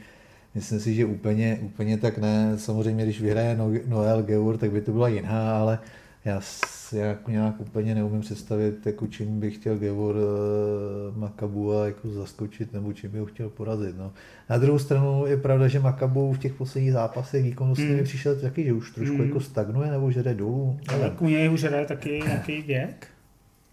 [0.55, 2.53] Myslím si, že úplně, úplně tak ne.
[2.57, 3.57] Samozřejmě, když vyhraje
[3.87, 5.79] Noel Geur, tak by to byla jiná, ale
[6.25, 11.85] já si jako nějak úplně neumím představit, jako čím bych chtěl Gevor eh, Makabu a
[11.85, 13.97] jako zaskočit, nebo čím bych ho chtěl porazit.
[13.97, 14.11] No.
[14.49, 17.95] Na druhou stranu je pravda, že Makabu v těch posledních zápasech výkonnostně mm.
[17.95, 19.23] mi přišel taky, že už trošku mm.
[19.23, 20.79] jako stagnuje, nebo že jde dolů.
[20.87, 23.07] Ale u něj už jde taky nějaký věk?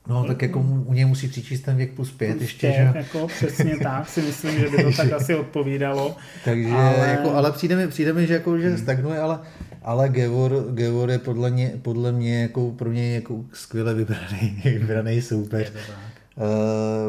[0.08, 2.98] No, tak jako u něj musí přičíst ten věk plus pět plus ještě, pět, že?
[2.98, 6.16] Jako přesně tak, si myslím, že by to tak asi odpovídalo.
[6.44, 8.78] Takže, ale, jako, ale přijde mi, přijde mi, že, jako, že hmm.
[8.78, 9.38] stagnuje, ale
[9.82, 15.22] ale Gevor, Gevor je podle mě, podle mě jako pro mě jako skvěle vybraný, vybraný
[15.22, 15.72] soupeř.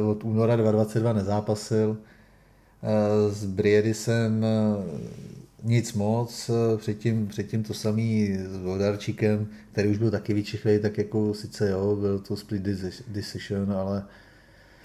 [0.01, 1.89] Uh, od února 2022 nezápasil.
[1.89, 4.99] Uh, s Briedisem uh,
[5.63, 11.33] nic moc, předtím, předtím to samý s Vodarčíkem, který už byl taky vyčichlej, tak jako
[11.33, 12.63] sice jo, byl to split
[13.07, 14.03] decision, ale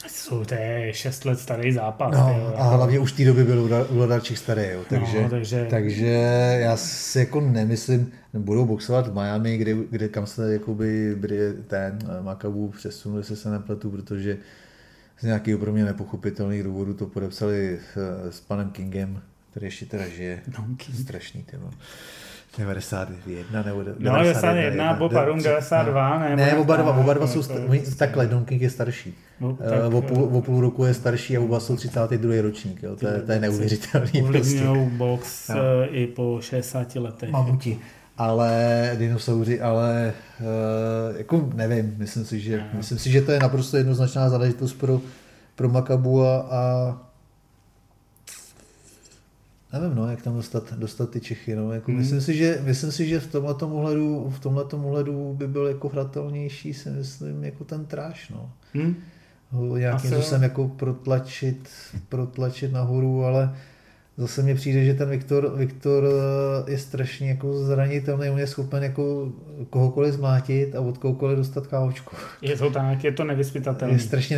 [0.09, 2.13] jsou to je 6 let starý zápas.
[2.13, 2.77] No, jo, a jako...
[2.77, 5.67] hlavně už v té doby byl Vladarčík starý, jo, takže, no, takže...
[5.71, 6.07] takže
[6.61, 11.17] já si jako nemyslím, budou boxovat v Miami, kde, kde kam se jakoby
[11.67, 14.39] ten eh, Makabu přesunul, jestli se nepletu, protože
[15.21, 17.99] z nějakého pro mě nepochopitelných důvodů to podepsali s,
[18.31, 20.43] s panem Kingem, který ještě teda žije.
[20.59, 20.99] No, King.
[20.99, 21.57] Strašný, ty
[22.59, 24.13] 91 nebo 91.
[24.13, 26.37] No, 91, Bob Arum 92, ne?
[26.37, 29.15] Ne, oba dva, oba dva jsou, st- takhle, Don King je starší.
[29.41, 32.43] No, tak, uh, o, půl, o půl roku je starší a oba jsou 32.
[32.43, 32.97] ročník, jo.
[32.97, 34.23] To, je, to je neuvěřitelný.
[34.23, 34.97] Ovlivňují prostě.
[34.97, 35.55] box no.
[35.91, 37.31] i po 60 letech.
[37.31, 37.79] Mamuti.
[38.17, 42.65] Ale dinosauři, ale uh, jako nevím, myslím si, že, no.
[42.75, 45.01] myslím si, že to je naprosto jednoznačná záležitost pro,
[45.55, 46.97] pro Makabu a, a
[49.79, 51.57] nevím, no, jak tam dostat, dostat ty Čechy.
[51.57, 51.73] No.
[51.73, 52.01] Jako hmm.
[52.01, 55.89] myslím, si, že, myslím si, že v tomhle ohledu, v tomhletom ohledu by byl jako
[55.89, 58.29] hratelnější, si myslím, jako ten tráš.
[58.29, 58.53] No.
[58.75, 58.97] Hmm.
[59.51, 61.69] Ho nějakým způsobem jako protlačit,
[62.09, 63.55] protlačit nahoru, ale
[64.17, 68.83] zase mně přijde, že ten Viktor, Viktor eh, je strašně jako zranitelný, on je schopen
[68.83, 69.33] jako
[69.71, 72.17] kohokoliv zmlátit a od kohokoliv dostat kávočku.
[72.43, 73.95] Je to tak, je to nevyspytatelný.
[73.95, 74.37] Je strašně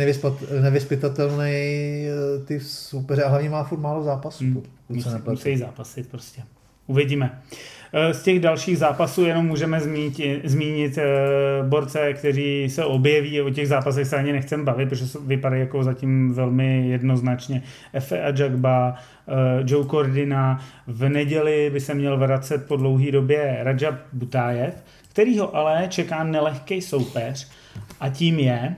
[0.61, 1.53] nevyspytatelný
[2.07, 4.43] eh, ty soupeře a hlavně má furt málo zápasů.
[4.43, 4.63] Hmm.
[4.89, 6.43] Musí, musí zápasit prostě.
[6.87, 7.41] Uvidíme.
[7.93, 10.99] Eh, z těch dalších zápasů jenom můžeme zmínit, zmínit
[11.63, 16.33] borce, kteří se objeví, o těch zápasech se ani nechcem bavit, protože vypadají jako zatím
[16.33, 17.63] velmi jednoznačně.
[17.93, 18.95] Efe Ajagba,
[19.65, 24.73] Joe Cordina, v neděli by se měl vracet po dlouhé době Rajab Butajev,
[25.09, 27.51] kterýho ale čeká nelehký soupeř
[27.99, 28.75] a tím je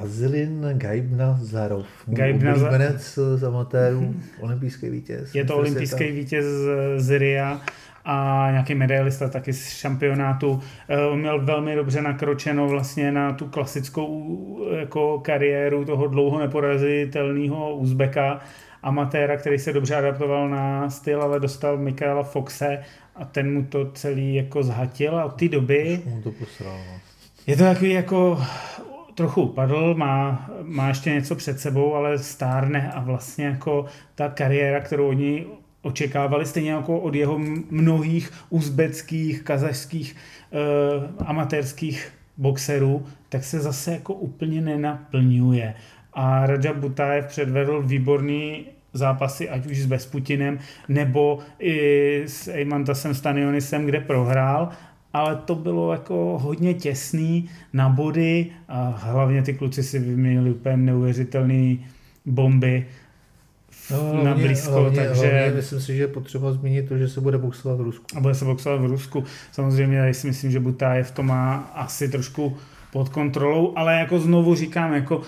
[0.00, 1.86] Vazilin Gaibnazarov.
[2.06, 3.00] Gaibnazarov.
[3.36, 5.34] z amatérů, olympijský vítěz.
[5.34, 6.46] Je to olympijský vítěz
[6.96, 7.60] z Ria
[8.04, 10.60] a nějaký medailista taky z šampionátu.
[10.88, 17.76] Eh, on měl velmi dobře nakročeno vlastně na tu klasickou jako kariéru toho dlouho neporazitelného
[17.76, 18.40] Uzbeka,
[18.82, 22.78] amatéra, který se dobře adaptoval na styl, ale dostal Michaela Foxe
[23.16, 26.00] a ten mu to celý jako zhatil a od té doby...
[26.04, 27.00] Mu to posral, no.
[27.46, 28.42] Je to takový jako
[29.18, 33.84] trochu upadl, má, má ještě něco před sebou, ale stárne a vlastně jako
[34.14, 35.46] ta kariéra, kterou oni
[35.82, 37.38] očekávali, stejně jako od jeho
[37.70, 40.16] mnohých uzbeckých, kazašských,
[40.52, 40.56] eh,
[41.26, 45.74] amatérských boxerů, tak se zase jako úplně nenaplňuje.
[46.12, 50.58] A Rajab Butajev předvedl výborný zápasy, ať už s Bezputinem,
[50.88, 51.76] nebo i
[52.26, 54.68] s Eymantasem Stanionisem, kde prohrál,
[55.12, 60.76] ale to bylo jako hodně těsný na body a hlavně ty kluci si vyměnili úplně
[60.76, 61.76] neuvěřitelné
[62.26, 62.86] bomby
[63.90, 65.28] no, na blízko, hlavně, takže...
[65.28, 68.04] Hlavně myslím si, že je potřeba zmínit to, že se bude boxovat v Rusku.
[68.16, 69.24] A bude se boxovat v Rusku.
[69.52, 72.56] Samozřejmě já si myslím, že Butájev to má asi trošku
[72.92, 75.22] pod kontrolou, ale jako znovu říkám, jako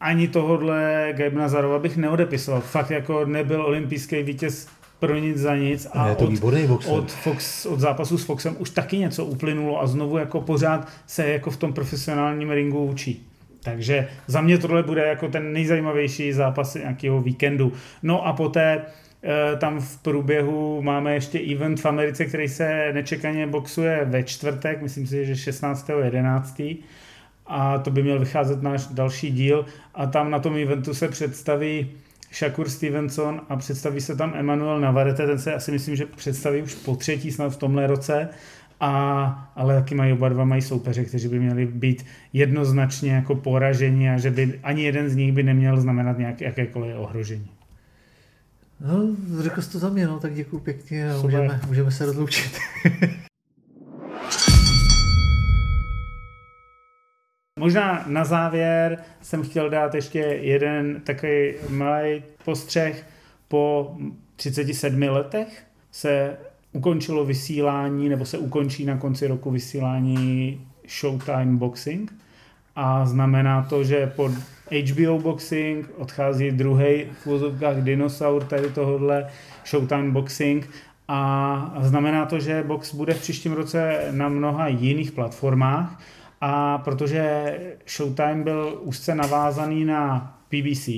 [0.00, 2.60] ani tohohle Gabe Nazarova bych neodepisoval.
[2.60, 4.68] Fakt jako nebyl olympijský vítěz
[5.02, 6.30] pro nic za nic a je to
[6.68, 10.88] od, od, Fox, od zápasu s Foxem už taky něco uplynulo a znovu jako pořád
[11.06, 13.26] se jako v tom profesionálním ringu učí.
[13.62, 17.72] Takže za mě tohle bude jako ten nejzajímavější zápas nějakého víkendu.
[18.02, 18.82] No a poté
[19.22, 24.82] eh, tam v průběhu máme ještě event v Americe, který se nečekaně boxuje ve čtvrtek,
[24.82, 26.76] myslím si, že 16.11.
[27.46, 29.66] A to by měl vycházet náš další díl.
[29.94, 31.90] A tam na tom eventu se představí
[32.32, 36.74] Shakur Stevenson a představí se tam Emmanuel Navarrete, ten se asi myslím, že představí už
[36.74, 38.28] po třetí snad v tomhle roce,
[38.80, 44.10] a, ale taky mají oba dva mají soupeře, kteří by měli být jednoznačně jako poraženi
[44.10, 47.50] a že by ani jeden z nich by neměl znamenat nějak, jakékoliv ohrožení.
[48.80, 49.08] No,
[49.42, 52.58] řekl jsi to za mě, no, tak děkuji pěkně a můžeme, můžeme se rozloučit.
[57.62, 63.06] Možná na závěr jsem chtěl dát ještě jeden takový malý postřeh.
[63.48, 63.94] Po
[64.36, 66.36] 37 letech se
[66.72, 70.60] ukončilo vysílání, nebo se ukončí na konci roku vysílání
[71.00, 72.14] Showtime Boxing.
[72.76, 74.32] A znamená to, že pod
[74.92, 79.26] HBO Boxing odchází druhý v úzovkách dinosaur tady tohohle
[79.66, 80.70] Showtime Boxing.
[81.08, 86.02] A znamená to, že box bude v příštím roce na mnoha jiných platformách
[86.44, 87.54] a protože
[87.88, 90.88] Showtime byl úzce navázaný na PBC,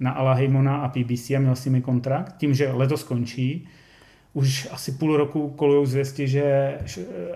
[0.00, 3.68] na Alahimona a PBC a měl s nimi kontrakt, tím, že letos skončí,
[4.32, 6.78] už asi půl roku kolují zvěsti, že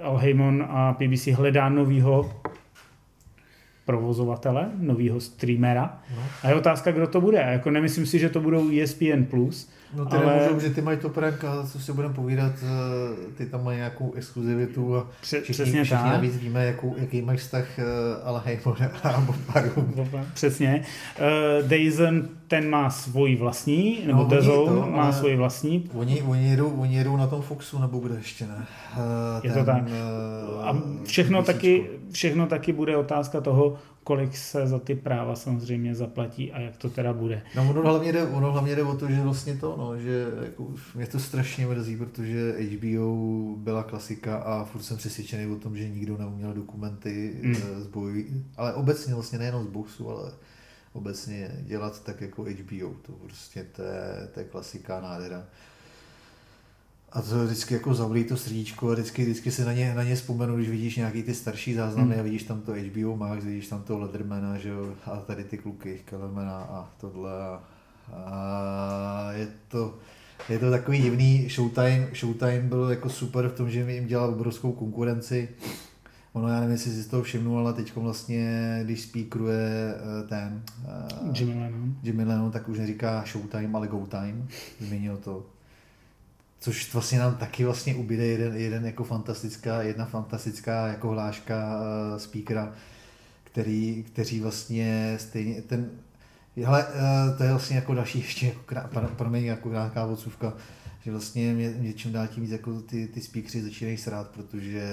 [0.03, 2.33] Al Heyman a PBC hledá novýho
[3.85, 6.01] provozovatele, novýho streamera.
[6.17, 6.23] No.
[6.43, 7.45] A je otázka, kdo to bude.
[7.45, 9.27] A jako nemyslím si, že to budou ESPN+,
[9.95, 10.37] No ty ale...
[10.37, 13.77] nemůžou, že ty mají to prank a co si budeme povídat, eh, ty tam mají
[13.77, 16.13] nějakou exkluzivitu a Pře- všichni, přesně všichni tak.
[16.13, 19.71] navíc víme, jakou, jaký máš vztah uh, ale Heymona a Bobaru.
[20.35, 20.85] Přesně.
[21.19, 25.91] Uh, Dazen ten má svůj vlastní, nebo no, Dazone má svůj vlastní.
[25.95, 28.67] Oni, oni, jedou, oni jedou na tom Foxu, nebo kde ještě ne.
[28.97, 29.83] Uh, je ten, to tak.
[30.63, 36.53] A všechno taky, všechno taky bude otázka toho, kolik se za ty práva samozřejmě zaplatí
[36.53, 37.43] a jak to teda bude.
[37.57, 40.75] No ono hlavně jde, ono hlavně jde o to, že vlastně to, no, že jako,
[40.95, 45.89] mě to strašně mrzí, protože HBO byla klasika a furt jsem přesvědčený o tom, že
[45.89, 47.55] nikdo neuměl dokumenty mm.
[47.55, 50.33] z bojí, ale obecně vlastně nejenom z boxu, ale
[50.93, 55.45] obecně dělat tak jako HBO, to prostě to je, to je klasika nádhera.
[57.15, 60.15] A to vždycky jako zavlí to srdíčko a vždycky, vždycky se na ně, na ně
[60.15, 62.21] vzpomenu, když vidíš nějaký ty starší záznamy hmm.
[62.21, 65.59] a vidíš tam to HBO Max, vidíš tam to Ledermana, že jo, a tady ty
[65.59, 67.63] kluky, Kellermana a tohle a,
[68.13, 69.95] a je to,
[70.49, 74.29] je to takový divný, Showtime, Showtime byl jako super v tom, že mi jim dělal
[74.29, 75.49] obrovskou konkurenci.
[76.33, 80.63] Ono, já nevím, jestli si z toho všimnu, ale teď vlastně, když speakeruje eh, ten
[81.25, 81.95] uh, Jimmy Lennon.
[82.03, 84.49] Jimmy Lennon, tak už neříká Showtime, ale Go Time.
[84.81, 85.47] Změnil to
[86.63, 92.19] což vlastně nám taky vlastně ubyde jeden, jeden jako fantastická, jedna fantastická jako hláška uh,
[92.19, 92.73] speakera,
[93.45, 95.91] který, který vlastně stejně, ten,
[96.57, 100.53] hele, uh, to je vlastně jako další ještě, jako krá, promiň, jako krátká odsuvka,
[101.05, 104.89] že vlastně mě, mě čím dál tím víc jako ty, ty speakery začínají srát, protože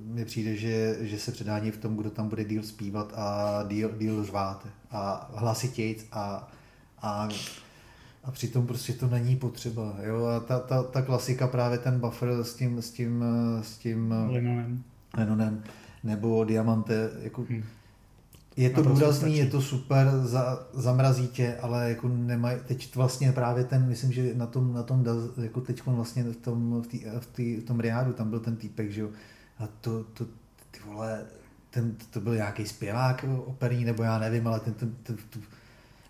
[0.00, 3.90] mi přijde, že, že se předání v tom, kdo tam bude díl zpívat a díl,
[3.98, 6.52] díl řvát a hlasitějc a,
[7.02, 7.28] a
[8.24, 9.96] a přitom prostě to není potřeba.
[10.02, 10.24] Jo?
[10.24, 13.24] A ta, ta, ta klasika právě ten buffer s tím, s tím,
[13.62, 14.82] s tím Linonem.
[15.18, 15.62] Linonem
[16.04, 17.62] nebo diamante, jako hmm.
[18.56, 23.64] Je to důrazný, je to super, za, zamrazí tě, ale jako nemaj, teď vlastně právě
[23.64, 25.04] ten, myslím, že na tom, na tom
[25.42, 28.56] jako teď vlastně v tom, v, tý, v, tý, v tom Riádu, tam byl ten
[28.56, 29.08] týpek, že jo,
[29.58, 30.24] a to, to,
[30.70, 31.24] ty vole,
[31.70, 35.42] ten, to byl nějaký zpěvák operní, nebo já nevím, ale ten, ten, ten, ten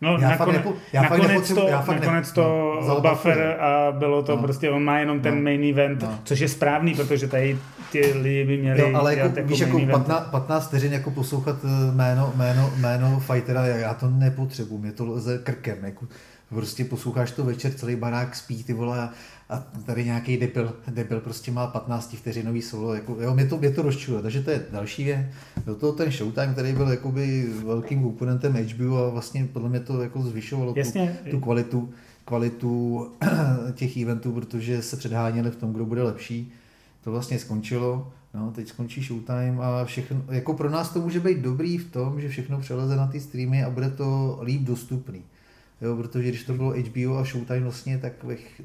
[0.01, 3.01] No, já nakonec, fakt nepo, já nakonec, fakt to, já fakt nakonec ne, to no,
[3.01, 6.19] buffer a bylo to no, prostě, on má jenom ten no, main event, no.
[6.25, 7.59] což je správný, protože tady
[7.93, 11.57] ty lidi by měli jo, ale jako, jako víš, jako 15, 15 vteřin jako poslouchat
[11.65, 16.07] eh, jméno, jméno, jméno fightera, já to nepotřebuji, mě to lze krkem, jako,
[16.49, 19.09] prostě posloucháš to večer, celý barák spí, ty vole,
[19.49, 23.71] a tady nějaký debil, debil prostě má 15 vteřinový solo, jako, jo, mě to, mě
[23.71, 25.27] to rozčiluje, takže to je další věc.
[25.67, 30.03] Do toho ten Showtime, který byl jakoby velkým oponentem HBO a vlastně podle mě to
[30.03, 31.19] jako zvyšovalo Jasně.
[31.25, 31.93] tu, tu kvalitu,
[32.25, 33.07] kvalitu
[33.75, 36.53] těch eventů, protože se předháněli v tom, kdo bude lepší.
[37.05, 41.39] To vlastně skončilo, no, teď skončí Showtime a všechno, jako pro nás to může být
[41.39, 45.23] dobrý v tom, že všechno přeleze na ty streamy a bude to líp dostupný.
[45.81, 48.13] Jo, protože když to bylo HBO a Showtime vlastně, tak,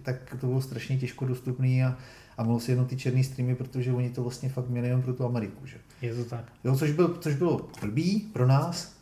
[0.03, 1.97] tak to bylo strašně těžko dostupný a,
[2.37, 5.13] a mohlo si jenom ty černý streamy, protože oni to vlastně fakt měli jenom pro
[5.13, 5.65] tu Ameriku.
[5.65, 5.77] Že?
[6.01, 6.45] Je to tak.
[6.63, 8.99] Jo, což, byl, což bylo blbý pro nás,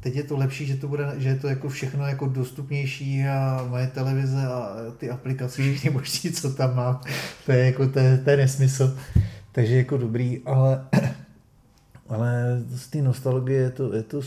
[0.00, 3.66] teď je to lepší, že to bude, že je to jako všechno jako dostupnější a
[3.68, 7.00] moje televize a ty aplikace, všechny možný, co tam mám,
[7.46, 8.98] to je jako, to je, to je nesmysl.
[9.52, 10.86] Takže jako dobrý, ale,
[12.08, 14.20] ale z té nostalgie je to, je to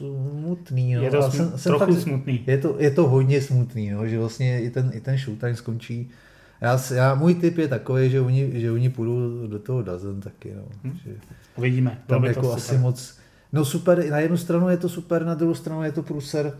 [0.00, 0.94] smutný.
[0.94, 1.02] No.
[1.02, 2.44] Je to jsem, jsem trochu fakt, smutný.
[2.46, 6.10] Je to, je to hodně smutný, no, že vlastně i ten, i ten showtime skončí.
[6.60, 10.54] Já, já, můj tip je takový, že oni, že oni půjdou do toho Dazen taky.
[10.56, 10.98] No, hmm.
[11.04, 11.10] že
[11.56, 12.02] Uvidíme.
[12.06, 13.18] Tam jako to asi moc...
[13.52, 16.52] No super, na jednu stranu je to super, na druhou stranu je to průser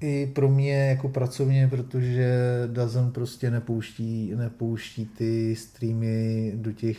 [0.00, 6.98] i pro mě jako pracovně, protože Dazen prostě nepouští, nepouští ty streamy do těch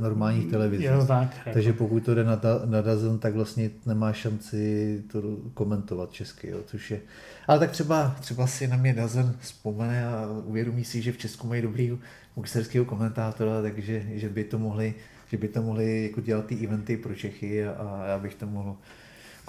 [0.00, 0.84] normálních televizí.
[0.84, 5.22] Jo, tak, Takže pokud to jde na, na Dazen, tak vlastně nemá šanci to
[5.54, 7.00] komentovat česky, jo, což je...
[7.46, 11.46] Ale tak třeba, třeba si na mě Dazen vzpomene a uvědomí si, že v Česku
[11.46, 11.98] mají dobrý
[12.36, 14.94] boxerského komentátora, takže že by to mohli,
[15.30, 18.46] že by to mohli jako dělat ty eventy pro Čechy a, a já bych to
[18.46, 18.76] mohl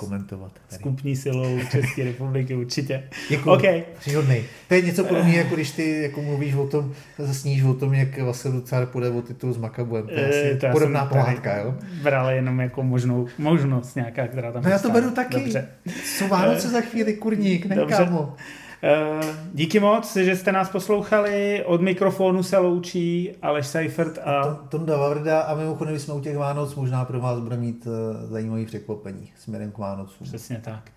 [0.06, 0.52] komentovat.
[0.69, 0.80] Tady.
[0.80, 3.03] Skupní silou České republiky určitě.
[3.30, 3.84] Děkuji, okay.
[3.99, 4.44] příhodný.
[4.68, 6.94] To je něco podobného, jako když ty jako mluvíš o tom,
[7.32, 10.07] sníš o tom, jak Vasil Ducar půjde o titul s Makabuem.
[10.07, 11.76] To je asi to podobná pohádka, jo?
[12.03, 15.40] Bral jenom jako možnou, možnost nějaká, která tam No já to beru taky.
[15.40, 15.68] Dobře.
[16.03, 17.95] Jsou Vánoce za chvíli, kurník, ne Dobře.
[17.95, 18.36] Kámo.
[18.83, 21.63] Eh, díky moc, že jste nás poslouchali.
[21.65, 24.53] Od mikrofonu se loučí Aleš Seifert a...
[24.69, 28.65] Tonda Vavrda a mimochodem jsme u těch Vánoc, možná pro vás bude mít eh, zajímavý
[28.65, 30.27] překvapení směrem k Vánocům.
[30.27, 30.91] Přesně tak.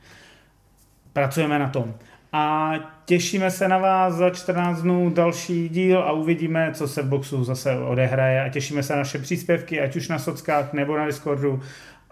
[1.13, 1.95] Pracujeme na tom.
[2.33, 2.73] A
[3.05, 7.45] těšíme se na vás za 14 dnů další díl a uvidíme, co se v boxu
[7.45, 8.45] zase odehraje.
[8.45, 11.61] A těšíme se na naše příspěvky, ať už na sockách nebo na Discordu.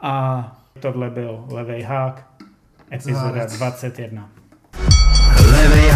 [0.00, 2.26] A tohle byl Levej hák,
[2.92, 4.41] epizoda 21.
[5.62, 5.91] Every